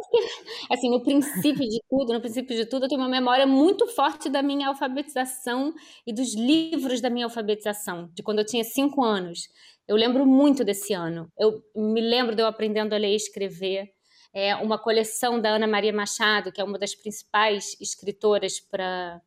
assim, 0.70 0.88
no 0.88 1.02
princípio 1.02 1.68
de 1.68 1.78
tudo, 1.90 2.14
no 2.14 2.20
princípio 2.20 2.56
de 2.56 2.64
tudo, 2.64 2.86
eu 2.86 2.88
tenho 2.88 3.02
uma 3.02 3.08
memória 3.08 3.46
muito 3.46 3.86
forte 3.88 4.30
da 4.30 4.42
minha 4.42 4.68
alfabetização 4.68 5.74
e 6.06 6.12
dos 6.12 6.34
livros 6.34 7.02
da 7.02 7.10
minha 7.10 7.26
alfabetização, 7.26 8.10
de 8.14 8.22
quando 8.22 8.38
eu 8.38 8.46
tinha 8.46 8.64
cinco 8.64 9.04
anos. 9.04 9.48
Eu 9.86 9.94
lembro 9.94 10.24
muito 10.24 10.64
desse 10.64 10.94
ano. 10.94 11.30
Eu 11.38 11.62
me 11.76 12.00
lembro 12.00 12.34
de 12.34 12.40
eu 12.40 12.46
aprendendo 12.46 12.94
a 12.94 12.98
ler 12.98 13.12
e 13.12 13.16
escrever. 13.16 13.90
É 14.32 14.56
uma 14.56 14.78
coleção 14.78 15.38
da 15.38 15.50
Ana 15.50 15.66
Maria 15.66 15.92
Machado, 15.92 16.50
que 16.50 16.62
é 16.62 16.64
uma 16.64 16.78
das 16.78 16.94
principais 16.94 17.76
escritoras 17.78 18.58
para 18.58 19.20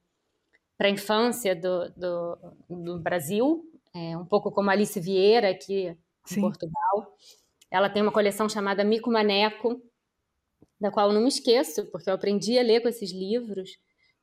a 0.80 0.90
infância 0.90 1.56
do, 1.56 1.90
do, 1.92 2.38
do 2.70 3.00
Brasil, 3.00 3.64
é, 3.94 4.18
um 4.18 4.26
pouco 4.26 4.52
como 4.52 4.70
Alice 4.70 5.00
Vieira 5.00 5.50
aqui 5.50 5.96
Sim. 6.26 6.40
em 6.40 6.42
Portugal. 6.42 7.16
Ela 7.72 7.90
tem 7.90 8.02
uma 8.02 8.12
coleção 8.12 8.50
chamada 8.50 8.84
Mico 8.84 9.10
Maneco, 9.10 9.82
da 10.80 10.92
qual 10.92 11.08
eu 11.08 11.14
não 11.14 11.22
me 11.22 11.30
esqueço, 11.30 11.86
porque 11.88 12.10
eu 12.10 12.14
aprendi 12.14 12.60
a 12.60 12.64
ler 12.64 12.82
com 12.82 12.90
esses 12.90 13.12
livros. 13.12 13.78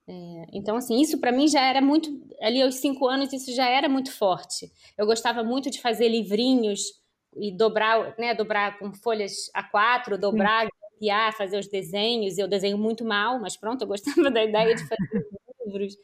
É, 0.07 0.47
então, 0.53 0.77
assim, 0.77 1.01
isso 1.01 1.19
para 1.19 1.33
mim 1.33 1.49
já 1.49 1.61
era 1.61 1.81
muito. 1.81 2.11
Ali 2.41 2.61
aos 2.61 2.77
cinco 2.77 3.07
anos, 3.07 3.33
isso 3.33 3.55
já 3.55 3.69
era 3.69 3.89
muito 3.89 4.13
forte. 4.13 4.71
Eu 4.99 5.07
gostava 5.07 5.43
muito 5.43 5.71
de 5.71 5.81
fazer 5.81 6.09
livrinhos 6.09 6.81
e 7.37 7.51
dobrar, 7.51 8.15
né, 8.19 8.35
dobrar 8.35 8.79
com 8.79 8.93
folhas 8.93 9.51
A4, 9.57 10.19
dobrar, 10.19 10.69
copiar, 10.69 11.33
fazer 11.33 11.59
os 11.59 11.67
desenhos. 11.67 12.37
Eu 12.37 12.47
desenho 12.47 12.77
muito 12.77 13.05
mal, 13.05 13.41
mas 13.41 13.57
pronto, 13.57 13.83
eu 13.83 13.89
gostava 13.89 14.31
da 14.31 14.45
ideia 14.45 14.75
de 14.75 14.83
fazer 14.83 15.27
livros. 15.65 15.97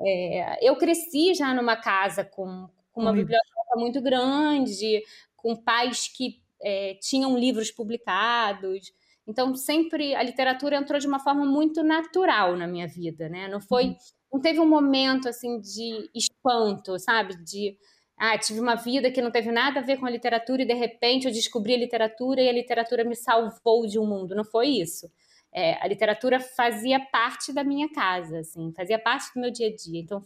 É, 0.00 0.68
eu 0.68 0.76
cresci 0.76 1.34
já 1.34 1.54
numa 1.54 1.76
casa 1.76 2.24
com, 2.24 2.68
com 2.92 3.00
uma 3.00 3.12
biblioteca 3.12 3.76
muito 3.76 4.00
grande, 4.00 5.02
com 5.36 5.56
pais 5.56 6.08
que 6.08 6.40
é, 6.62 6.94
tinham 7.00 7.38
livros 7.38 7.70
publicados. 7.70 8.92
Então, 9.26 9.54
sempre 9.54 10.14
a 10.14 10.22
literatura 10.22 10.76
entrou 10.76 10.98
de 10.98 11.06
uma 11.06 11.18
forma 11.18 11.44
muito 11.44 11.82
natural 11.82 12.56
na 12.56 12.66
minha 12.66 12.86
vida, 12.86 13.28
né? 13.28 13.48
Não 13.48 13.60
foi, 13.60 13.86
uhum. 13.86 13.96
não 14.34 14.40
teve 14.40 14.60
um 14.60 14.68
momento 14.68 15.28
assim 15.28 15.60
de 15.60 16.08
espanto, 16.14 16.98
sabe? 16.98 17.36
De 17.42 17.76
ah, 18.18 18.38
tive 18.38 18.60
uma 18.60 18.76
vida 18.76 19.10
que 19.10 19.20
não 19.20 19.30
teve 19.30 19.50
nada 19.52 19.80
a 19.80 19.82
ver 19.82 19.98
com 19.98 20.06
a 20.06 20.10
literatura 20.10 20.62
e 20.62 20.66
de 20.66 20.72
repente 20.72 21.26
eu 21.26 21.32
descobri 21.32 21.74
a 21.74 21.78
literatura 21.78 22.40
e 22.40 22.48
a 22.48 22.52
literatura 22.52 23.04
me 23.04 23.14
salvou 23.14 23.86
de 23.86 23.98
um 23.98 24.06
mundo. 24.06 24.34
Não 24.34 24.44
foi 24.44 24.68
isso. 24.68 25.10
É, 25.52 25.82
a 25.82 25.86
literatura 25.86 26.38
fazia 26.38 27.00
parte 27.00 27.52
da 27.52 27.64
minha 27.64 27.90
casa, 27.90 28.40
assim, 28.40 28.72
fazia 28.72 28.98
parte 28.98 29.32
do 29.34 29.40
meu 29.40 29.50
dia 29.50 29.68
a 29.68 29.74
dia. 29.74 30.00
Então, 30.00 30.22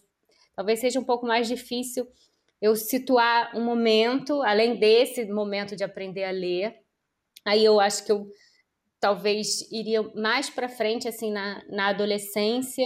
talvez 0.57 0.81
seja 0.81 0.99
um 0.99 1.05
pouco 1.05 1.27
mais 1.27 1.47
difícil 1.47 2.07
eu 2.61 2.77
situar 2.77 3.57
um 3.57 3.65
momento, 3.65 4.43
além 4.43 4.77
desse 4.77 5.25
momento 5.27 5.75
de 5.75 5.83
aprender 5.83 6.25
a 6.25 6.31
ler. 6.31 6.77
Aí 7.45 7.65
eu 7.65 7.81
acho 7.81 8.05
que 8.05 8.13
eu 8.13 8.31
talvez 9.01 9.63
iria 9.73 10.03
mais 10.15 10.51
para 10.51 10.69
frente, 10.69 11.09
assim, 11.09 11.33
na, 11.33 11.65
na 11.69 11.89
adolescência, 11.89 12.85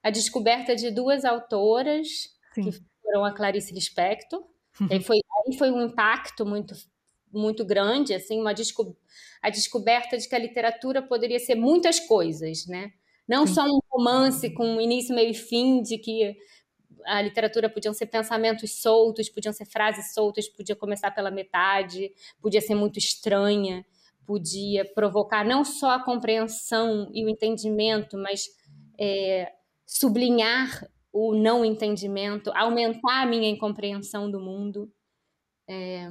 a 0.00 0.10
descoberta 0.10 0.76
de 0.76 0.92
duas 0.92 1.24
autoras, 1.24 2.06
Sim. 2.54 2.70
que 2.70 2.78
foram 3.02 3.24
a 3.24 3.34
Clarice 3.34 3.74
Lispector. 3.74 4.42
Uhum. 4.78 4.88
Aí, 4.90 5.02
foi, 5.02 5.16
aí 5.16 5.56
foi 5.56 5.70
um 5.70 5.86
impacto 5.86 6.44
muito, 6.44 6.74
muito 7.36 7.64
grande, 7.64 8.14
assim, 8.14 8.40
uma 8.40 8.52
desco 8.52 8.96
a 9.42 9.50
descoberta 9.50 10.18
de 10.18 10.28
que 10.28 10.34
a 10.34 10.38
literatura 10.38 11.00
poderia 11.02 11.38
ser 11.38 11.54
muitas 11.54 12.00
coisas, 12.00 12.66
né? 12.66 12.92
Não 13.28 13.46
Sim. 13.46 13.54
só 13.54 13.64
um 13.64 13.80
romance 13.90 14.50
com 14.50 14.80
início, 14.80 15.14
meio 15.14 15.30
e 15.30 15.34
fim, 15.34 15.82
de 15.82 15.98
que 15.98 16.36
a 17.04 17.22
literatura 17.22 17.68
podiam 17.68 17.94
ser 17.94 18.06
pensamentos 18.06 18.80
soltos, 18.80 19.28
podiam 19.28 19.52
ser 19.52 19.66
frases 19.66 20.12
soltas, 20.12 20.48
podia 20.48 20.74
começar 20.74 21.10
pela 21.12 21.30
metade, 21.30 22.10
podia 22.40 22.60
ser 22.60 22.74
muito 22.74 22.98
estranha, 22.98 23.84
podia 24.26 24.84
provocar 24.84 25.44
não 25.44 25.64
só 25.64 25.90
a 25.90 26.04
compreensão 26.04 27.08
e 27.14 27.24
o 27.24 27.28
entendimento, 27.28 28.18
mas 28.18 28.48
é, 28.98 29.52
sublinhar 29.86 30.88
o 31.12 31.34
não 31.34 31.64
entendimento, 31.64 32.50
aumentar 32.54 33.22
a 33.22 33.26
minha 33.26 33.48
incompreensão 33.48 34.30
do 34.30 34.40
mundo. 34.40 34.92
É, 35.68 36.08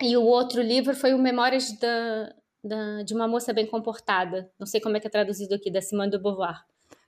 e 0.00 0.16
o 0.16 0.22
outro 0.22 0.62
livro 0.62 0.94
foi 0.94 1.14
o 1.14 1.18
Memórias 1.18 1.72
da, 1.78 2.34
da, 2.62 3.02
de 3.02 3.14
uma 3.14 3.26
Moça 3.26 3.52
Bem 3.52 3.66
Comportada, 3.66 4.50
não 4.58 4.66
sei 4.66 4.80
como 4.80 4.96
é 4.96 5.00
que 5.00 5.06
é 5.06 5.10
traduzido 5.10 5.54
aqui, 5.54 5.70
da 5.70 5.82
Simone 5.82 6.10
de 6.10 6.18
Beauvoir, 6.18 6.64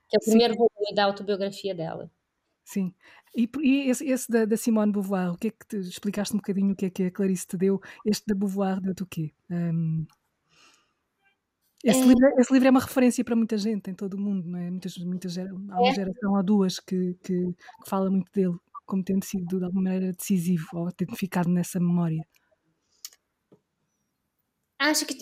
que 0.09 0.17
é 0.17 0.19
o 0.19 0.25
primeiro 0.25 0.53
Sim. 0.53 0.59
volume 0.59 0.95
da 0.95 1.05
autobiografia 1.05 1.73
dela. 1.73 2.11
Sim. 2.65 2.93
E, 3.35 3.49
e 3.61 3.89
esse, 3.89 4.05
esse 4.05 4.29
da, 4.29 4.45
da, 4.45 4.57
Simone 4.57 4.91
Beauvoir, 4.91 5.31
o 5.33 5.37
que 5.37 5.47
é 5.47 5.51
que 5.51 5.65
te 5.67 5.77
explicaste 5.77 6.33
um 6.33 6.37
bocadinho 6.37 6.73
o 6.73 6.75
que 6.75 6.85
é 6.85 6.89
que 6.89 7.03
a 7.03 7.11
Clarice 7.11 7.47
te 7.47 7.57
deu? 7.57 7.81
Este 8.05 8.25
da 8.27 8.35
Beauvoir 8.35 8.81
deu-te 8.81 9.03
o 9.03 9.05
quê? 9.05 9.31
Um, 9.49 10.05
esse, 11.83 11.99
é... 11.99 12.05
livro, 12.05 12.39
esse, 12.39 12.53
livro, 12.53 12.67
é 12.67 12.71
uma 12.71 12.79
referência 12.79 13.23
para 13.23 13.35
muita 13.35 13.57
gente 13.57 13.89
em 13.89 13.93
todo 13.93 14.13
o 14.15 14.19
mundo, 14.19 14.47
não 14.47 14.59
é? 14.59 14.69
Muitas, 14.69 14.97
muitas, 14.97 15.37
há 15.37 15.43
uma 15.43 15.89
é. 15.89 15.93
geração 15.93 16.33
ou 16.33 16.43
duas 16.43 16.79
que, 16.79 17.15
que, 17.23 17.53
que, 17.53 17.89
fala 17.89 18.09
muito 18.09 18.31
dele 18.31 18.55
como 18.85 19.03
tendo 19.03 19.23
sido 19.23 19.57
de 19.57 19.63
alguma 19.63 19.83
maneira 19.83 20.11
decisivo 20.11 20.67
ou 20.73 20.91
tendo 20.91 21.15
ficado 21.15 21.49
nessa 21.49 21.79
memória. 21.79 22.21
Acho 24.81 25.05
que 25.05 25.15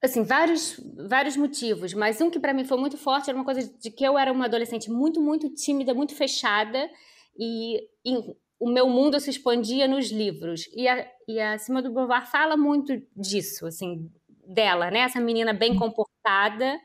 assim, 0.00 0.22
vários, 0.22 0.80
vários 1.08 1.36
motivos, 1.36 1.94
mas 1.94 2.20
um 2.20 2.30
que 2.30 2.40
para 2.40 2.52
mim 2.52 2.64
foi 2.64 2.76
muito 2.76 2.96
forte 2.96 3.30
era 3.30 3.38
uma 3.38 3.44
coisa 3.44 3.62
de 3.62 3.90
que 3.90 4.04
eu 4.04 4.18
era 4.18 4.32
uma 4.32 4.46
adolescente 4.46 4.90
muito, 4.90 5.20
muito 5.20 5.48
tímida, 5.54 5.94
muito 5.94 6.14
fechada 6.14 6.90
e, 7.38 7.80
e 8.04 8.16
o 8.58 8.68
meu 8.68 8.88
mundo 8.88 9.18
se 9.20 9.30
expandia 9.30 9.86
nos 9.86 10.10
livros. 10.10 10.68
E 10.74 10.88
a, 10.88 11.08
e 11.28 11.40
a 11.40 11.58
Simone 11.58 11.88
de 11.88 11.94
Beauvoir 11.94 12.30
fala 12.30 12.56
muito 12.56 13.00
disso, 13.16 13.66
assim, 13.66 14.10
dela, 14.46 14.90
né? 14.90 15.00
Essa 15.00 15.20
menina 15.20 15.52
bem 15.52 15.76
comportada 15.76 16.80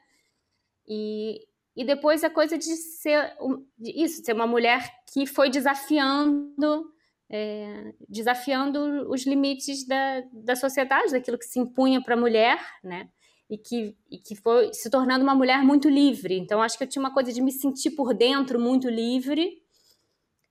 e, 0.87 1.39
e 1.75 1.85
depois 1.85 2.23
a 2.23 2.29
coisa 2.29 2.57
de 2.57 2.75
ser 2.75 3.35
isso, 3.79 4.21
de 4.21 4.25
ser 4.25 4.33
uma 4.33 4.47
mulher 4.47 4.91
que 5.11 5.25
foi 5.25 5.49
desafiando 5.49 6.91
é, 7.29 7.93
desafiando 8.07 9.09
os 9.09 9.25
limites 9.25 9.85
da, 9.85 10.23
da 10.31 10.55
sociedade, 10.55 11.11
daquilo 11.11 11.37
que 11.37 11.45
se 11.45 11.59
impunha 11.59 12.01
para 12.01 12.15
a 12.15 12.19
mulher, 12.19 12.59
né? 12.83 13.09
E 13.49 13.57
que, 13.57 13.95
e 14.11 14.17
que 14.17 14.35
foi 14.35 14.73
se 14.73 14.89
tornando 14.89 15.23
uma 15.23 15.35
mulher 15.35 15.63
muito 15.63 15.87
livre. 15.87 16.37
Então, 16.37 16.61
acho 16.61 16.77
que 16.77 16.83
eu 16.83 16.87
tinha 16.87 17.01
uma 17.01 17.13
coisa 17.13 17.31
de 17.31 17.41
me 17.41 17.51
sentir 17.51 17.91
por 17.91 18.13
dentro 18.13 18.59
muito 18.59 18.89
livre, 18.89 19.61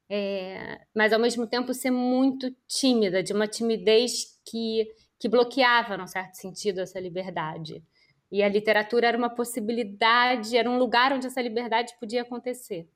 é, 0.09 0.81
mas 0.95 1.13
ao 1.13 1.21
mesmo 1.21 1.47
tempo 1.47 1.75
ser 1.75 1.91
muito 1.91 2.55
tímida, 2.67 3.23
de 3.23 3.33
uma 3.33 3.47
timidez 3.47 4.39
que, 4.49 4.87
que 5.19 5.29
bloqueava, 5.29 5.97
num 5.97 6.07
certo 6.07 6.35
sentido, 6.35 6.81
essa 6.81 6.99
liberdade. 6.99 7.83
E 8.31 8.43
a 8.43 8.49
literatura 8.49 9.09
era 9.09 9.19
uma 9.19 9.31
possibilidade, 9.31 10.57
era 10.57 10.71
um 10.71 10.79
lugar 10.79 11.13
onde 11.13 11.27
essa 11.27 11.41
liberdade 11.41 11.95
podia 12.01 12.23
acontecer. 12.23 12.89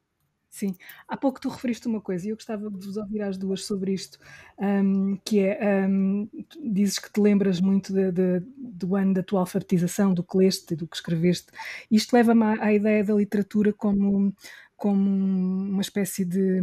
Sim, 0.51 0.74
há 1.07 1.16
pouco 1.16 1.40
tu 1.40 1.48
referiste 1.48 1.86
uma 1.86 2.01
coisa 2.01 2.26
e 2.26 2.30
eu 2.30 2.36
gostava 2.36 2.68
de 2.68 2.84
vos 2.84 2.96
ouvir 2.96 3.22
às 3.22 3.38
duas 3.38 3.64
sobre 3.64 3.92
isto, 3.92 4.18
um, 4.59 5.16
que 5.24 5.38
é, 5.38 5.86
um, 5.86 6.28
dizes 6.61 6.98
que 6.98 7.11
te 7.11 7.20
lembras 7.20 7.61
muito 7.61 7.92
de, 7.92 8.11
de, 8.11 8.40
do 8.57 8.96
ano 8.96 9.14
da 9.14 9.22
tua 9.22 9.40
alfabetização, 9.40 10.12
do 10.12 10.24
que 10.24 10.36
leste, 10.36 10.74
do 10.74 10.88
que 10.88 10.96
escreveste. 10.96 11.53
Isto 11.88 12.14
leva-me 12.14 12.42
à, 12.42 12.64
à, 12.64 12.72
ideia 12.72 13.05
da 13.05 13.14
literatura 13.14 13.72
como, 13.72 14.34
como 14.76 15.09
uma 15.09 15.82
espécie 15.82 16.24
de 16.24 16.61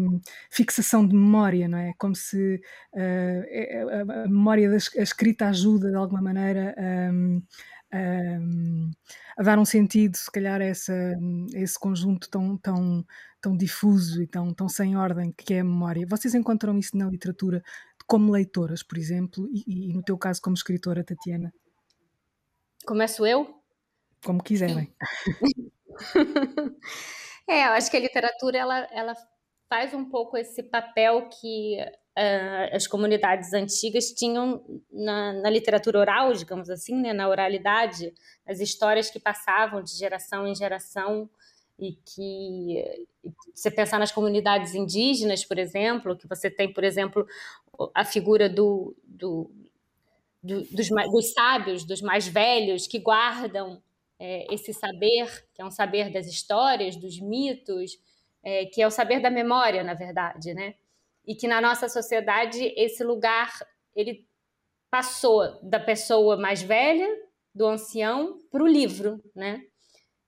fixação 0.50 1.08
de 1.08 1.16
memória, 1.16 1.66
não 1.70 1.78
é? 1.78 1.94
Como 1.98 2.14
se 2.14 2.62
uh, 2.94 4.10
a, 4.10 4.24
a, 4.24 4.28
memória 4.28 4.70
da 4.70 4.76
a 4.76 5.02
escrita 5.02 5.48
ajuda 5.48 5.92
de 5.92 5.96
alguma 5.96 6.22
maneira 6.22 6.76
um, 7.14 7.42
a 7.92 9.44
dar 9.44 9.60
um 9.60 9.66
sentido, 9.66 10.16
se 10.16 10.32
calhar, 10.32 10.62
a, 10.62 10.66
essa, 10.66 10.94
a 10.94 11.60
esse 11.60 11.80
conjunto 11.80 12.30
tão, 12.30 12.58
tão, 12.58 13.06
tão 13.42 13.56
difuso 13.56 14.22
e 14.22 14.28
tão, 14.28 14.54
tão 14.54 14.68
sem 14.68 14.98
ordem 14.98 15.32
que 15.32 15.54
é 15.54 15.60
a 15.60 15.64
memória. 15.64 16.06
Vocês 16.10 16.34
encontram 16.36 16.78
isso 16.78 16.98
na 16.98 17.10
literatura 17.10 17.64
como 18.06 18.32
leitoras, 18.32 18.84
por 18.84 18.98
exemplo, 18.98 19.48
e, 19.52 19.90
e 19.90 19.94
no 19.94 20.02
teu 20.02 20.18
caso 20.18 20.42
como 20.42 20.56
escritora, 20.56 21.04
Tatiana? 21.04 21.54
Começo 22.86 23.26
eu? 23.26 23.62
Como 24.24 24.42
quiserem. 24.42 24.94
é, 27.48 27.68
eu 27.68 27.72
acho 27.72 27.92
que 27.92 27.98
a 27.98 28.00
literatura 28.00 28.58
ela, 28.58 28.88
ela 28.92 29.14
faz 29.70 29.94
um 29.94 30.06
pouco 30.06 30.38
esse 30.38 30.64
papel 30.64 31.30
que 31.30 31.78
uh, 32.18 32.76
as 32.76 32.88
comunidades 32.88 33.54
antigas 33.54 34.12
tinham 34.12 34.64
na, 34.92 35.34
na, 35.34 35.50
literatura 35.50 36.00
oral, 36.00 36.34
digamos 36.34 36.70
assim, 36.70 36.96
né, 37.00 37.14
na 37.14 37.30
oralidade, 37.30 38.12
as 38.46 38.60
histórias 38.60 39.12
que 39.12 39.20
passavam 39.20 39.84
de 39.84 39.92
geração 39.92 40.48
em 40.48 40.56
geração 40.56 41.30
e 41.80 41.94
que 41.94 42.84
você 43.54 43.70
pensar 43.70 44.00
nas 44.00 44.12
comunidades 44.12 44.74
indígenas, 44.74 45.46
por 45.46 45.60
exemplo, 45.60 46.18
que 46.18 46.28
você 46.28 46.50
tem, 46.50 46.74
por 46.74 46.84
exemplo, 46.84 47.28
a 47.94 48.04
figura 48.04 48.50
do, 48.50 48.96
do, 49.04 49.52
do 50.42 50.62
dos, 50.72 50.90
dos, 50.90 51.34
sábios, 51.34 51.84
dos 51.84 52.02
mais 52.02 52.28
velhos, 52.28 52.88
que 52.88 52.98
guardam 52.98 53.80
é, 54.18 54.52
esse 54.52 54.74
saber, 54.74 55.46
que 55.54 55.62
é 55.62 55.66
um 55.66 55.70
saber 55.70 56.12
das 56.12 56.26
histórias, 56.26 56.96
dos 56.96 57.20
mitos, 57.20 58.00
é, 58.42 58.66
que 58.66 58.82
é 58.82 58.88
o 58.88 58.92
saber 58.92 59.20
da 59.20 59.30
memória, 59.30 59.84
na 59.84 59.94
verdade, 59.94 60.56
né? 60.56 60.74
E 61.28 61.36
que 61.36 61.48
na 61.48 61.60
nossa 61.60 61.90
sociedade 61.90 62.74
esse 62.78 63.04
lugar 63.04 63.52
ele 63.96 64.26
passou 64.90 65.62
da 65.62 65.80
pessoa 65.80 66.38
mais 66.38 66.62
velha, 66.62 67.08
do 67.54 67.68
ancião, 67.68 68.40
para 68.52 68.64
o 68.64 68.68
livro, 68.68 69.22
né? 69.36 69.62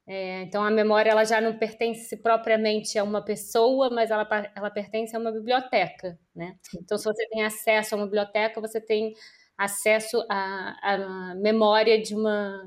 É, 0.08 0.42
então 0.42 0.64
a 0.64 0.72
memória 0.72 1.12
ela 1.12 1.24
já 1.24 1.40
não 1.40 1.58
pertence 1.58 2.18
propriamente 2.18 2.98
a 2.98 3.04
uma 3.04 3.24
pessoa, 3.24 3.92
mas 3.92 4.10
ela, 4.10 4.28
ela 4.56 4.72
pertence 4.72 5.16
a 5.16 5.20
uma 5.20 5.32
biblioteca, 5.32 6.20
né? 6.36 6.58
Então 6.76 6.98
se 6.98 7.06
você 7.06 7.28
tem 7.30 7.44
acesso 7.46 7.94
a 7.94 7.98
uma 7.98 8.06
biblioteca, 8.06 8.60
você 8.60 8.82
tem 8.82 9.14
acesso 9.58 10.26
à, 10.30 10.94
à 10.94 11.36
memória 11.36 12.02
de 12.02 12.16
uma 12.16 12.60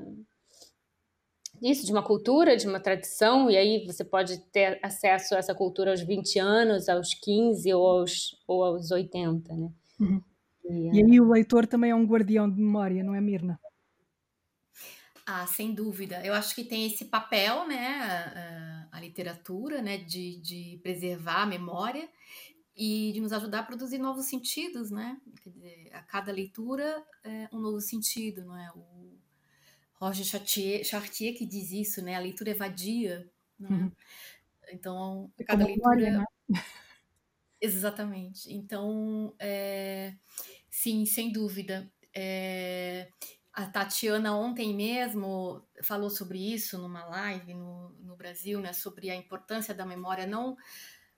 isso, 1.63 1.85
de 1.85 1.93
uma 1.93 2.03
cultura, 2.03 2.57
de 2.57 2.67
uma 2.67 2.79
tradição, 2.79 3.49
e 3.49 3.55
aí 3.55 3.85
você 3.85 4.03
pode 4.03 4.37
ter 4.51 4.79
acesso 4.83 5.33
a 5.33 5.37
essa 5.37 5.55
cultura 5.55 5.91
aos 5.91 6.01
20 6.01 6.37
anos, 6.37 6.89
aos 6.89 7.13
15 7.13 7.73
ou 7.73 7.87
aos, 7.87 8.35
ou 8.45 8.63
aos 8.65 8.91
80, 8.91 9.55
né? 9.55 9.71
Uhum. 9.97 10.21
E, 10.65 10.97
e 10.97 11.03
aí 11.03 11.21
o 11.21 11.31
leitor 11.31 11.65
também 11.65 11.91
é 11.91 11.95
um 11.95 12.05
guardião 12.05 12.49
de 12.49 12.59
memória, 12.59 13.01
não 13.01 13.15
é, 13.15 13.21
Mirna? 13.21 13.57
Ah, 15.25 15.47
sem 15.47 15.73
dúvida. 15.73 16.21
Eu 16.25 16.33
acho 16.33 16.53
que 16.53 16.65
tem 16.65 16.85
esse 16.85 17.05
papel, 17.05 17.65
né, 17.65 18.89
a, 18.91 18.97
a 18.97 18.99
literatura, 18.99 19.81
né, 19.81 19.97
de, 19.97 20.37
de 20.41 20.79
preservar 20.83 21.43
a 21.43 21.45
memória 21.45 22.09
e 22.75 23.11
de 23.13 23.21
nos 23.21 23.31
ajudar 23.31 23.59
a 23.59 23.63
produzir 23.63 23.99
novos 23.99 24.25
sentidos, 24.25 24.91
né? 24.91 25.17
Dizer, 25.45 25.89
a 25.93 26.01
cada 26.01 26.31
leitura 26.31 27.01
é 27.23 27.47
um 27.53 27.59
novo 27.59 27.79
sentido, 27.79 28.43
não 28.43 28.57
é? 28.57 28.69
O 28.75 29.12
Roger 30.03 30.25
Chartier, 30.25 30.83
Chartier 30.83 31.35
que 31.35 31.45
diz 31.45 31.71
isso, 31.71 32.01
né? 32.01 32.15
A 32.15 32.19
leitura 32.19 32.51
é 32.51 32.53
vadia, 32.53 33.29
né? 33.59 33.69
Uhum. 33.69 33.91
Então, 34.71 35.31
é 35.37 35.43
cada 35.43 35.65
leitura... 35.65 35.95
Memória, 35.95 36.17
né? 36.19 36.25
Exatamente. 37.59 38.53
Então, 38.53 39.33
é... 39.39 40.13
sim, 40.69 41.05
sem 41.05 41.31
dúvida. 41.31 41.91
É... 42.13 43.09
A 43.53 43.67
Tatiana 43.67 44.35
ontem 44.35 44.75
mesmo 44.75 45.63
falou 45.83 46.09
sobre 46.09 46.39
isso 46.39 46.77
numa 46.79 47.05
live 47.05 47.53
no, 47.53 47.89
no 47.99 48.15
Brasil, 48.15 48.59
né? 48.59 48.73
Sobre 48.73 49.09
a 49.09 49.15
importância 49.15 49.73
da 49.75 49.85
memória, 49.85 50.25
não 50.25 50.57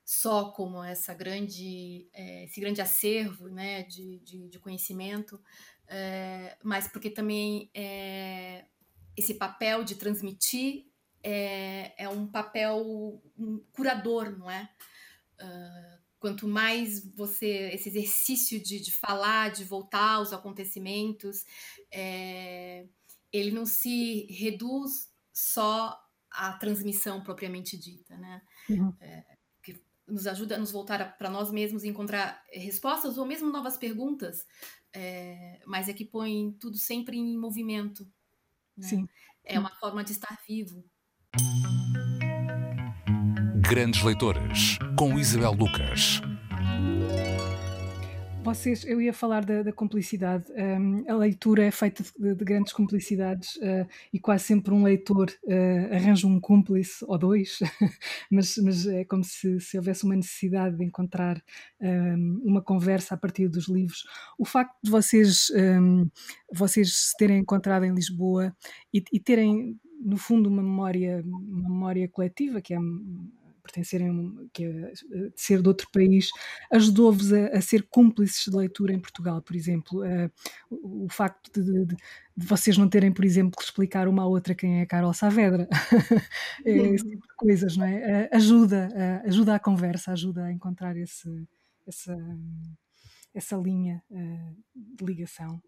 só 0.06 0.52
como 0.52 0.84
essa 0.84 1.16
grande, 1.16 2.08
é, 2.14 2.44
esse 2.44 2.62
grande 2.62 2.80
acervo 2.80 3.48
né, 3.48 3.82
de, 3.84 4.20
de, 4.20 4.48
de 4.50 4.60
conhecimento, 4.60 5.42
é, 5.88 6.56
mas 6.64 6.88
porque 6.88 7.10
também 7.10 7.72
é, 7.74 8.66
esse 9.16 9.34
papel 9.36 9.84
de 9.84 9.96
transmitir 9.96 10.86
é, 11.24 12.04
é 12.04 12.10
um 12.10 12.28
papel 12.28 13.22
um 13.38 13.64
curador, 13.72 14.38
não 14.38 14.50
é? 14.50 14.70
Uh, 15.42 16.00
quanto 16.20 16.48
mais 16.48 17.06
você, 17.14 17.72
esse 17.74 17.90
exercício 17.90 18.62
de, 18.62 18.80
de 18.80 18.92
falar, 18.92 19.52
de 19.52 19.64
voltar 19.64 20.16
aos 20.16 20.34
acontecimentos, 20.34 21.46
é, 21.92 22.88
ele 23.32 23.52
não 23.52 23.66
se 23.66 24.26
reduz 24.32 25.12
só 25.34 26.00
à 26.32 26.54
transmissão 26.54 27.22
propriamente 27.22 27.78
dita, 27.78 28.18
né? 28.18 28.42
Uhum. 28.70 28.94
É, 29.00 29.36
nos 30.08 30.28
ajuda 30.28 30.56
a 30.56 30.60
nos 30.60 30.72
voltar 30.72 31.18
para 31.18 31.30
nós 31.30 31.52
mesmos 31.52 31.84
e 31.84 31.88
encontrar 31.88 32.44
respostas 32.52 33.18
ou 33.18 33.26
mesmo 33.26 33.52
novas 33.52 33.78
perguntas, 33.78 34.46
é, 34.94 35.60
mas 35.66 35.90
é 35.90 35.94
que 35.94 36.06
põe 36.06 36.52
tudo 36.60 36.78
sempre 36.78 37.18
em 37.18 37.38
movimento. 37.38 38.08
Né? 38.78 38.88
Sim. 38.88 39.08
É 39.46 39.60
uma 39.60 39.72
forma 39.80 40.04
de 40.04 40.12
estar 40.12 40.38
vivo. 40.48 40.84
Grandes 43.62 44.04
Leitoras, 44.04 44.78
com 44.98 45.18
Isabel 45.18 45.52
Lucas. 45.52 46.22
Vocês, 48.46 48.86
eu 48.86 49.02
ia 49.02 49.12
falar 49.12 49.44
da, 49.44 49.64
da 49.64 49.74
cumplicidade. 49.74 50.46
Um, 50.52 51.04
a 51.10 51.16
leitura 51.16 51.64
é 51.64 51.72
feita 51.72 52.04
de, 52.04 52.36
de 52.36 52.46
grandes 52.46 52.74
cumplicidades 52.74 53.56
uh, 53.56 53.88
e 54.14 54.20
quase 54.20 54.44
sempre 54.44 54.72
um 54.72 54.84
leitor 54.84 55.32
uh, 55.46 55.96
arranja 55.96 56.28
um 56.28 56.40
cúmplice 56.40 57.04
ou 57.08 57.18
dois, 57.18 57.58
mas, 58.30 58.56
mas, 58.58 58.86
é 58.86 59.04
como 59.04 59.24
se, 59.24 59.60
se, 59.60 59.76
houvesse 59.80 60.04
uma 60.04 60.16
necessidade 60.16 60.78
de 60.78 60.84
encontrar 60.84 61.44
um, 61.82 62.42
uma 62.46 62.62
conversa 62.62 63.16
a 63.16 63.18
partir 63.18 63.48
dos 63.48 63.68
livros. 63.68 64.04
O 64.38 64.46
facto 64.46 64.76
de 64.84 64.92
vocês, 64.92 65.48
um, 65.50 66.08
vocês 66.54 66.94
se 66.94 67.18
terem 67.18 67.40
encontrado 67.40 67.84
em 67.84 67.96
Lisboa 67.96 68.56
e, 68.94 69.04
e 69.12 69.20
terem 69.20 69.76
no 70.00 70.18
fundo 70.18 70.50
uma 70.50 70.62
memória, 70.62 71.24
uma 71.26 71.70
memória 71.70 72.08
coletiva 72.08 72.62
que 72.62 72.76
é 72.76 72.78
pertencerem, 73.66 74.50
que 74.54 74.64
é, 74.64 74.92
de 74.92 75.32
ser 75.36 75.62
de 75.62 75.68
outro 75.68 75.88
país, 75.92 76.30
ajudou-vos 76.72 77.34
a, 77.34 77.48
a, 77.48 77.62
ser 77.62 77.84
cúmplices 77.90 78.46
de 78.46 78.56
leitura 78.56 78.94
em 78.94 79.00
Portugal, 79.00 79.42
por 79.42 79.56
exemplo? 79.56 80.04
Uh, 80.04 80.32
o, 80.70 81.06
o, 81.06 81.10
facto 81.10 81.52
de, 81.52 81.86
de, 81.86 81.96
de, 81.96 82.46
vocês 82.46 82.78
não 82.78 82.88
terem, 82.88 83.12
por 83.12 83.26
exemplo, 83.26 83.58
que 83.58 83.64
explicar 83.64 84.08
uma 84.08 84.24
à 84.24 84.28
outra 84.28 84.54
quem 84.54 84.82
é 84.82 84.86
Carol 84.86 85.14
Saavedra, 85.14 85.68
é, 86.66 86.96
tipo 86.96 87.28
de 87.28 87.36
coisas, 87.36 87.76
não 87.76 87.86
é? 87.86 88.30
Uh, 88.32 88.36
ajuda, 88.36 88.90
uh, 88.94 89.28
ajuda 89.28 89.56
a 89.56 89.60
conversa, 89.60 90.12
ajuda 90.12 90.46
a 90.46 90.52
encontrar 90.52 90.96
esse, 90.96 91.48
essa, 91.88 92.16
essa 93.34 93.56
linha 93.58 94.04
de 94.10 95.06
ligação. 95.06 95.62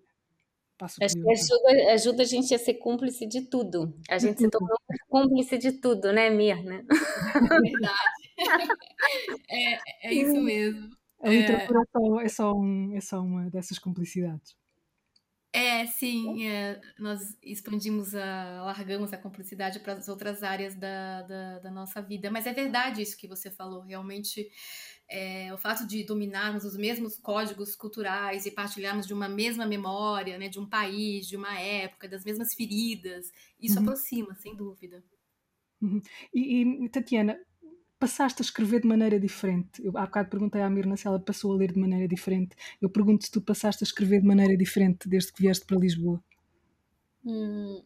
Passo 0.78 1.04
Acho 1.04 1.16
que 1.16 1.32
ajuda, 1.32 1.94
ajuda 1.94 2.24
a 2.24 2.26
gente 2.26 2.54
a 2.54 2.60
ser 2.60 2.76
cúmplice 2.76 3.26
de 3.26 3.42
tudo. 3.42 3.98
A 4.10 4.20
gente 4.20 4.40
se 4.40 4.50
tornou 4.50 4.78
cúmplice 5.10 5.58
de 5.58 5.72
tudo, 5.74 6.14
né, 6.14 6.30
Mirna? 6.30 6.86
É 7.38 7.60
verdade. 7.62 8.28
É, 9.50 10.08
é 10.10 10.14
isso 10.14 10.40
mesmo. 10.42 10.90
A 11.22 11.30
literatura 11.30 11.80
é, 12.22 12.26
é, 12.26 12.30
só 12.30 12.54
um, 12.54 12.96
é 12.96 13.02
só 13.02 13.22
uma 13.22 13.50
dessas 13.50 13.80
cumplicidades. 13.80 14.56
É, 15.52 15.88
sim, 15.88 16.48
é, 16.48 16.80
nós 17.00 17.36
expandimos, 17.42 18.14
a, 18.14 18.62
largamos 18.64 19.12
a 19.12 19.18
cumplicidade 19.18 19.80
para 19.80 19.94
as 19.94 20.08
outras 20.08 20.44
áreas 20.44 20.76
da, 20.76 21.24
da, 21.24 21.60
da, 21.60 21.72
nossa 21.72 22.00
vida. 22.00 22.30
Mas 22.30 22.46
é 22.46 22.54
verdade 22.54 23.02
isso 23.02 23.18
que 23.18 23.28
você 23.28 23.50
falou, 23.50 23.82
realmente 23.82 24.48
é, 25.10 25.54
o 25.54 25.58
fato 25.58 25.88
de 25.88 26.04
dominarmos 26.04 26.66
os 26.66 26.76
mesmos 26.76 27.18
códigos 27.18 27.76
culturais 27.76 28.46
e 28.46 28.52
partilharmos 28.52 29.08
de 29.08 29.14
uma 29.14 29.30
mesma 29.30 29.66
memória, 29.66 30.38
né, 30.38 30.50
de 30.50 30.60
um 30.60 30.66
país, 30.66 31.28
de 31.28 31.38
uma 31.38 31.58
época, 31.60 32.08
das 32.08 32.26
mesmas 32.26 32.54
feridas, 32.54 33.32
isso 33.60 33.78
uhum. 33.78 33.84
aproxima, 33.84 34.36
sem 34.36 34.56
dúvida. 34.56 35.04
Uhum. 35.82 36.02
E, 36.34 36.86
e, 36.86 36.90
Tatiana, 36.90 37.40
passaste 38.00 38.42
a 38.42 38.46
escrever 38.46 38.82
de 38.82 38.88
maneira 38.88 39.20
diferente? 39.20 39.84
Eu 39.84 39.98
há 39.98 40.06
bocado 40.06 40.30
perguntei 40.30 40.62
à 40.62 40.70
Mirna 40.70 40.98
se 40.98 41.08
ela 41.08 41.20
passou 41.20 41.54
a 41.54 41.58
ler 41.58 41.72
de 41.72 41.80
maneira 41.80 42.08
diferente. 42.08 42.56
Eu 42.82 42.90
pergunto 42.90 43.26
se 43.26 43.32
tu 43.32 43.42
passaste 43.42 43.84
a 43.84 43.88
escrever 43.88 44.22
de 44.22 44.28
maneira 44.28 44.58
diferente 44.58 45.08
desde 45.08 45.32
que 45.32 45.42
vieste 45.42 45.66
para 45.66 45.78
Lisboa. 45.78 46.22
Hum, 47.24 47.82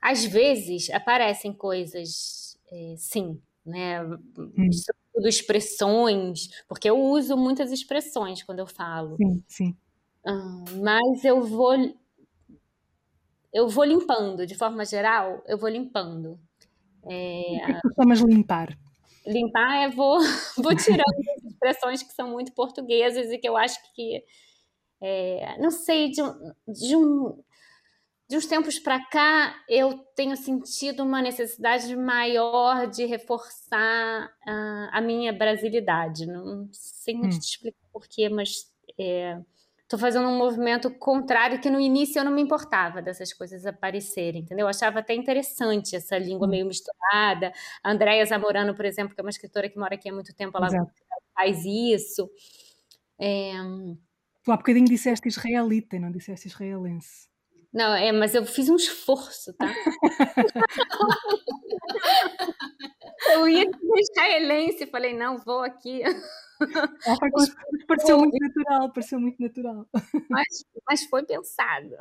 às 0.00 0.24
vezes 0.24 0.88
aparecem 0.90 1.52
coisas, 1.52 2.58
é, 2.70 2.94
sim, 2.96 3.40
né? 3.68 4.02
Hum 4.02 4.70
tudo 5.18 5.28
expressões, 5.28 6.48
porque 6.68 6.88
eu 6.88 6.96
uso 6.96 7.36
muitas 7.36 7.72
expressões 7.72 8.42
quando 8.44 8.60
eu 8.60 8.66
falo. 8.66 9.16
Sim, 9.16 9.42
sim. 9.48 9.76
Ah, 10.24 10.64
mas 10.80 11.24
eu 11.24 11.42
vou 11.42 11.74
eu 13.52 13.68
vou 13.68 13.84
limpando, 13.84 14.46
de 14.46 14.54
forma 14.54 14.84
geral, 14.84 15.42
eu 15.46 15.58
vou 15.58 15.68
limpando. 15.68 16.38
É, 17.04 17.58
o 17.62 17.64
que, 17.64 17.72
é 17.72 17.80
tu 17.80 17.94
chamas 17.96 18.20
limpar? 18.20 18.78
Limpar 19.26 19.84
é 19.84 19.88
vou, 19.88 20.18
vou 20.56 20.76
tirando 20.76 21.04
expressões 21.44 22.02
que 22.02 22.12
são 22.12 22.30
muito 22.30 22.52
portuguesas 22.52 23.32
e 23.32 23.38
que 23.38 23.48
eu 23.48 23.56
acho 23.56 23.78
que, 23.94 24.22
é, 25.00 25.58
não 25.58 25.70
sei, 25.70 26.10
de 26.10 26.20
de 26.68 26.94
um 26.94 27.42
de 28.28 28.36
uns 28.36 28.44
tempos 28.44 28.78
para 28.78 29.02
cá, 29.06 29.56
eu 29.66 29.98
tenho 30.14 30.36
sentido 30.36 31.02
uma 31.02 31.22
necessidade 31.22 31.96
maior 31.96 32.86
de 32.86 33.06
reforçar 33.06 34.26
uh, 34.26 34.88
a 34.92 35.00
minha 35.00 35.32
brasilidade. 35.32 36.26
Não 36.26 36.68
sei 36.70 37.16
hum. 37.16 37.30
te 37.30 37.38
explicar 37.38 37.78
porquê, 37.90 38.28
mas 38.28 38.70
estou 38.86 39.98
é, 39.98 39.98
fazendo 39.98 40.28
um 40.28 40.36
movimento 40.36 40.90
contrário 40.90 41.58
que 41.58 41.70
no 41.70 41.80
início 41.80 42.20
eu 42.20 42.24
não 42.24 42.32
me 42.32 42.42
importava 42.42 43.00
dessas 43.00 43.32
coisas 43.32 43.64
aparecerem, 43.64 44.42
entendeu? 44.42 44.64
Eu 44.64 44.68
achava 44.68 44.98
até 44.98 45.14
interessante 45.14 45.96
essa 45.96 46.18
língua 46.18 46.46
hum. 46.46 46.50
meio 46.50 46.66
misturada. 46.66 47.50
A 47.82 47.90
Andréia 47.90 48.26
Zamorano, 48.26 48.74
por 48.74 48.84
exemplo, 48.84 49.14
que 49.14 49.20
é 49.22 49.24
uma 49.24 49.30
escritora 49.30 49.70
que 49.70 49.78
mora 49.78 49.94
aqui 49.94 50.10
há 50.10 50.12
muito 50.12 50.34
tempo, 50.34 50.54
ela 50.58 50.66
Exato. 50.66 50.92
faz 51.34 51.64
isso. 51.64 52.30
É... 53.18 53.52
Tu 54.44 54.52
há 54.52 54.56
bocadinho 54.58 54.86
disseste 54.86 55.28
israelita, 55.28 55.98
não 55.98 56.12
disseste 56.12 56.46
israelense. 56.46 57.27
Não, 57.78 57.94
é, 57.94 58.10
mas 58.10 58.34
eu 58.34 58.44
fiz 58.44 58.68
um 58.68 58.74
esforço, 58.74 59.54
tá? 59.54 59.72
eu 63.34 63.48
ia 63.48 63.70
ser 63.70 64.00
israelense, 64.00 64.84
falei, 64.88 65.16
não, 65.16 65.38
vou 65.38 65.60
aqui. 65.60 66.02
pareceu 67.86 68.18
muito 68.18 68.36
natural, 68.36 68.92
pareceu 68.92 69.20
muito 69.20 69.40
natural. 69.40 69.86
Mas, 70.28 70.64
mas 70.88 71.04
foi 71.04 71.24
pensado. 71.24 71.94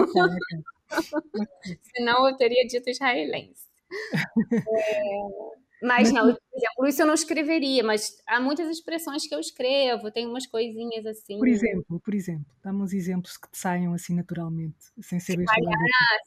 Okay, 0.00 0.22
okay. 0.22 0.58
Senão 1.96 2.28
eu 2.28 2.36
teria 2.36 2.66
dito 2.66 2.90
israelense. 2.90 3.70
É, 4.52 5.62
Mas, 5.82 6.12
não, 6.12 6.32
por 6.32 6.56
exemplo, 6.56 6.86
isso 6.86 7.02
eu 7.02 7.06
não 7.06 7.14
escreveria, 7.14 7.82
mas 7.82 8.22
há 8.26 8.40
muitas 8.40 8.68
expressões 8.68 9.26
que 9.26 9.34
eu 9.34 9.40
escrevo, 9.40 10.12
tem 10.12 10.26
umas 10.26 10.46
coisinhas 10.46 11.04
assim. 11.04 11.38
Por 11.38 11.48
exemplo, 11.48 12.00
por 12.00 12.14
exemplo, 12.14 12.46
dá-me 12.62 12.82
uns 12.82 12.92
exemplos 12.92 13.36
que 13.36 13.50
te 13.50 13.58
saiam 13.58 13.92
assim 13.92 14.14
naturalmente, 14.14 14.76
sem 15.00 15.18
ser 15.18 15.38
se 15.38 15.44
calhar, 15.44 15.78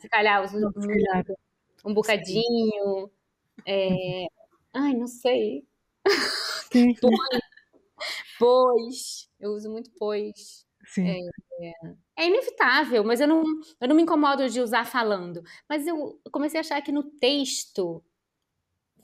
se 0.01 0.10
calhar, 0.10 0.43
um, 0.43 0.47
se 0.47 0.88
calhar. 0.88 1.26
um 1.86 1.93
bocadinho. 1.93 3.10
É... 3.66 4.26
Ai, 4.74 4.93
não 4.93 5.08
sei. 5.08 5.66
Pois. 6.76 6.99
pois. 8.38 9.30
Eu 9.39 9.51
uso 9.51 9.72
muito 9.72 9.89
pois. 9.97 10.66
Sim. 10.86 11.08
É, 11.08 11.72
é, 12.18 12.28
inevitável, 12.28 13.01
mas 13.03 13.22
eu 13.22 13.28
não, 13.28 13.43
eu 13.80 13.88
não 13.88 13.95
me 13.95 14.03
incomodo 14.03 14.49
de 14.49 14.60
usar 14.60 14.86
falando. 14.86 15.41
Mas 15.70 15.88
eu 15.88 16.20
comecei 16.30 16.60
a 16.60 16.62
achar 16.62 16.82
que 16.82 16.91
no 16.91 17.03
texto 17.03 18.03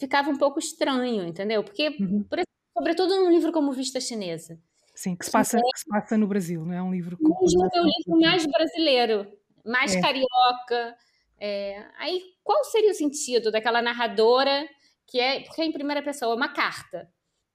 ficava 0.01 0.29
um 0.31 0.35
pouco 0.35 0.59
estranho, 0.59 1.23
entendeu? 1.23 1.63
Porque, 1.63 1.95
uhum. 1.99 2.23
por, 2.23 2.39
sobretudo 2.75 3.15
num 3.15 3.29
livro 3.29 3.51
como 3.51 3.71
Vista 3.71 4.01
Chinesa. 4.01 4.59
Sim, 4.95 5.15
que 5.15 5.25
se 5.25 5.31
passa, 5.31 5.57
é, 5.57 5.61
que 5.61 5.79
se 5.79 5.85
passa 5.87 6.17
no 6.17 6.27
Brasil, 6.27 6.65
não 6.65 6.73
é 6.73 6.81
um 6.81 6.91
livro... 6.91 7.17
Mesmo 7.21 7.69
é 7.71 7.81
o 7.81 7.85
livro 7.85 8.19
mais 8.19 8.45
brasileiro, 8.45 9.31
mais 9.63 9.95
é. 9.95 10.01
carioca. 10.01 10.97
É, 11.39 11.85
aí, 11.97 12.21
qual 12.43 12.63
seria 12.65 12.91
o 12.91 12.95
sentido 12.95 13.51
daquela 13.51 13.81
narradora 13.81 14.67
que 15.07 15.19
é... 15.19 15.41
Porque 15.41 15.61
é 15.61 15.65
em 15.65 15.71
primeira 15.71 16.01
pessoa, 16.01 16.35
uma 16.35 16.49
carta. 16.49 17.09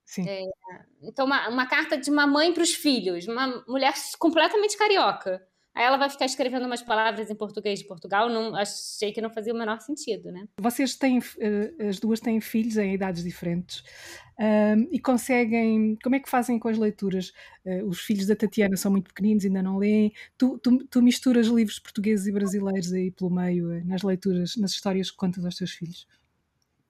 Sim. 0.05 0.27
É, 0.27 0.43
então, 1.03 1.25
uma, 1.25 1.49
uma 1.49 1.67
carta 1.67 1.97
de 1.97 2.09
uma 2.09 2.25
mãe 2.25 2.53
para 2.53 2.63
os 2.63 2.73
filhos, 2.73 3.27
uma 3.27 3.63
mulher 3.67 3.93
completamente 4.17 4.77
carioca. 4.77 5.45
Aí 5.77 5.83
ela 5.83 5.95
vai 5.95 6.09
ficar 6.09 6.25
escrevendo 6.25 6.65
umas 6.65 6.81
palavras 6.81 7.29
em 7.29 7.35
português 7.35 7.77
de 7.77 7.85
Portugal, 7.85 8.27
não, 8.29 8.55
achei 8.55 9.11
que 9.11 9.21
não 9.21 9.29
fazia 9.29 9.53
o 9.53 9.55
menor 9.55 9.79
sentido, 9.79 10.31
né? 10.31 10.47
Vocês 10.59 10.95
têm, 10.95 11.19
eh, 11.39 11.87
as 11.87 11.99
duas 11.99 12.19
têm 12.19 12.41
filhos 12.41 12.77
em 12.77 12.95
idades 12.95 13.23
diferentes 13.23 13.83
um, 14.39 14.87
e 14.91 14.97
conseguem, 14.99 15.95
como 16.03 16.15
é 16.15 16.19
que 16.19 16.27
fazem 16.27 16.57
com 16.57 16.67
as 16.67 16.79
leituras? 16.79 17.31
Uh, 17.63 17.85
os 17.85 17.99
filhos 17.99 18.25
da 18.25 18.35
Tatiana 18.35 18.75
são 18.75 18.91
muito 18.91 19.09
pequeninos, 19.09 19.45
ainda 19.45 19.61
não 19.61 19.77
leem. 19.77 20.11
Tu, 20.35 20.57
tu, 20.57 20.83
tu, 20.87 20.99
misturas 20.99 21.45
livros 21.45 21.77
portugueses 21.77 22.25
e 22.25 22.31
brasileiros 22.31 22.91
aí 22.91 23.11
pelo 23.11 23.29
meio, 23.29 23.71
eh, 23.71 23.83
nas 23.83 24.01
leituras, 24.01 24.55
nas 24.57 24.71
histórias 24.71 25.11
que 25.11 25.17
contas 25.17 25.45
aos 25.45 25.57
teus 25.57 25.73
filhos? 25.73 26.07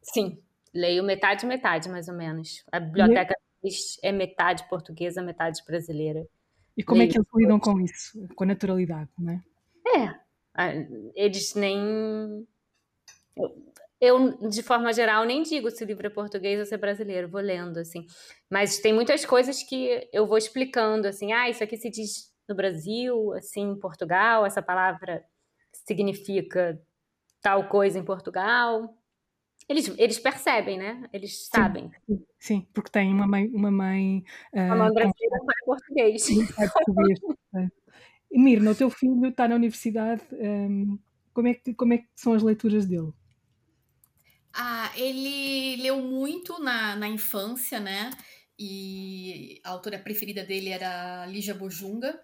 Sim, 0.01 0.39
leio 0.73 1.03
metade, 1.03 1.45
metade, 1.45 1.89
mais 1.89 2.07
ou 2.07 2.15
menos. 2.15 2.63
A 2.71 2.79
biblioteca 2.79 3.35
é 4.01 4.13
metade 4.13 4.65
portuguesa, 4.69 5.21
metade 5.21 5.61
brasileira. 5.67 6.25
E 6.77 6.83
como 6.83 6.99
leio. 6.99 7.09
é 7.09 7.11
que 7.11 7.17
eles 7.17 7.27
lidam 7.35 7.59
com 7.59 7.79
isso? 7.79 8.27
Com 8.35 8.43
a 8.43 8.47
naturalidade, 8.47 9.09
não 9.17 9.33
é? 9.33 9.41
É, 10.57 10.87
eles 11.15 11.53
nem. 11.53 12.47
Eu, 14.01 14.49
de 14.49 14.63
forma 14.63 14.91
geral, 14.91 15.23
nem 15.23 15.43
digo 15.43 15.69
se 15.69 15.83
o 15.83 15.87
livro 15.87 16.07
é 16.07 16.09
português 16.09 16.59
ou 16.59 16.65
se 16.65 16.73
é 16.73 16.77
brasileiro, 16.77 17.29
vou 17.29 17.41
lendo, 17.41 17.77
assim. 17.77 18.05
Mas 18.49 18.79
tem 18.79 18.93
muitas 18.93 19.25
coisas 19.25 19.61
que 19.63 20.07
eu 20.11 20.25
vou 20.25 20.37
explicando, 20.37 21.07
assim, 21.07 21.31
ah, 21.31 21.49
isso 21.49 21.63
aqui 21.63 21.77
se 21.77 21.89
diz 21.89 22.31
no 22.47 22.55
Brasil, 22.55 23.33
assim, 23.33 23.71
em 23.71 23.79
Portugal, 23.79 24.45
essa 24.45 24.61
palavra 24.61 25.23
significa 25.71 26.79
tal 27.41 27.67
coisa 27.69 27.99
em 27.99 28.03
Portugal. 28.03 28.95
Eles, 29.69 29.93
eles 29.97 30.19
percebem, 30.19 30.77
né? 30.77 31.09
Eles 31.11 31.47
sabem. 31.47 31.91
Sim, 32.05 32.25
sim 32.39 32.67
porque 32.73 32.89
tem 32.89 33.13
uma 33.13 33.27
mãe. 33.27 33.47
Uma 33.47 33.69
mãe, 33.69 34.23
uh, 34.53 34.59
uma 34.59 34.75
mãe 34.75 34.93
brasileira 34.93 35.39
com... 35.39 35.65
português. 35.65 36.27
português. 36.73 37.19
É. 37.55 37.67
e 38.31 38.39
Mirna, 38.39 38.71
o 38.71 38.75
teu 38.75 38.89
filho 38.89 39.25
está 39.25 39.47
na 39.47 39.55
universidade. 39.55 40.23
Um, 40.31 40.97
como, 41.33 41.49
é 41.49 41.53
que, 41.53 41.73
como 41.73 41.93
é 41.93 41.97
que 41.97 42.07
são 42.15 42.33
as 42.33 42.43
leituras 42.43 42.85
dele? 42.85 43.11
Ah, 44.53 44.91
ele 44.95 45.75
leu 45.81 46.01
muito 46.01 46.59
na, 46.59 46.95
na 46.95 47.07
infância, 47.07 47.79
né? 47.79 48.09
E 48.57 49.59
a 49.63 49.69
autora 49.69 49.99
preferida 49.99 50.43
dele 50.43 50.69
era 50.69 51.25
Lígia 51.27 51.53
Bojunga. 51.53 52.19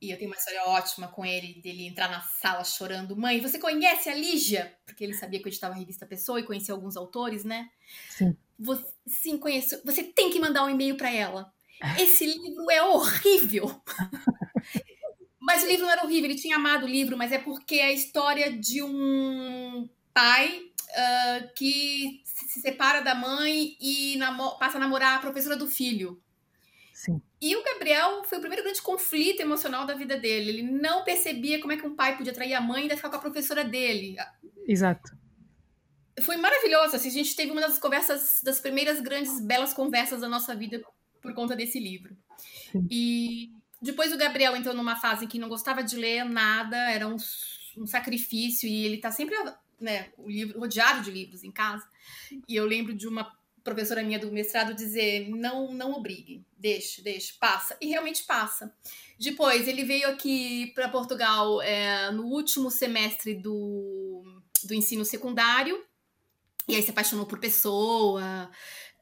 E 0.00 0.10
eu 0.10 0.18
tenho 0.18 0.30
uma 0.30 0.36
história 0.36 0.62
ótima 0.64 1.08
com 1.08 1.24
ele, 1.24 1.60
dele 1.60 1.86
entrar 1.86 2.08
na 2.08 2.20
sala 2.20 2.64
chorando. 2.64 3.16
Mãe, 3.16 3.40
você 3.40 3.58
conhece 3.58 4.08
a 4.08 4.14
Lígia? 4.14 4.76
Porque 4.84 5.04
ele 5.04 5.14
sabia 5.14 5.40
que 5.40 5.46
eu 5.46 5.50
editava 5.50 5.74
a 5.74 5.76
revista 5.76 6.06
Pessoa 6.06 6.40
e 6.40 6.44
conhecia 6.44 6.74
alguns 6.74 6.96
autores, 6.96 7.44
né? 7.44 7.70
Sim. 8.10 8.36
Você, 8.58 8.86
sim, 9.06 9.38
conheço. 9.38 9.80
Você 9.84 10.02
tem 10.02 10.30
que 10.30 10.40
mandar 10.40 10.64
um 10.64 10.70
e-mail 10.70 10.96
para 10.96 11.10
ela. 11.10 11.52
Esse 11.98 12.26
livro 12.26 12.70
é 12.70 12.82
horrível. 12.82 13.82
mas 15.40 15.64
o 15.64 15.66
livro 15.66 15.84
não 15.84 15.92
era 15.92 16.04
horrível, 16.04 16.30
ele 16.30 16.38
tinha 16.38 16.56
amado 16.56 16.84
o 16.84 16.88
livro, 16.88 17.16
mas 17.16 17.32
é 17.32 17.38
porque 17.38 17.76
é 17.76 17.86
a 17.86 17.92
história 17.92 18.56
de 18.56 18.82
um 18.82 19.88
pai 20.14 20.60
uh, 20.60 21.52
que 21.54 22.22
se 22.24 22.60
separa 22.60 23.00
da 23.00 23.14
mãe 23.14 23.76
e 23.80 24.18
passa 24.58 24.76
a 24.76 24.80
namorar 24.80 25.16
a 25.16 25.20
professora 25.20 25.56
do 25.56 25.66
filho. 25.66 26.22
Sim. 26.92 27.20
E 27.42 27.56
o 27.56 27.64
Gabriel 27.64 28.22
foi 28.22 28.38
o 28.38 28.40
primeiro 28.40 28.62
grande 28.62 28.80
conflito 28.80 29.40
emocional 29.40 29.84
da 29.84 29.94
vida 29.94 30.16
dele. 30.16 30.50
Ele 30.50 30.62
não 30.62 31.02
percebia 31.02 31.60
como 31.60 31.72
é 31.72 31.76
que 31.76 31.84
um 31.84 31.96
pai 31.96 32.16
podia 32.16 32.32
trair 32.32 32.54
a 32.54 32.60
mãe 32.60 32.78
e 32.78 32.82
ainda 32.82 32.96
ficar 32.96 33.10
com 33.10 33.16
a 33.16 33.20
professora 33.20 33.64
dele. 33.64 34.14
Exato. 34.64 35.10
Foi 36.20 36.36
maravilhoso. 36.36 36.94
Assim, 36.94 37.08
a 37.08 37.12
gente 37.12 37.34
teve 37.34 37.50
uma 37.50 37.60
das 37.60 37.80
conversas, 37.80 38.40
das 38.44 38.60
primeiras 38.60 39.00
grandes, 39.00 39.40
belas 39.40 39.74
conversas 39.74 40.20
da 40.20 40.28
nossa 40.28 40.54
vida 40.54 40.80
por 41.20 41.34
conta 41.34 41.56
desse 41.56 41.80
livro. 41.80 42.16
Sim. 42.70 42.86
E 42.88 43.50
depois 43.80 44.12
o 44.12 44.16
Gabriel 44.16 44.54
entrou 44.54 44.72
numa 44.72 44.94
fase 44.94 45.24
em 45.24 45.28
que 45.28 45.38
não 45.40 45.48
gostava 45.48 45.82
de 45.82 45.96
ler 45.96 46.24
nada, 46.24 46.76
era 46.92 47.08
um, 47.08 47.16
um 47.76 47.86
sacrifício, 47.88 48.68
e 48.68 48.86
ele 48.86 48.96
está 48.96 49.10
sempre 49.10 49.34
né, 49.80 50.12
o 50.16 50.30
livro, 50.30 50.60
rodeado 50.60 51.02
de 51.02 51.10
livros 51.10 51.42
em 51.42 51.50
casa. 51.50 51.84
E 52.48 52.54
eu 52.54 52.64
lembro 52.64 52.94
de 52.94 53.08
uma 53.08 53.36
professora 53.62 54.02
minha 54.02 54.18
do 54.18 54.30
mestrado 54.30 54.74
dizer: 54.74 55.28
não, 55.28 55.72
não 55.72 55.92
obrigue, 55.92 56.44
deixe, 56.56 57.02
deixe, 57.02 57.34
passa. 57.34 57.76
E 57.80 57.86
realmente 57.86 58.24
passa. 58.24 58.74
Depois, 59.18 59.68
ele 59.68 59.84
veio 59.84 60.08
aqui 60.08 60.72
para 60.74 60.88
Portugal 60.88 61.60
é, 61.62 62.10
no 62.10 62.24
último 62.24 62.70
semestre 62.70 63.34
do, 63.34 64.22
do 64.64 64.74
ensino 64.74 65.04
secundário, 65.04 65.84
e 66.68 66.76
aí 66.76 66.82
se 66.82 66.90
apaixonou 66.90 67.26
por 67.26 67.38
pessoa. 67.38 68.50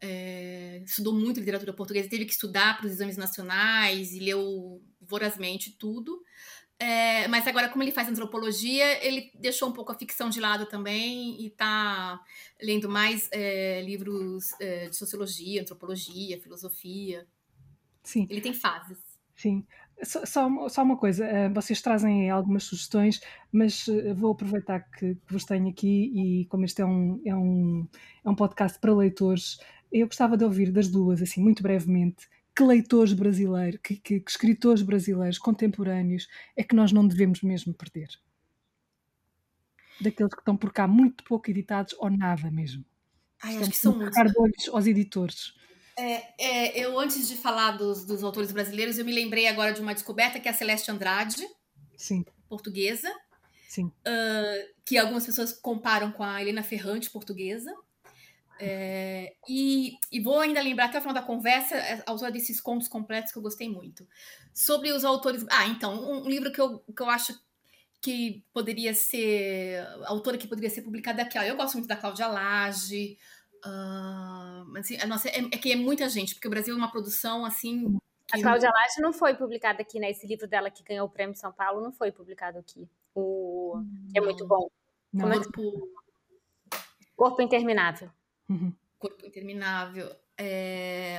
É, 0.02 0.82
estudou 0.84 1.12
muito 1.12 1.40
literatura 1.40 1.74
portuguesa, 1.74 2.08
teve 2.08 2.24
que 2.24 2.32
estudar 2.32 2.78
para 2.78 2.86
os 2.86 2.92
exames 2.92 3.18
nacionais 3.18 4.12
e 4.12 4.18
leu 4.18 4.82
vorazmente 5.00 5.72
tudo. 5.72 6.22
É, 6.82 7.28
mas 7.28 7.46
agora, 7.46 7.68
como 7.68 7.84
ele 7.84 7.92
faz 7.92 8.08
antropologia, 8.08 9.06
ele 9.06 9.30
deixou 9.34 9.68
um 9.68 9.72
pouco 9.72 9.92
a 9.92 9.94
ficção 9.94 10.30
de 10.30 10.40
lado 10.40 10.64
também 10.64 11.38
e 11.38 11.48
está 11.48 12.18
lendo 12.60 12.88
mais 12.88 13.28
é, 13.30 13.82
livros 13.82 14.58
é, 14.58 14.88
de 14.88 14.96
sociologia, 14.96 15.60
antropologia, 15.60 16.40
filosofia. 16.40 17.26
Sim. 18.02 18.26
Ele 18.30 18.40
tem 18.40 18.54
fases. 18.54 18.98
Sim. 19.36 19.66
Só, 20.02 20.24
só, 20.24 20.68
só 20.70 20.82
uma 20.82 20.96
coisa, 20.96 21.26
é, 21.26 21.50
vocês 21.50 21.82
trazem 21.82 22.30
algumas 22.30 22.64
sugestões, 22.64 23.20
mas 23.52 23.86
é, 23.86 24.14
vou 24.14 24.32
aproveitar 24.32 24.80
que, 24.80 25.16
que 25.16 25.32
vos 25.32 25.44
tenho 25.44 25.68
aqui 25.68 26.10
e 26.14 26.46
como 26.46 26.64
este 26.64 26.80
é 26.80 26.86
um, 26.86 27.20
é, 27.26 27.36
um, 27.36 27.86
é 28.24 28.30
um 28.30 28.34
podcast 28.34 28.78
para 28.78 28.94
leitores, 28.94 29.58
eu 29.92 30.06
gostava 30.06 30.34
de 30.36 30.44
ouvir 30.44 30.72
das 30.72 30.88
duas, 30.88 31.20
assim, 31.20 31.42
muito 31.42 31.62
brevemente, 31.62 32.26
que 32.60 32.64
leitores 32.64 33.14
brasileiros, 33.14 33.80
que, 33.82 33.96
que, 33.96 34.20
que, 34.20 34.30
escritores 34.30 34.82
brasileiros 34.82 35.38
contemporâneos 35.38 36.28
é 36.54 36.62
que 36.62 36.74
nós 36.74 36.92
não 36.92 37.06
devemos 37.06 37.40
mesmo 37.40 37.72
perder? 37.72 38.08
Daqueles 39.98 40.34
que 40.34 40.40
estão 40.40 40.56
por 40.56 40.70
cá 40.70 40.86
muito 40.86 41.24
pouco 41.24 41.50
editados 41.50 41.94
ou 41.98 42.10
nada 42.10 42.50
mesmo. 42.50 42.84
Ai, 43.42 43.56
acho 43.56 43.70
que 43.70 43.76
são 43.76 43.96
muitos. 43.96 44.18
olhos 44.36 44.68
aos 44.70 44.86
editores. 44.86 45.54
É, 45.96 46.34
é, 46.38 46.84
eu, 46.84 46.98
antes 46.98 47.28
de 47.28 47.36
falar 47.36 47.72
dos, 47.72 48.04
dos, 48.04 48.22
autores 48.22 48.52
brasileiros, 48.52 48.98
eu 48.98 49.04
me 49.04 49.12
lembrei 49.12 49.46
agora 49.46 49.72
de 49.72 49.80
uma 49.80 49.94
descoberta 49.94 50.38
que 50.38 50.48
é 50.48 50.50
a 50.50 50.54
Celeste 50.54 50.90
Andrade, 50.90 51.46
Sim. 51.96 52.24
portuguesa, 52.48 53.10
Sim. 53.68 53.86
Uh, 53.86 54.74
que 54.84 54.98
algumas 54.98 55.24
pessoas 55.24 55.52
comparam 55.52 56.12
com 56.12 56.22
a 56.22 56.40
Helena 56.42 56.62
Ferrante, 56.62 57.10
portuguesa. 57.10 57.74
É, 58.62 59.34
e, 59.48 59.96
e, 60.12 60.20
vou 60.20 60.38
ainda 60.38 60.60
lembrar 60.60 60.86
até 60.86 60.98
o 60.98 61.00
final 61.00 61.14
da 61.14 61.22
conversa, 61.22 61.76
é, 61.76 62.02
a 62.06 62.10
autora 62.10 62.30
desses 62.30 62.60
contos 62.60 62.88
completos 62.88 63.32
que 63.32 63.38
eu 63.38 63.42
gostei 63.42 63.70
muito. 63.70 64.06
Sobre 64.52 64.92
os 64.92 65.02
autores. 65.02 65.46
Ah, 65.50 65.66
então, 65.66 65.94
um, 65.94 66.24
um 66.24 66.28
livro 66.28 66.52
que 66.52 66.60
eu, 66.60 66.78
que 66.80 67.02
eu 67.02 67.08
acho 67.08 67.32
que 68.02 68.44
poderia 68.52 68.92
ser. 68.92 69.82
Autora 70.04 70.36
que 70.36 70.46
poderia 70.46 70.68
ser 70.68 70.82
publicada 70.82 71.22
aqui. 71.22 71.38
Ó, 71.38 71.42
eu 71.42 71.56
gosto 71.56 71.74
muito 71.74 71.88
da 71.88 71.96
Cláudia 71.96 72.26
Lage. 72.26 73.18
Uh, 73.64 74.78
assim, 74.78 74.96
nossa, 75.06 75.28
é, 75.28 75.38
é, 75.38 75.58
que 75.58 75.72
é 75.72 75.76
muita 75.76 76.08
gente, 76.08 76.34
porque 76.34 76.48
o 76.48 76.50
Brasil 76.50 76.74
é 76.74 76.76
uma 76.76 76.90
produção 76.90 77.46
assim. 77.46 77.98
A 78.30 78.40
Cláudia 78.40 78.70
Lage 78.70 79.00
não 79.00 79.12
foi 79.12 79.34
publicada 79.34 79.80
aqui, 79.80 79.98
né? 79.98 80.10
Esse 80.10 80.26
livro 80.26 80.46
dela 80.46 80.70
que 80.70 80.84
ganhou 80.84 81.06
o 81.06 81.10
prêmio 81.10 81.34
São 81.34 81.52
Paulo 81.52 81.80
não 81.80 81.92
foi 81.92 82.12
publicado 82.12 82.58
aqui. 82.58 82.86
O... 83.14 83.82
É 84.14 84.20
muito 84.20 84.46
bom. 84.46 84.70
Não. 85.12 85.30
Corpo... 85.30 85.88
Corpo 87.16 87.42
Interminável. 87.42 88.10
Uhum. 88.50 88.72
Corpo 88.98 89.24
Interminável. 89.24 90.10
É... 90.38 91.18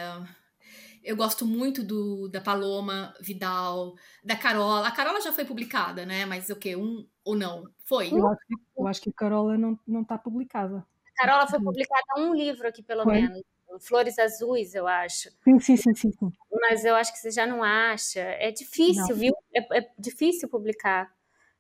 Eu 1.04 1.16
gosto 1.16 1.48
muito 1.48 1.84
do 1.84 2.28
da 2.28 2.40
Paloma 2.40 3.14
Vidal, 3.20 3.96
da 4.24 4.36
Carola. 4.36 4.88
A 4.88 4.92
Carola 4.92 5.20
já 5.20 5.34
foi 5.34 5.46
publicada, 5.46 6.06
né? 6.06 6.26
Mas 6.26 6.50
o 6.50 6.56
quê? 6.56 6.76
Um 6.76 7.08
ou 7.26 7.36
não? 7.36 7.64
Foi? 7.86 8.12
Eu 8.14 8.28
acho 8.28 8.40
que, 8.48 8.56
eu 8.78 8.88
acho 8.88 9.02
que 9.02 9.10
a 9.10 9.14
Carola 9.14 9.58
não, 9.58 9.80
não 9.88 10.02
está 10.02 10.18
publicada. 10.18 10.86
A 11.18 11.26
Carola 11.26 11.48
foi 11.48 11.60
publicada 11.60 12.04
um 12.18 12.36
livro 12.36 12.68
aqui, 12.68 12.84
pelo 12.84 13.04
Foi? 13.04 13.14
menos. 13.14 13.42
Flores 13.80 14.20
Azuis, 14.20 14.76
eu 14.76 14.86
acho. 14.86 15.30
Sim, 15.44 15.60
sim, 15.60 15.78
sim, 15.78 15.94
sim, 15.94 16.12
sim. 16.12 16.32
Mas 16.52 16.84
eu 16.84 16.96
acho 16.96 17.14
que 17.14 17.20
você 17.20 17.32
já 17.32 17.48
não 17.48 17.64
acha. 17.64 18.20
É 18.20 18.52
difícil, 18.52 19.08
Não. 19.08 19.16
viu? 19.16 19.34
É, 19.56 19.80
é 19.80 19.92
difícil 19.98 20.50
publicar 20.50 21.12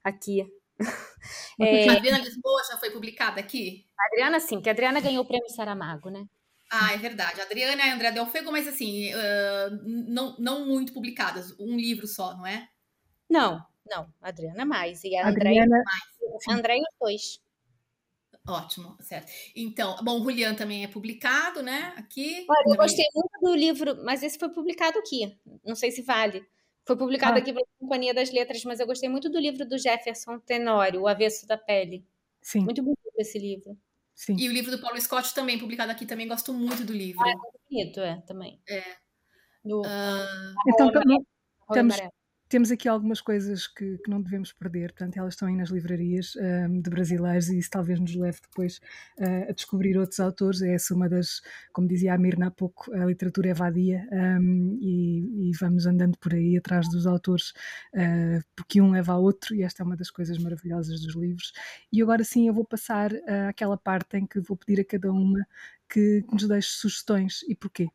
aqui. 0.03 0.45
É. 1.59 1.87
A 1.87 1.93
Adriana 1.93 2.17
Lisboa 2.17 2.63
já 2.67 2.77
foi 2.77 2.89
publicada 2.89 3.39
aqui? 3.39 3.85
A 3.99 4.07
Adriana, 4.07 4.39
sim, 4.39 4.59
que 4.59 4.67
a 4.67 4.71
Adriana 4.71 4.99
ganhou 4.99 5.23
o 5.23 5.27
prêmio 5.27 5.47
Saramago, 5.49 6.09
né? 6.09 6.25
Ah, 6.71 6.93
é 6.93 6.97
verdade. 6.97 7.39
A 7.39 7.43
Adriana 7.43 7.85
e 7.85 7.89
a 7.89 7.93
André 7.93 8.11
Del 8.11 8.25
Fuego, 8.25 8.51
mas 8.51 8.67
assim, 8.67 9.13
ah, 9.13 9.69
não, 9.83 10.35
não 10.39 10.65
muito 10.65 10.91
publicadas. 10.91 11.53
Um 11.59 11.75
livro 11.75 12.07
só, 12.07 12.35
não 12.35 12.47
é? 12.47 12.67
Não, 13.29 13.63
não. 13.85 14.11
A 14.21 14.29
Adriana 14.29 14.65
mais. 14.65 15.03
E 15.03 15.15
a 15.15 15.25
A 15.25 15.29
André, 15.29 15.49
Adriana, 15.49 15.83
a 16.49 16.53
André 16.53 16.77
e 16.77 16.81
os 16.81 16.95
dois. 16.99 17.41
Ótimo, 18.47 18.97
certo. 19.01 19.31
Então, 19.55 19.95
bom, 20.01 20.19
o 20.19 20.23
Julian 20.23 20.55
também 20.55 20.83
é 20.83 20.87
publicado, 20.87 21.61
né? 21.61 21.93
Aqui. 21.95 22.45
Olha, 22.49 22.73
eu 22.73 22.77
gostei 22.77 23.05
muito 23.13 23.39
do 23.39 23.53
livro, 23.53 24.03
mas 24.03 24.23
esse 24.23 24.39
foi 24.39 24.49
publicado 24.49 24.97
aqui. 24.97 25.37
Não 25.63 25.75
sei 25.75 25.91
se 25.91 26.01
vale. 26.01 26.43
Foi 26.85 26.95
publicado 26.97 27.35
Ah. 27.35 27.39
aqui 27.39 27.53
pela 27.53 27.65
Companhia 27.79 28.13
das 28.13 28.31
Letras, 28.31 28.63
mas 28.63 28.79
eu 28.79 28.87
gostei 28.87 29.07
muito 29.09 29.29
do 29.29 29.39
livro 29.39 29.65
do 29.67 29.77
Jefferson 29.77 30.39
Tenório, 30.39 31.01
O 31.01 31.07
Avesso 31.07 31.45
da 31.47 31.57
Pele. 31.57 32.05
sim, 32.41 32.61
Muito 32.61 32.81
bonito 32.81 32.99
esse 33.17 33.37
livro. 33.37 33.77
sim. 34.15 34.35
E 34.37 34.49
o 34.49 34.51
livro 34.51 34.71
do 34.71 34.79
Paulo 34.81 34.99
Scott 34.99 35.33
também, 35.33 35.59
publicado 35.59 35.91
aqui, 35.91 36.05
também 36.05 36.27
gosto 36.27 36.53
muito 36.53 36.83
do 36.83 36.93
livro. 36.93 37.23
Bonito, 37.69 37.99
é, 37.99 38.21
também. 38.27 38.59
É. 38.67 38.83
Do 39.63 39.83
Ah, 39.85 40.53
Então, 40.67 40.91
também- 40.91 41.25
Amarelo. 41.69 42.11
Temos 42.51 42.69
aqui 42.69 42.89
algumas 42.89 43.21
coisas 43.21 43.65
que, 43.65 43.97
que 43.99 44.09
não 44.09 44.21
devemos 44.21 44.51
perder, 44.51 44.91
portanto, 44.91 45.15
elas 45.15 45.35
estão 45.35 45.47
aí 45.47 45.55
nas 45.55 45.69
livrarias 45.69 46.35
ahm, 46.35 46.81
de 46.81 46.89
brasileiros 46.89 47.47
e 47.47 47.57
isso 47.57 47.69
talvez 47.69 47.97
nos 47.97 48.13
leve 48.13 48.39
depois 48.41 48.81
ah, 49.17 49.49
a 49.49 49.53
descobrir 49.53 49.97
outros 49.97 50.19
autores. 50.19 50.61
É 50.61 50.73
essa 50.73 50.93
uma 50.93 51.07
das, 51.07 51.41
como 51.71 51.87
dizia 51.87 52.13
a 52.13 52.17
Mirna 52.17 52.47
há 52.47 52.51
pouco, 52.51 52.93
a 52.93 53.05
literatura 53.05 53.51
é 53.51 53.53
vadia 53.53 54.05
ahm, 54.11 54.77
e, 54.81 55.49
e 55.49 55.51
vamos 55.61 55.85
andando 55.85 56.17
por 56.17 56.33
aí 56.33 56.57
atrás 56.57 56.89
dos 56.89 57.07
autores 57.07 57.53
ah, 57.95 58.41
porque 58.53 58.81
um 58.81 58.91
leva 58.91 59.13
ao 59.13 59.23
outro 59.23 59.55
e 59.55 59.63
esta 59.63 59.81
é 59.83 59.85
uma 59.85 59.95
das 59.95 60.11
coisas 60.11 60.37
maravilhosas 60.37 60.99
dos 60.99 61.15
livros. 61.15 61.53
E 61.91 62.01
agora 62.01 62.23
sim 62.25 62.49
eu 62.49 62.53
vou 62.53 62.65
passar 62.65 63.13
ah, 63.29 63.47
àquela 63.47 63.77
parte 63.77 64.17
em 64.17 64.27
que 64.27 64.41
vou 64.41 64.57
pedir 64.57 64.81
a 64.81 64.85
cada 64.85 65.09
uma 65.09 65.39
que, 65.89 66.23
que 66.23 66.33
nos 66.33 66.47
deixe 66.49 66.69
sugestões 66.71 67.43
e 67.47 67.55
porquê. 67.55 67.87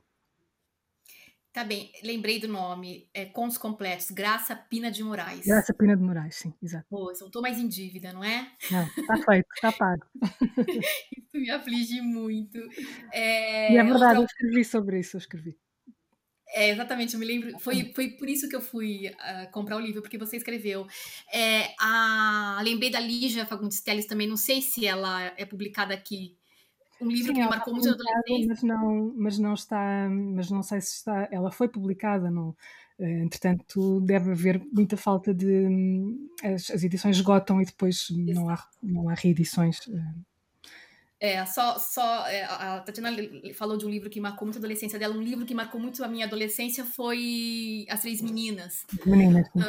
Tá 1.57 1.65
bem, 1.65 1.91
lembrei 2.05 2.39
do 2.39 2.47
nome. 2.47 3.09
É 3.15 3.25
Contos 3.25 3.57
Completos, 3.57 4.11
Graça 4.11 4.55
Pina 4.55 4.91
de 4.91 5.03
Moraes. 5.03 5.47
Graça 5.47 5.73
Pina 5.73 5.97
de 5.97 6.03
Moraes, 6.03 6.37
sim, 6.37 6.53
exato. 6.63 6.85
Pois, 6.91 7.19
não 7.19 7.31
tô 7.31 7.41
mais 7.41 7.59
em 7.59 7.67
dívida, 7.67 8.13
não 8.13 8.23
é? 8.23 8.53
Não, 8.71 8.85
está 8.87 9.17
feito, 9.17 9.47
está 9.55 9.73
pago. 9.73 10.05
Isso 11.17 11.33
me 11.33 11.51
aflige 11.51 12.03
muito. 12.03 12.59
É, 13.11 13.73
E 13.73 13.79
é 13.79 13.83
verdade, 13.83 14.05
outra- 14.05 14.21
eu 14.21 14.25
escrevi 14.27 14.65
sobre 14.67 15.01
isso, 15.01 15.17
eu 15.17 15.19
escrevi. 15.19 15.57
É, 16.51 16.69
exatamente, 16.71 17.15
eu 17.15 17.21
me 17.21 17.27
lembro. 17.27 17.59
Foi, 17.59 17.91
foi 17.95 18.11
por 18.11 18.29
isso 18.29 18.49
que 18.49 18.55
eu 18.57 18.61
fui 18.61 19.11
ah, 19.19 19.47
comprar 19.51 19.77
o 19.77 19.81
livro, 19.81 20.03
porque 20.03 20.19
você 20.19 20.37
escreveu. 20.37 20.87
É, 21.33 21.75
a, 21.81 22.61
lembrei 22.63 22.91
da 22.91 23.01
Lígia 23.01 23.47
Fagundes 23.47 23.81
Telles 23.81 24.07
também, 24.07 24.29
não 24.29 24.37
sei 24.37 24.61
se 24.61 24.87
ela 24.87 25.33
é 25.39 25.45
publicada 25.47 25.95
aqui. 25.95 26.36
Um 27.01 27.09
livro 27.09 27.27
Sim, 27.27 27.35
que 27.35 27.43
me 27.43 27.49
marcou 27.49 27.75
muito 27.75 27.91
adolescência. 27.91 28.49
mas 28.49 28.63
não, 28.63 29.13
mas 29.17 29.39
não 29.39 29.55
está, 29.55 30.09
mas 30.09 30.51
não 30.51 30.63
sei 30.63 30.81
se 30.81 30.95
está, 30.97 31.29
ela 31.31 31.51
foi 31.51 31.69
publicada, 31.69 32.31
não, 32.31 32.57
eh, 32.99 33.21
entretanto 33.21 34.01
deve 34.01 34.33
haver 34.33 34.63
muita 34.73 34.97
falta 34.97 35.35
de, 35.35 35.47
hum, 35.47 36.31
as, 36.43 36.71
as 36.71 36.83
edições 36.83 37.17
esgotam 37.17 37.61
e 37.61 37.67
depois 37.67 38.07
não 38.11 38.49
há, 38.49 38.67
não 38.83 39.09
há 39.09 39.15
reedições. 39.15 39.81
eh, 39.89 40.15
É, 41.19 41.47
só, 41.47 41.79
só 41.79 42.27
é, 42.29 42.45
a 42.45 42.81
Tatiana 42.81 43.11
falou 43.55 43.77
de 43.77 43.87
um 43.87 43.91
livro 43.91 44.09
que 44.11 44.21
marcou 44.21 44.47
muito 44.47 44.57
a 44.57 44.61
adolescência 44.61 44.99
dela. 44.99 45.15
Um 45.15 45.23
livro 45.23 45.47
que 45.47 45.55
marcou 45.55 45.81
muito 45.81 46.03
a 46.05 46.09
minha 46.09 46.27
adolescência 46.27 46.85
foi 46.85 47.87
As 47.89 48.01
Três 48.01 48.21
Meninas. 48.21 48.85
Meninas, 49.05 49.47
sim. 49.53 49.61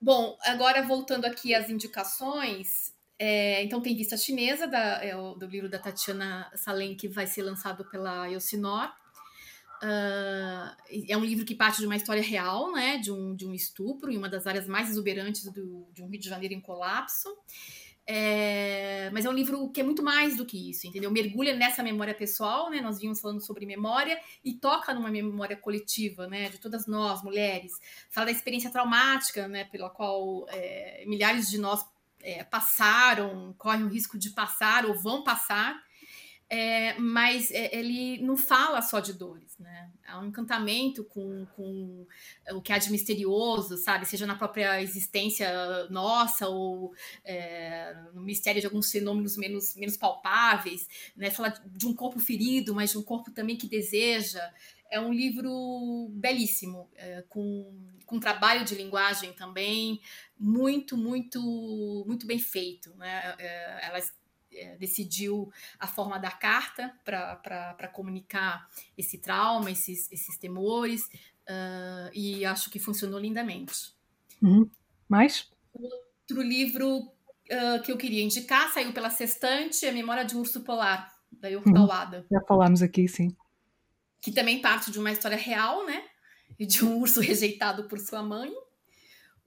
Bom, 0.00 0.36
agora 0.44 0.86
voltando 0.86 1.24
aqui 1.24 1.54
às 1.54 1.68
indicações, 1.68 2.94
é, 3.18 3.62
então 3.64 3.80
tem 3.80 3.96
Vista 3.96 4.16
Chinesa, 4.16 4.66
da- 4.66 5.02
é 5.04 5.12
do 5.14 5.46
livro 5.46 5.68
da 5.68 5.78
Tatiana 5.78 6.50
Salem, 6.54 6.96
que 6.96 7.08
vai 7.08 7.26
ser 7.26 7.42
lançado 7.42 7.84
pela 7.84 8.30
Elsinor. 8.30 8.90
Ah, 9.80 10.76
é 11.08 11.16
um 11.16 11.24
livro 11.24 11.44
que 11.44 11.54
parte 11.54 11.78
de 11.78 11.86
uma 11.86 11.96
história 11.96 12.22
real, 12.22 12.72
né, 12.72 12.98
de 12.98 13.12
um, 13.12 13.34
de 13.34 13.46
um 13.46 13.54
estupro 13.54 14.10
em 14.10 14.16
uma 14.18 14.28
das 14.28 14.46
áreas 14.46 14.66
mais 14.66 14.90
exuberantes 14.90 15.44
do, 15.44 15.86
de 15.92 16.02
um 16.02 16.08
Rio 16.08 16.20
de 16.20 16.28
Janeiro 16.28 16.54
em 16.54 16.60
colapso. 16.60 17.28
É, 18.10 19.10
mas 19.12 19.26
é 19.26 19.28
um 19.28 19.34
livro 19.34 19.68
que 19.70 19.82
é 19.82 19.84
muito 19.84 20.02
mais 20.02 20.34
do 20.34 20.46
que 20.46 20.70
isso, 20.70 20.86
entendeu? 20.86 21.10
Mergulha 21.10 21.54
nessa 21.54 21.82
memória 21.82 22.14
pessoal, 22.14 22.70
né? 22.70 22.80
Nós 22.80 22.98
vimos 22.98 23.20
falando 23.20 23.40
sobre 23.42 23.66
memória 23.66 24.18
e 24.42 24.54
toca 24.54 24.94
numa 24.94 25.10
memória 25.10 25.54
coletiva, 25.54 26.26
né? 26.26 26.48
De 26.48 26.56
todas 26.56 26.86
nós, 26.86 27.22
mulheres. 27.22 27.72
Fala 28.08 28.26
da 28.26 28.32
experiência 28.32 28.70
traumática, 28.70 29.46
né? 29.46 29.64
Pela 29.64 29.90
qual 29.90 30.46
é, 30.48 31.04
milhares 31.06 31.50
de 31.50 31.58
nós 31.58 31.84
é, 32.22 32.44
passaram, 32.44 33.54
correm 33.58 33.84
o 33.84 33.88
risco 33.88 34.18
de 34.18 34.30
passar 34.30 34.86
ou 34.86 34.98
vão 34.98 35.22
passar. 35.22 35.80
É, 36.50 36.98
mas 36.98 37.50
é, 37.50 37.76
ele 37.76 38.22
não 38.22 38.34
fala 38.34 38.80
só 38.80 39.00
de 39.00 39.12
dores, 39.12 39.58
né? 39.58 39.90
Há 40.06 40.18
um 40.18 40.28
encantamento 40.28 41.04
com, 41.04 41.44
com 41.54 42.06
o 42.52 42.62
que 42.62 42.72
há 42.72 42.78
de 42.78 42.90
misterioso, 42.90 43.76
sabe? 43.76 44.06
Seja 44.06 44.26
na 44.26 44.34
própria 44.34 44.80
existência 44.80 45.50
nossa 45.90 46.48
ou 46.48 46.94
é, 47.22 47.94
no 48.14 48.22
mistério 48.22 48.62
de 48.62 48.66
alguns 48.66 48.90
fenômenos 48.90 49.36
menos, 49.36 49.76
menos 49.76 49.98
palpáveis, 49.98 50.88
né? 51.14 51.30
Fala 51.30 51.50
de 51.66 51.86
um 51.86 51.94
corpo 51.94 52.18
ferido, 52.18 52.74
mas 52.74 52.92
de 52.92 52.98
um 52.98 53.02
corpo 53.02 53.30
também 53.30 53.56
que 53.56 53.68
deseja. 53.68 54.40
É 54.90 55.00
um 55.00 55.12
livro 55.12 56.08
belíssimo, 56.12 56.88
é, 56.94 57.22
com, 57.28 57.72
com 58.06 58.18
trabalho 58.18 58.64
de 58.64 58.74
linguagem 58.74 59.32
também 59.32 60.00
muito, 60.38 60.96
muito, 60.96 62.04
muito 62.06 62.26
bem 62.26 62.38
feito, 62.38 62.94
né? 62.96 63.34
É, 63.38 63.86
ela 63.86 63.98
é, 64.52 64.76
decidiu 64.76 65.52
a 65.78 65.86
forma 65.86 66.18
da 66.18 66.30
carta 66.30 66.92
para 67.04 67.88
comunicar 67.92 68.68
esse 68.96 69.18
trauma, 69.18 69.70
esses, 69.70 70.10
esses 70.10 70.38
temores, 70.38 71.04
uh, 71.48 72.10
e 72.12 72.44
acho 72.44 72.70
que 72.70 72.78
funcionou 72.78 73.20
lindamente. 73.20 73.94
Uhum. 74.42 74.70
Mais? 75.08 75.50
Outro 75.72 76.42
livro 76.42 76.98
uh, 76.98 77.82
que 77.84 77.92
eu 77.92 77.96
queria 77.96 78.22
indicar 78.22 78.72
saiu 78.72 78.92
pela 78.92 79.10
Sextante, 79.10 79.86
A 79.86 79.92
Memória 79.92 80.24
de 80.24 80.36
um 80.36 80.40
Urso 80.40 80.62
Polar, 80.62 81.14
da 81.30 81.48
Yoko 81.48 81.72
Kawada. 81.72 82.26
Já 82.30 82.40
falámos 82.42 82.82
aqui, 82.82 83.06
sim. 83.06 83.36
Que 84.20 84.32
também 84.32 84.60
parte 84.60 84.90
de 84.90 84.98
uma 84.98 85.12
história 85.12 85.36
real, 85.36 85.86
né? 85.86 86.04
De 86.58 86.84
um 86.84 86.98
urso 86.98 87.20
rejeitado 87.22 87.84
por 87.88 87.98
sua 87.98 88.22
mãe, 88.22 88.52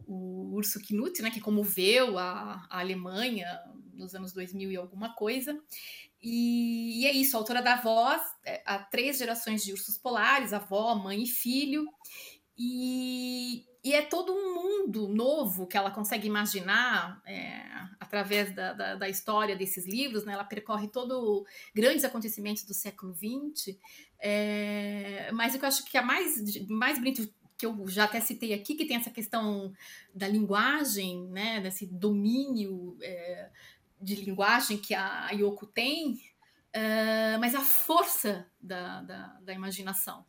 o 0.06 0.54
urso 0.54 0.80
Knut, 0.80 1.22
né? 1.22 1.32
Que 1.32 1.42
comoveu 1.42 2.18
a, 2.18 2.68
a 2.70 2.80
Alemanha 2.80 3.48
nos 3.94 4.16
anos 4.16 4.32
2000 4.34 4.72
e 4.72 4.76
alguma 4.76 5.14
coisa. 5.14 5.60
E, 6.22 7.02
e, 7.02 7.08
é 7.08 7.12
isso, 7.12 7.36
a 7.36 7.40
autora 7.40 7.62
da 7.62 7.78
voz, 7.78 8.22
é, 8.46 8.62
há 8.66 8.78
três 8.80 9.18
gerações 9.18 9.64
de 9.64 9.72
ursos 9.72 9.98
polares, 9.98 10.54
avó, 10.54 10.94
mãe 10.96 11.24
e 11.24 11.28
filho. 11.28 11.88
E, 12.58 13.66
e 13.84 13.94
é 13.94 14.02
todo 14.02 14.32
um 14.32 14.54
mundo 14.54 15.08
novo 15.08 15.66
que 15.66 15.76
ela 15.76 15.90
consegue 15.90 16.28
imaginar 16.28 17.22
é, 17.26 17.64
através 18.00 18.54
da, 18.54 18.74
da, 18.74 18.96
da, 18.96 19.10
história 19.10 19.56
desses 19.56 19.88
livros. 19.88 20.24
Né? 20.24 20.34
Ela 20.34 20.44
percorre 20.44 20.88
todo 20.88 21.46
grandes 21.74 22.04
acontecimentos 22.04 22.64
do 22.64 22.74
século 22.74 23.14
XX. 23.14 23.78
É, 24.20 25.32
mas 25.34 25.56
o 25.56 25.60
que 25.60 25.66
eu 25.66 25.68
acho 25.68 25.86
que 25.86 25.98
é 25.98 26.02
mais, 26.02 26.36
mais 26.68 27.00
bonito 27.00 27.28
que 27.58 27.66
eu 27.66 27.88
já 27.88 28.06
até 28.06 28.20
citei 28.20 28.54
aqui, 28.54 28.76
que 28.76 28.86
tem 28.86 28.98
essa 28.98 29.12
questão 29.12 29.74
da 30.14 30.28
linguagem, 30.28 31.28
né? 31.28 31.60
desse 31.60 31.86
domínio 31.86 32.98
é, 33.02 33.50
de 34.02 34.16
linguagem 34.16 34.78
que 34.78 34.94
a 34.96 35.30
Yoko 35.32 35.68
tem, 35.68 36.14
uh, 36.76 37.40
mas 37.40 37.54
a 37.54 37.62
força 37.62 38.48
da, 38.60 39.02
da, 39.02 39.28
da 39.42 39.54
imaginação. 39.54 40.26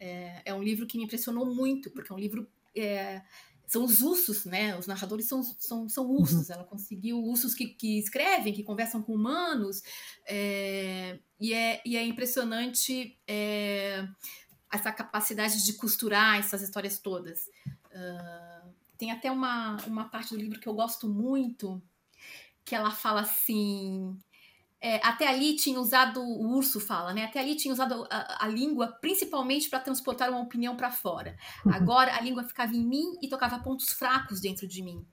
É, 0.00 0.42
é, 0.44 0.54
um 0.54 0.62
livro 0.62 0.86
que 0.86 0.96
me 0.96 1.04
impressionou 1.04 1.52
muito, 1.52 1.90
porque 1.90 2.12
é 2.12 2.14
um 2.14 2.18
livro. 2.18 2.48
É, 2.76 3.22
são 3.66 3.84
os 3.84 4.00
ursos, 4.00 4.44
né? 4.46 4.76
Os 4.78 4.86
narradores 4.86 5.26
são, 5.26 5.42
são, 5.42 5.88
são 5.88 6.06
ursos. 6.06 6.48
Uhum. 6.48 6.54
Ela 6.54 6.64
conseguiu 6.64 7.22
ursos 7.22 7.54
que, 7.54 7.66
que, 7.66 7.98
escrevem, 7.98 8.52
que 8.52 8.62
conversam 8.62 9.02
com 9.02 9.14
humanos, 9.14 9.82
é, 10.26 11.18
e, 11.38 11.52
é, 11.52 11.82
e 11.84 11.96
é 11.96 12.02
impressionante 12.02 13.18
essa 14.72 14.92
capacidade 14.92 15.64
de 15.64 15.72
costurar 15.74 16.38
essas 16.38 16.62
histórias 16.62 16.98
todas. 16.98 17.48
Uh, 17.86 18.72
tem 18.96 19.10
até 19.10 19.30
uma, 19.30 19.76
uma 19.86 20.08
parte 20.08 20.30
do 20.34 20.40
livro 20.40 20.58
que 20.58 20.68
eu 20.68 20.74
gosto 20.74 21.08
muito, 21.08 21.80
que 22.64 22.74
ela 22.74 22.90
fala 22.90 23.22
assim. 23.22 24.18
É, 24.80 24.96
até 25.04 25.26
ali 25.26 25.56
tinha 25.56 25.80
usado, 25.80 26.20
o 26.20 26.54
urso 26.54 26.78
fala, 26.78 27.12
né? 27.12 27.24
Até 27.24 27.40
ali 27.40 27.56
tinha 27.56 27.72
usado 27.72 28.06
a, 28.08 28.44
a 28.44 28.48
língua 28.48 28.88
principalmente 29.00 29.68
para 29.68 29.80
transportar 29.80 30.30
uma 30.30 30.40
opinião 30.40 30.76
para 30.76 30.90
fora. 30.90 31.36
Agora 31.66 32.14
a 32.14 32.20
língua 32.20 32.44
ficava 32.44 32.74
em 32.74 32.86
mim 32.86 33.18
e 33.20 33.28
tocava 33.28 33.58
pontos 33.58 33.90
fracos 33.90 34.40
dentro 34.40 34.68
de 34.68 34.82
mim. 34.82 35.04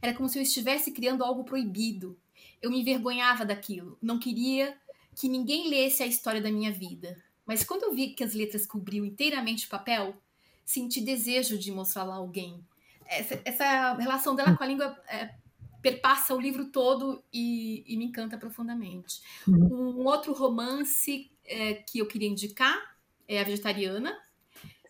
Era 0.00 0.12
como 0.12 0.28
se 0.28 0.38
eu 0.38 0.42
estivesse 0.42 0.90
criando 0.90 1.22
algo 1.22 1.44
proibido. 1.44 2.18
Eu 2.60 2.70
me 2.70 2.80
envergonhava 2.80 3.44
daquilo, 3.44 3.96
não 4.02 4.18
queria 4.18 4.76
que 5.14 5.28
ninguém 5.28 5.68
lesse 5.68 6.02
a 6.02 6.06
história 6.06 6.40
da 6.40 6.50
minha 6.50 6.72
vida. 6.72 7.16
Mas 7.46 7.62
quando 7.62 7.84
eu 7.84 7.94
vi 7.94 8.10
que 8.10 8.24
as 8.24 8.34
letras 8.34 8.66
cobriam 8.66 9.04
inteiramente 9.04 9.66
o 9.66 9.68
papel, 9.68 10.16
senti 10.64 11.00
desejo 11.00 11.58
de 11.58 11.70
mostrá-la 11.70 12.14
a 12.14 12.18
alguém. 12.18 12.64
Essa, 13.06 13.40
essa, 13.44 13.94
relação 13.94 14.34
dela 14.34 14.56
com 14.56 14.64
a 14.64 14.66
língua 14.66 14.98
é, 15.08 15.34
perpassa 15.82 16.34
o 16.34 16.40
livro 16.40 16.66
todo 16.66 17.22
e, 17.32 17.84
e 17.86 17.96
me 17.96 18.04
encanta 18.04 18.38
profundamente. 18.38 19.20
Uhum. 19.46 20.00
Um 20.00 20.06
outro 20.06 20.32
romance 20.32 21.30
é, 21.44 21.74
que 21.74 21.98
eu 21.98 22.06
queria 22.06 22.28
indicar 22.28 22.80
é 23.26 23.40
A 23.40 23.44
Vegetariana, 23.44 24.16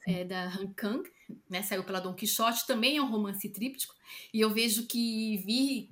é, 0.07 0.25
da 0.25 0.45
Han 0.49 0.73
Kang, 0.75 1.09
né, 1.49 1.63
saiu 1.63 1.85
pela 1.85 2.01
Don 2.01 2.13
Quixote, 2.13 2.67
também 2.67 2.97
é 2.97 3.03
um 3.03 3.11
romance 3.11 3.49
tríptico, 3.49 3.95
e 4.35 4.41
eu 4.41 4.51
vejo 4.51 4.87
que 4.87 5.39
vi, 5.39 5.89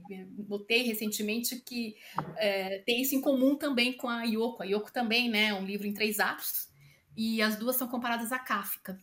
notei 0.48 0.82
recentemente 0.82 1.56
que 1.60 1.96
é, 2.36 2.78
tem 2.80 3.00
isso 3.00 3.14
em 3.14 3.20
comum 3.20 3.56
também 3.56 3.92
com 3.96 4.08
a 4.08 4.24
Yoko. 4.24 4.62
A 4.62 4.66
Yoko 4.66 4.92
também, 4.92 5.30
né, 5.30 5.46
é 5.46 5.54
um 5.54 5.64
livro 5.64 5.86
em 5.86 5.94
três 5.94 6.20
atos, 6.20 6.68
e 7.16 7.40
as 7.40 7.56
duas 7.56 7.76
são 7.76 7.88
comparadas 7.88 8.32
a 8.32 8.38
Kafka. 8.38 8.98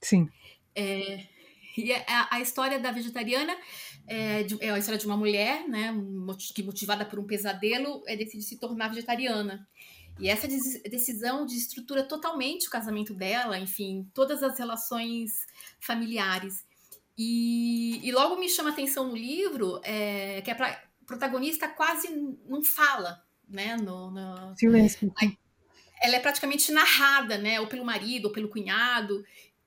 Sim. 0.00 0.28
É, 0.74 1.26
e 1.76 1.92
a, 1.92 2.28
a, 2.30 2.40
história 2.40 2.78
da 2.78 2.92
vegetariana 2.92 3.56
é, 4.12 4.42
de, 4.42 4.62
é, 4.62 4.70
a 4.70 4.78
história 4.78 4.98
de 4.98 5.06
uma 5.06 5.16
mulher, 5.16 5.66
né, 5.66 5.94
que 6.54 6.62
motivada 6.62 7.02
por 7.02 7.18
um 7.18 7.26
pesadelo, 7.26 8.02
é, 8.06 8.14
decide 8.14 8.42
se 8.42 8.58
tornar 8.58 8.88
vegetariana. 8.88 9.66
E 10.20 10.28
essa 10.28 10.46
decisão 10.46 11.46
de 11.46 11.56
estrutura 11.56 12.02
totalmente 12.02 12.68
o 12.68 12.70
casamento 12.70 13.14
dela, 13.14 13.58
enfim, 13.58 14.06
todas 14.12 14.42
as 14.42 14.58
relações 14.58 15.46
familiares. 15.80 16.66
E, 17.16 18.06
e 18.06 18.12
logo 18.12 18.36
me 18.36 18.48
chama 18.50 18.68
a 18.68 18.72
atenção 18.72 19.08
no 19.08 19.16
livro 19.16 19.80
é, 19.82 20.42
que 20.42 20.50
a 20.50 20.54
pra, 20.54 20.82
protagonista 21.06 21.66
quase 21.66 22.08
não 22.46 22.62
fala, 22.62 23.24
né? 23.48 23.76
No, 23.76 24.10
no... 24.10 24.54
Silêncio. 24.56 25.10
Ela 26.02 26.16
é 26.16 26.20
praticamente 26.20 26.70
narrada, 26.70 27.38
né? 27.38 27.58
Ou 27.60 27.66
pelo 27.66 27.84
marido, 27.84 28.26
ou 28.26 28.32
pelo 28.32 28.48
cunhado. 28.48 29.24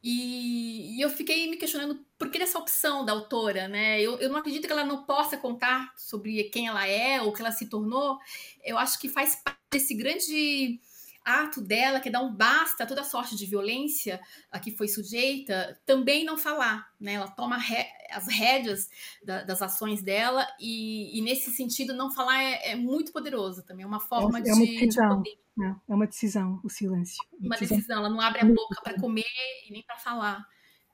E, 0.07 0.97
e, 0.97 1.01
eu 1.01 1.09
fiquei 1.09 1.49
me 1.49 1.57
questionando 1.57 1.99
por 2.15 2.29
que 2.29 2.37
essa 2.37 2.59
opção 2.59 3.03
da 3.03 3.11
autora, 3.11 3.67
né? 3.67 3.99
Eu, 3.99 4.19
eu 4.19 4.29
não 4.29 4.37
acredito 4.37 4.67
que 4.67 4.71
ela 4.71 4.85
não 4.85 5.03
possa 5.03 5.35
contar 5.35 5.91
sobre 5.97 6.43
quem 6.43 6.67
ela 6.67 6.85
é 6.85 7.19
ou 7.19 7.33
que 7.33 7.41
ela 7.41 7.51
se 7.51 7.65
tornou. 7.65 8.19
Eu 8.63 8.77
acho 8.77 8.99
que 8.99 9.09
faz 9.09 9.35
parte 9.37 9.57
desse 9.71 9.95
grande 9.95 10.79
ato 11.25 11.59
dela, 11.59 11.99
que 11.99 12.07
é 12.07 12.11
dar 12.11 12.21
um 12.21 12.31
basta 12.31 12.83
a 12.83 12.87
toda 12.87 13.03
sorte 13.03 13.35
de 13.35 13.47
violência 13.47 14.21
a 14.51 14.59
que 14.59 14.71
foi 14.71 14.87
sujeita, 14.87 15.79
também 15.85 16.23
não 16.23 16.37
falar, 16.37 16.87
né? 16.99 17.13
Ela 17.13 17.27
toma 17.27 17.57
re 17.57 17.85
as 18.11 18.27
rédeas 18.27 18.87
da, 19.23 19.43
das 19.43 19.61
ações 19.61 20.03
dela 20.03 20.47
e, 20.59 21.17
e, 21.17 21.21
nesse 21.21 21.49
sentido 21.51 21.93
não 21.93 22.11
falar 22.11 22.41
é, 22.41 22.71
é, 22.71 22.75
muito 22.75 23.11
poderoso 23.11 23.63
também, 23.63 23.83
é 23.83 23.87
uma 23.87 23.99
forma 23.99 24.37
é, 24.37 24.41
de, 24.43 24.49
é 24.49 24.53
uma 24.53 24.65
decisão, 24.65 25.21
de 25.23 25.29
é, 25.31 25.67
é, 25.67 25.75
uma 25.87 26.05
decisão, 26.05 26.61
o 26.63 26.69
silêncio. 26.69 27.17
Uma 27.39 27.55
decisão, 27.55 27.77
decisão 27.77 27.97
ela 27.97 28.09
não 28.09 28.21
abre 28.21 28.41
a 28.41 28.45
boca 28.45 28.79
para 28.83 28.99
comer 28.99 29.25
e 29.67 29.71
nem 29.71 29.81
para 29.81 29.97
falar. 29.97 30.45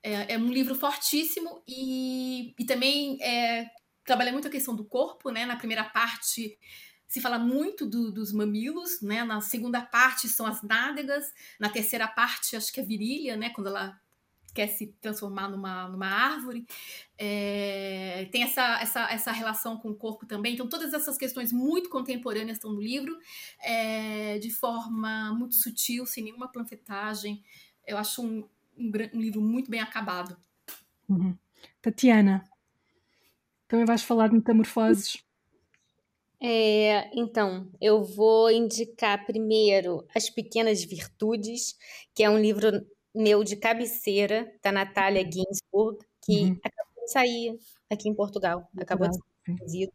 É, 0.01 0.33
é, 0.33 0.37
um 0.37 0.51
livro 0.51 0.73
fortíssimo 0.73 1.61
e, 1.67 2.55
e 2.57 2.65
também 2.65 3.21
é, 3.21 3.69
trabalha 4.03 4.31
muito 4.31 4.47
a 4.47 4.51
questão 4.51 4.75
do 4.75 4.85
corpo, 4.85 5.29
né? 5.29 5.45
Na 5.45 5.57
primeira 5.57 5.83
parte 5.83 6.57
se 7.11 7.19
fala 7.19 7.37
muito 7.37 7.85
do, 7.85 8.09
dos 8.09 8.31
mamilos, 8.31 9.01
né? 9.01 9.21
Na 9.25 9.41
segunda 9.41 9.81
parte 9.81 10.29
são 10.29 10.45
as 10.45 10.61
nádegas, 10.61 11.33
na 11.59 11.67
terceira 11.67 12.07
parte 12.07 12.55
acho 12.55 12.71
que 12.71 12.79
é 12.79 12.83
a 12.83 12.85
virilha, 12.85 13.35
né? 13.35 13.49
Quando 13.49 13.67
ela 13.67 13.99
quer 14.53 14.67
se 14.67 14.95
transformar 15.01 15.49
numa, 15.49 15.89
numa 15.89 16.07
árvore. 16.07 16.65
É, 17.17 18.29
tem 18.31 18.43
essa, 18.43 18.79
essa, 18.79 19.11
essa 19.11 19.31
relação 19.33 19.77
com 19.77 19.89
o 19.89 19.95
corpo 19.95 20.25
também. 20.25 20.53
Então, 20.53 20.69
todas 20.69 20.93
essas 20.93 21.17
questões 21.17 21.51
muito 21.51 21.89
contemporâneas 21.89 22.57
estão 22.57 22.71
no 22.71 22.81
livro, 22.81 23.19
é, 23.59 24.39
de 24.39 24.49
forma 24.49 25.33
muito 25.33 25.55
sutil, 25.55 26.05
sem 26.05 26.23
nenhuma 26.23 26.49
panfletagem. 26.49 27.43
Eu 27.85 27.97
acho 27.97 28.21
um, 28.21 28.47
um, 28.77 28.91
um 29.13 29.19
livro 29.19 29.41
muito 29.41 29.69
bem 29.69 29.81
acabado. 29.81 30.37
Uhum. 31.09 31.37
Tatiana, 31.81 32.41
também 33.67 33.85
vais 33.85 34.01
falar 34.01 34.29
de 34.29 34.35
metamorfoses? 34.35 35.21
É, 36.43 37.07
então, 37.13 37.69
eu 37.79 38.03
vou 38.03 38.49
indicar 38.49 39.25
primeiro 39.27 40.03
As 40.15 40.27
Pequenas 40.27 40.83
Virtudes, 40.83 41.77
que 42.15 42.23
é 42.23 42.29
um 42.29 42.39
livro 42.39 42.83
meu 43.13 43.43
de 43.43 43.55
cabeceira, 43.55 44.51
da 44.63 44.71
Natália 44.71 45.23
Ginsburg, 45.23 45.99
que 46.23 46.45
uhum. 46.45 46.59
acabou 46.63 47.05
de 47.05 47.11
sair 47.11 47.59
aqui 47.89 48.09
em 48.09 48.15
Portugal, 48.15 48.67
acabou 48.75 49.07
de 49.07 49.15
ser 49.15 49.23
produzido. 49.45 49.91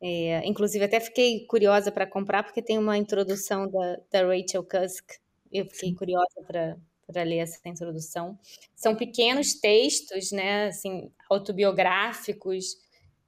É, 0.00 0.44
inclusive, 0.46 0.84
até 0.84 0.98
fiquei 0.98 1.46
curiosa 1.46 1.92
para 1.92 2.06
comprar, 2.06 2.42
porque 2.42 2.60
tem 2.60 2.76
uma 2.76 2.98
introdução 2.98 3.70
da, 3.70 4.00
da 4.10 4.26
Rachel 4.26 4.64
Cusk. 4.64 5.12
Eu 5.52 5.64
fiquei 5.66 5.90
Sim. 5.90 5.94
curiosa 5.94 6.42
para 6.44 7.22
ler 7.22 7.38
essa 7.38 7.68
introdução. 7.68 8.36
São 8.74 8.96
pequenos 8.96 9.54
textos, 9.54 10.32
né, 10.32 10.66
assim, 10.66 11.10
autobiográficos, 11.30 12.76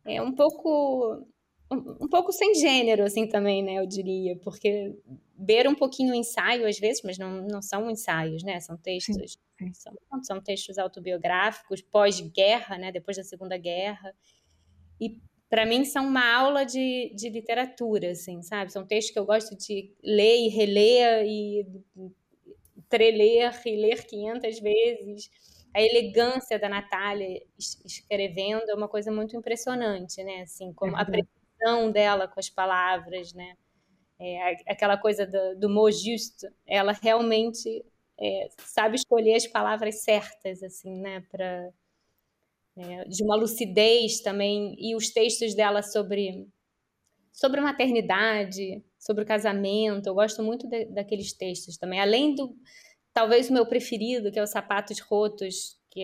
é 0.05 0.22
um 0.22 0.32
pouco 0.32 1.26
um 1.70 2.08
pouco 2.08 2.32
sem 2.32 2.54
gênero, 2.54 3.04
assim, 3.04 3.26
também, 3.28 3.62
né, 3.62 3.74
eu 3.74 3.86
diria, 3.86 4.36
porque 4.36 4.96
beira 5.34 5.68
um 5.68 5.74
pouquinho 5.74 6.12
o 6.12 6.14
ensaio, 6.14 6.66
às 6.66 6.78
vezes, 6.78 7.02
mas 7.02 7.18
não, 7.18 7.42
não 7.46 7.60
são 7.60 7.90
ensaios, 7.90 8.42
né, 8.42 8.60
são 8.60 8.76
textos, 8.76 9.32
sim, 9.58 9.72
sim. 9.72 9.72
São, 9.72 9.92
são 10.22 10.40
textos 10.40 10.78
autobiográficos, 10.78 11.82
pós-guerra, 11.82 12.78
né, 12.78 12.92
depois 12.92 13.16
da 13.16 13.24
Segunda 13.24 13.56
Guerra, 13.56 14.14
e 15.00 15.20
para 15.48 15.66
mim 15.66 15.84
são 15.84 16.06
uma 16.06 16.34
aula 16.34 16.64
de, 16.64 17.12
de 17.14 17.28
literatura, 17.28 18.12
assim, 18.12 18.42
sabe, 18.42 18.72
são 18.72 18.86
textos 18.86 19.12
que 19.12 19.18
eu 19.18 19.26
gosto 19.26 19.56
de 19.56 19.92
ler 20.02 20.46
e 20.46 20.48
reler 20.48 21.26
e 21.26 21.66
treler 22.88 23.52
e 23.64 23.76
ler 23.76 24.06
500 24.06 24.60
vezes, 24.60 25.30
a 25.74 25.82
elegância 25.82 26.58
da 26.58 26.68
Natália 26.68 27.42
escrevendo 27.58 28.70
é 28.70 28.74
uma 28.74 28.88
coisa 28.88 29.12
muito 29.12 29.36
impressionante, 29.36 30.24
né? 30.24 30.40
Assim, 30.42 30.72
como 30.72 30.96
é 30.96 31.02
a 31.02 31.04
precisão 31.04 31.36
dela 31.90 32.28
com 32.28 32.40
as 32.40 32.48
palavras, 32.50 33.32
né? 33.32 33.57
É, 34.18 34.72
aquela 34.72 34.96
coisa 34.96 35.26
do, 35.26 35.61
do 35.61 35.68
ela 36.66 36.92
realmente 36.92 37.84
é, 38.18 38.48
sabe 38.59 38.96
escolher 38.96 39.34
as 39.34 39.46
palavras 39.46 40.02
certas, 40.02 40.62
assim, 40.62 41.00
né? 41.00 41.20
Para 41.30 41.70
é, 42.76 43.04
de 43.04 43.22
uma 43.22 43.36
lucidez 43.36 44.20
também 44.20 44.74
e 44.78 44.94
os 44.94 45.11
textos 45.11 45.54
dela 45.54 45.82
sobre 45.82 46.46
sobre 47.32 47.61
maternidade, 47.61 48.82
sobre 48.98 49.22
o 49.22 49.26
casamento, 49.26 50.07
eu 50.07 50.14
gosto 50.14 50.42
muito 50.42 50.66
de, 50.66 50.86
daqueles 50.86 51.34
textos 51.34 51.76
também. 51.76 52.00
Além 52.00 52.34
do 52.34 52.57
talvez 53.12 53.50
o 53.50 53.52
meu 53.52 53.66
preferido, 53.66 54.32
que 54.32 54.38
é 54.38 54.42
os 54.42 54.50
Sapatos 54.50 55.00
Rotos, 55.00 55.78
que 55.90 56.00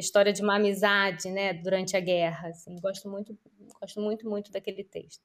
história 0.00 0.32
de 0.32 0.42
uma 0.42 0.56
amizade, 0.56 1.30
né, 1.30 1.54
durante 1.54 1.96
a 1.96 2.00
guerra, 2.00 2.48
assim. 2.48 2.74
Gosto 2.80 3.08
muito 3.08 3.38
Gosto 3.80 4.00
muito, 4.00 4.28
muito 4.28 4.50
daquele 4.50 4.82
texto. 4.82 5.22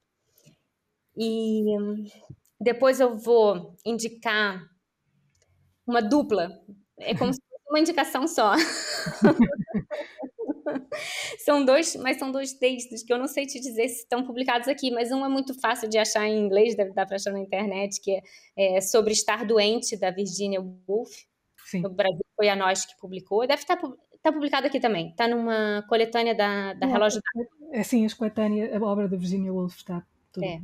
E 1.17 1.63
depois 2.59 2.99
eu 2.99 3.17
vou 3.17 3.76
indicar 3.86 4.70
uma 5.88 6.01
dupla. 6.01 6.49
É 6.97 7.15
como 7.15 7.34
se 7.34 7.39
fosse 7.39 7.63
uma 7.70 7.80
indicação 7.80 8.28
só. 8.28 8.53
são 11.45 11.65
dois, 11.65 11.95
mas 11.95 12.17
são 12.17 12.32
dois 12.32 12.53
textos 12.53 13.01
que 13.01 13.11
eu 13.11 13.17
não 13.17 13.28
sei 13.28 13.45
te 13.45 13.59
dizer 13.59 13.88
se 13.88 14.01
estão 14.01 14.26
publicados 14.26 14.67
aqui, 14.67 14.91
mas 14.91 15.11
um 15.11 15.26
é 15.26 15.30
muito 15.30 15.59
fácil 15.59 15.89
de 15.89 15.97
achar 15.97 16.28
em 16.28 16.38
inglês, 16.38 16.76
deve 16.76 16.93
dar 16.93 17.05
para 17.05 17.15
achar 17.15 17.32
na 17.32 17.39
internet, 17.39 17.99
que 18.01 18.11
é, 18.11 18.78
é, 18.78 18.82
sobre 18.82 19.13
estar 19.13 19.45
doente 19.45 19.97
da 19.97 20.11
Virginia 20.11 20.61
Woolf. 20.61 21.11
Sim. 21.65 21.82
No 21.82 21.89
Brasil 21.89 22.26
foi 22.36 22.49
a 22.49 22.55
nós 22.55 22.86
que 22.86 22.97
publicou. 22.97 23.47
Deve 23.47 23.61
estar 23.61 23.78
Está 24.30 24.34
publicado 24.34 24.67
aqui 24.67 24.80
também. 24.80 25.09
Está 25.09 25.27
numa 25.27 25.84
coletânea 25.89 26.36
da, 26.36 26.73
da 26.73 26.86
Relógio 26.86 27.19
d'Água. 27.19 27.49
É 27.71 27.82
sim, 27.82 28.05
as 28.05 28.13
coletâneas, 28.13 28.71
a 28.80 28.86
obra 28.86 29.07
da 29.07 29.17
Virginia 29.17 29.51
Woolf 29.51 29.77
está 29.77 30.05
tudo 30.32 30.43
é. 30.43 30.61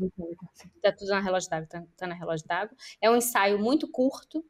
Está 0.75 0.91
tudo 0.91 1.09
na 1.09 1.19
Relógio 1.19 1.49
d'Água, 1.49 1.65
está 1.65 1.83
tá 1.97 2.07
na 2.07 2.13
Relógio 2.13 2.45
d'Água. 2.47 2.77
É 3.01 3.09
um 3.09 3.15
ensaio 3.15 3.57
muito 3.57 3.87
curto. 3.87 4.45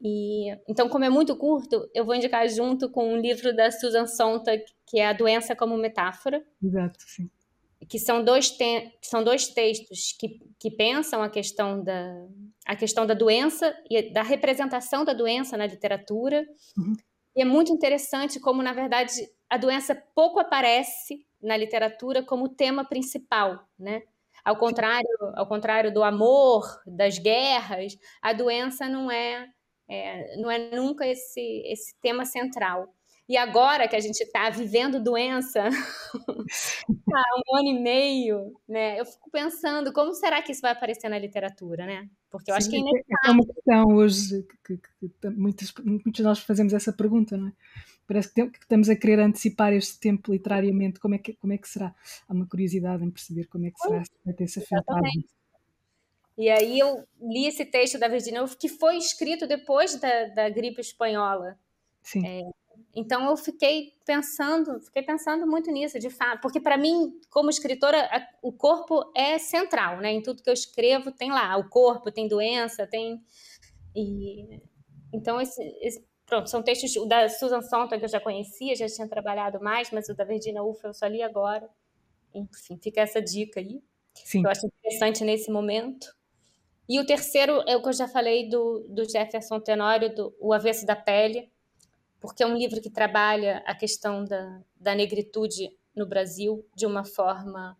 E, 0.00 0.50
então, 0.66 0.88
como 0.88 1.04
é 1.04 1.08
muito 1.08 1.36
curto, 1.36 1.88
eu 1.94 2.04
vou 2.04 2.16
indicar 2.16 2.48
junto 2.48 2.90
com 2.90 3.14
um 3.14 3.16
livro 3.16 3.54
da 3.54 3.70
Susan 3.70 4.08
Sontag, 4.08 4.64
que 4.86 4.98
é 4.98 5.06
A 5.06 5.12
Doença 5.12 5.54
como 5.54 5.76
Metáfora. 5.76 6.44
Exato, 6.60 6.98
sim. 7.06 7.30
Que 7.88 8.00
são 8.00 8.24
dois, 8.24 8.50
te 8.50 8.92
são 9.00 9.22
dois 9.22 9.46
textos 9.46 10.16
que, 10.18 10.40
que 10.58 10.70
pensam 10.72 11.22
a 11.22 11.30
questão, 11.30 11.80
da, 11.80 12.26
a 12.66 12.74
questão 12.74 13.06
da 13.06 13.14
doença 13.14 13.72
e 13.88 14.12
da 14.12 14.22
representação 14.22 15.04
da 15.04 15.12
doença 15.12 15.56
na 15.56 15.66
literatura. 15.66 16.44
Uhum 16.76 16.96
e 17.34 17.42
é 17.42 17.44
muito 17.44 17.72
interessante 17.72 18.40
como, 18.40 18.62
na 18.62 18.72
verdade, 18.72 19.12
a 19.48 19.56
doença 19.56 19.94
pouco 20.14 20.38
aparece 20.40 21.26
na 21.40 21.56
literatura 21.56 22.22
como 22.22 22.48
tema 22.48 22.84
principal, 22.84 23.66
né? 23.78 24.02
Ao 24.44 24.56
contrário, 24.56 25.08
ao 25.36 25.46
contrário 25.46 25.92
do 25.92 26.02
amor, 26.02 26.64
das 26.86 27.18
guerras, 27.18 27.96
a 28.20 28.32
doença 28.32 28.88
não 28.88 29.10
é, 29.10 29.48
é 29.88 30.36
não 30.36 30.50
é 30.50 30.58
nunca 30.76 31.06
esse, 31.06 31.62
esse 31.66 31.94
tema 32.00 32.24
central. 32.24 32.92
E 33.28 33.36
agora 33.36 33.86
que 33.86 33.94
a 33.94 34.00
gente 34.00 34.20
está 34.20 34.50
vivendo 34.50 35.02
doença, 35.02 35.62
há 35.62 35.68
um 37.48 37.56
ano 37.56 37.68
e 37.68 37.80
meio, 37.80 38.52
né? 38.68 38.98
Eu 38.98 39.06
fico 39.06 39.30
pensando 39.30 39.92
como 39.92 40.12
será 40.14 40.42
que 40.42 40.52
isso 40.52 40.60
vai 40.60 40.72
aparecer 40.72 41.08
na 41.08 41.18
literatura, 41.18 41.86
né? 41.86 42.08
Porque 42.30 42.50
eu 42.50 42.54
Sim, 42.54 42.58
acho 42.58 42.70
que 42.70 42.76
é, 42.76 43.28
é 43.28 43.30
uma 43.30 43.46
questão 43.46 43.84
hoje 43.94 44.42
que, 44.64 44.76
que, 44.76 45.08
que, 45.08 45.30
muitos, 45.30 45.72
muitos 45.84 46.12
de 46.12 46.22
nós 46.22 46.40
fazemos 46.40 46.72
essa 46.72 46.92
pergunta, 46.92 47.36
não 47.36 47.48
é? 47.48 47.52
Parece 48.06 48.28
que, 48.28 48.34
tem, 48.34 48.50
que, 48.50 48.58
estamos 48.58 48.88
a 48.88 48.96
querer 48.96 49.20
antecipar 49.20 49.72
este 49.72 49.98
tempo 50.00 50.32
literariamente. 50.32 50.98
Como 50.98 51.14
é 51.14 51.18
que, 51.18 51.34
como 51.34 51.52
é 51.52 51.58
que 51.58 51.68
será? 51.68 51.94
Há 52.28 52.32
uma 52.32 52.46
curiosidade 52.46 53.04
em 53.04 53.10
perceber 53.10 53.46
como 53.46 53.66
é 53.66 53.70
que 53.70 53.78
será, 53.78 54.02
vai 54.24 54.34
ter 54.34 54.44
essa 54.44 54.60
filtragem. 54.60 55.24
E 56.36 56.50
aí 56.50 56.78
eu 56.78 57.04
li 57.20 57.46
esse 57.46 57.64
texto 57.64 57.98
da 57.98 58.08
Virginia 58.08 58.40
Woolf, 58.40 58.56
que 58.56 58.68
foi 58.68 58.96
escrito 58.96 59.46
depois 59.46 59.98
da, 60.00 60.26
da 60.26 60.50
gripe 60.50 60.80
espanhola. 60.80 61.58
Sim. 62.02 62.26
É, 62.26 62.50
então 62.94 63.28
eu 63.28 63.36
fiquei 63.36 63.92
pensando, 64.04 64.80
fiquei 64.80 65.02
pensando 65.02 65.46
muito 65.46 65.70
nisso, 65.70 65.98
de 65.98 66.10
fato, 66.10 66.40
porque 66.40 66.60
para 66.60 66.76
mim, 66.76 67.18
como 67.30 67.50
escritora, 67.50 67.98
a, 68.10 68.26
o 68.42 68.52
corpo 68.52 69.10
é 69.14 69.38
central, 69.38 69.98
né? 69.98 70.12
Em 70.12 70.22
tudo 70.22 70.42
que 70.42 70.50
eu 70.50 70.54
escrevo 70.54 71.10
tem 71.12 71.30
lá, 71.30 71.56
o 71.56 71.68
corpo 71.68 72.10
tem 72.10 72.28
doença, 72.28 72.86
tem 72.86 73.22
e 73.94 74.60
então 75.12 75.40
esse, 75.40 75.62
esse 75.80 76.04
pronto, 76.24 76.48
são 76.48 76.62
textos 76.62 76.96
o 76.96 77.04
da 77.04 77.28
Susan 77.28 77.60
Sontag 77.60 77.98
que 77.98 78.06
eu 78.06 78.08
já 78.08 78.20
conhecia, 78.20 78.74
já 78.74 78.86
tinha 78.86 79.06
trabalhado 79.06 79.60
mais, 79.60 79.90
mas 79.90 80.08
o 80.08 80.14
da 80.14 80.24
Virginia 80.24 80.62
Woolf 80.62 80.82
eu 80.82 80.94
só 80.94 81.06
li 81.06 81.22
agora. 81.22 81.68
Enfim, 82.34 82.78
fica 82.82 83.02
essa 83.02 83.20
dica 83.20 83.60
aí. 83.60 83.82
Sim. 84.14 84.40
Que 84.40 84.46
eu 84.46 84.50
acho 84.50 84.66
interessante 84.66 85.24
nesse 85.24 85.50
momento. 85.50 86.14
E 86.88 86.98
o 86.98 87.06
terceiro 87.06 87.62
é 87.66 87.76
o 87.76 87.82
que 87.82 87.88
eu 87.88 87.92
já 87.92 88.08
falei 88.08 88.48
do, 88.48 88.86
do 88.88 89.04
Jefferson 89.08 89.60
Tenório, 89.60 90.14
do 90.14 90.34
O 90.40 90.52
Avesso 90.52 90.86
da 90.86 90.96
Pele, 90.96 91.51
porque 92.22 92.42
é 92.42 92.46
um 92.46 92.56
livro 92.56 92.80
que 92.80 92.88
trabalha 92.88 93.58
a 93.66 93.74
questão 93.74 94.24
da, 94.24 94.62
da 94.80 94.94
negritude 94.94 95.76
no 95.94 96.06
Brasil 96.06 96.64
de 96.74 96.86
uma 96.86 97.04
forma 97.04 97.76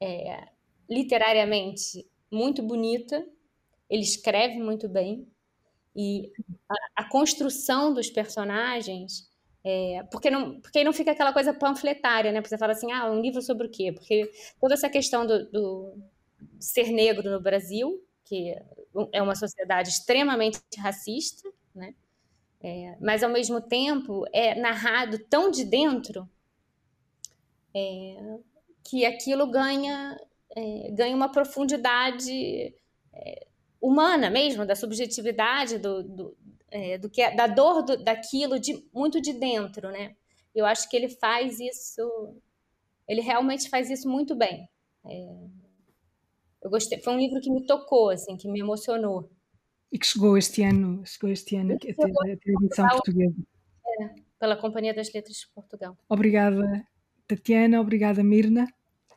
é, 0.00 0.46
literariamente 0.88 2.06
muito 2.30 2.62
bonita. 2.62 3.26
Ele 3.88 4.02
escreve 4.02 4.58
muito 4.58 4.88
bem 4.88 5.26
e 5.96 6.30
a, 6.68 7.02
a 7.02 7.08
construção 7.08 7.92
dos 7.92 8.10
personagens 8.10 9.28
é, 9.64 10.04
porque, 10.12 10.30
não, 10.30 10.60
porque 10.60 10.84
não 10.84 10.92
fica 10.92 11.10
aquela 11.10 11.32
coisa 11.32 11.52
panfletária, 11.52 12.30
né? 12.30 12.40
Porque 12.40 12.50
você 12.50 12.58
fala 12.58 12.72
assim, 12.72 12.92
ah, 12.92 13.10
um 13.10 13.20
livro 13.20 13.42
sobre 13.42 13.66
o 13.66 13.70
quê? 13.70 13.92
Porque 13.92 14.30
toda 14.60 14.74
essa 14.74 14.88
questão 14.88 15.26
do, 15.26 15.50
do 15.50 15.98
ser 16.60 16.92
negro 16.92 17.28
no 17.30 17.40
Brasil 17.40 18.00
que 18.28 18.54
é 19.12 19.22
uma 19.22 19.34
sociedade 19.34 19.88
extremamente 19.88 20.60
racista, 20.78 21.48
né? 21.74 21.94
É, 22.60 22.96
mas 23.00 23.22
ao 23.22 23.30
mesmo 23.30 23.60
tempo 23.60 24.24
é 24.32 24.54
narrado 24.54 25.18
tão 25.26 25.48
de 25.48 25.64
dentro 25.64 26.28
é, 27.72 28.38
que 28.82 29.06
aquilo 29.06 29.46
ganha 29.46 30.18
é, 30.56 30.90
ganha 30.90 31.14
uma 31.14 31.30
profundidade 31.30 32.74
é, 33.14 33.46
humana 33.80 34.28
mesmo 34.28 34.66
da 34.66 34.74
subjetividade 34.74 35.78
do, 35.78 36.02
do, 36.02 36.36
é, 36.68 36.98
do 36.98 37.08
que 37.08 37.22
é, 37.22 37.32
da 37.32 37.46
dor 37.46 37.82
do, 37.82 37.96
daquilo 38.02 38.58
de 38.58 38.84
muito 38.92 39.20
de 39.20 39.34
dentro 39.34 39.92
né 39.92 40.16
eu 40.52 40.66
acho 40.66 40.90
que 40.90 40.96
ele 40.96 41.08
faz 41.08 41.60
isso 41.60 42.34
ele 43.06 43.20
realmente 43.20 43.68
faz 43.68 43.88
isso 43.88 44.08
muito 44.08 44.34
bem 44.34 44.68
eu 46.60 46.70
gostei, 46.70 47.00
foi 47.00 47.14
um 47.14 47.18
livro 47.18 47.40
que 47.40 47.50
me 47.50 47.64
tocou, 47.64 48.10
assim, 48.10 48.36
que 48.36 48.48
me 48.48 48.60
emocionou. 48.60 49.30
E 49.90 49.98
que 49.98 50.06
chegou 50.06 50.36
este 50.36 50.62
ano, 50.62 51.02
chegou 51.06 51.30
este 51.30 51.56
ano 51.56 51.74
a 51.74 51.78
ter, 51.78 51.92
a 51.92 52.36
ter 52.36 52.52
edição 52.62 52.88
portuguesa. 52.88 53.36
É, 54.00 54.14
pela 54.38 54.56
Companhia 54.56 54.94
das 54.94 55.12
Letras 55.12 55.38
de 55.38 55.48
Portugal. 55.54 55.96
Obrigada, 56.08 56.86
Tatiana, 57.26 57.80
obrigada, 57.80 58.22
Mirna, 58.22 58.66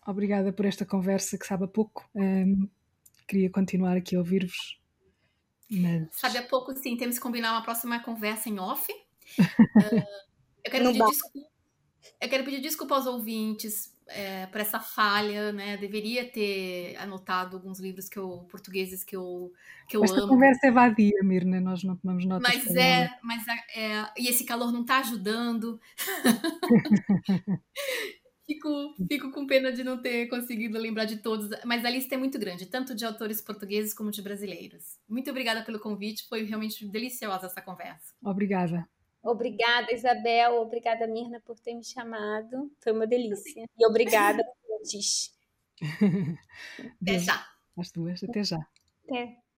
obrigada 0.06 0.52
por 0.54 0.66
esta 0.66 0.86
conversa 0.86 1.38
que 1.38 1.46
sabe 1.46 1.66
a 1.66 1.68
pouco. 1.68 2.10
Um, 2.16 2.70
queria 3.28 3.50
continuar 3.50 3.98
aqui 3.98 4.16
a 4.16 4.20
ouvir-vos. 4.20 4.80
Mas... 5.70 6.08
Sabe 6.12 6.38
a 6.38 6.44
pouco, 6.44 6.76
sim, 6.76 6.98
temos 6.98 7.16
que 7.18 7.22
combinar 7.22 7.52
uma 7.52 7.64
próxima 7.64 8.02
conversa 8.02 8.50
em 8.50 8.60
off. 8.60 8.92
uh, 8.92 9.42
eu, 10.64 10.72
quero 10.72 10.86
pedir 10.88 11.06
desculpa, 11.06 11.50
eu 12.22 12.30
quero 12.30 12.44
pedir 12.44 12.62
desculpa 12.62 12.96
aos 12.96 13.06
ouvintes 13.06 13.94
é, 14.08 14.46
para 14.48 14.62
essa 14.62 14.80
falha, 14.80 15.52
né? 15.52 15.78
Deveria 15.78 16.30
ter 16.30 16.96
anotado 16.98 17.58
alguns 17.58 17.80
livros 17.80 18.10
que 18.10 18.20
eu, 18.20 18.46
portugueses 18.50 19.04
que 19.04 19.16
eu, 19.16 19.52
que 19.88 19.96
eu 19.96 20.04
Esta 20.04 20.20
amo. 20.20 20.30
conversa 20.30 20.68
é 20.68 20.72
vadia, 20.72 21.24
Mirna, 21.24 21.62
nós 21.62 21.84
não 21.84 21.96
tomamos 21.96 22.26
nota. 22.26 22.42
Mas 22.48 22.76
é, 22.76 23.10
mas 23.24 23.44
é, 23.76 24.06
e 24.18 24.28
esse 24.28 24.44
calor 24.46 24.72
não 24.72 24.82
está 24.82 25.00
ajudando. 25.00 25.80
fico, 28.46 28.96
fico 29.08 29.32
com 29.32 29.48
pena 29.48 29.72
de 29.72 29.84
não 29.84 30.02
ter 30.02 30.28
conseguido 30.28 30.78
lembrar 30.78 31.06
de 31.06 31.18
todos, 31.18 31.50
mas 31.66 31.86
a 31.86 31.90
lista 31.90 32.16
é 32.16 32.18
muito 32.18 32.38
grande, 32.38 32.66
tanto 32.66 32.94
de 32.94 33.06
autores 33.06 33.42
portugueses 33.42 33.94
como 33.94 34.12
de 34.12 34.22
brasileiros. 34.22 35.00
Muito 35.08 35.30
obrigada 35.30 35.64
pelo 35.64 35.80
convite, 35.80 36.28
foi 36.28 36.44
realmente 36.44 36.86
deliciosa 36.88 37.48
essa 37.48 37.62
conversa. 37.62 38.14
Obrigada. 38.24 38.88
Obrigada, 39.24 39.94
Isabel. 39.94 40.56
Obrigada, 40.62 41.08
Mirna, 41.08 41.40
por 41.42 41.60
ter 41.60 41.74
me 41.76 41.84
chamado. 41.84 42.72
Foi 42.80 42.92
uma 42.92 43.06
delícia. 43.06 43.66
E 43.78 43.86
obrigada, 43.86 44.44
Até 47.02 47.20
já. 47.20 47.46
As 47.78 47.92
duas, 47.92 48.24
até 48.24 48.44
já. 48.44 48.60
Até. 49.06 49.41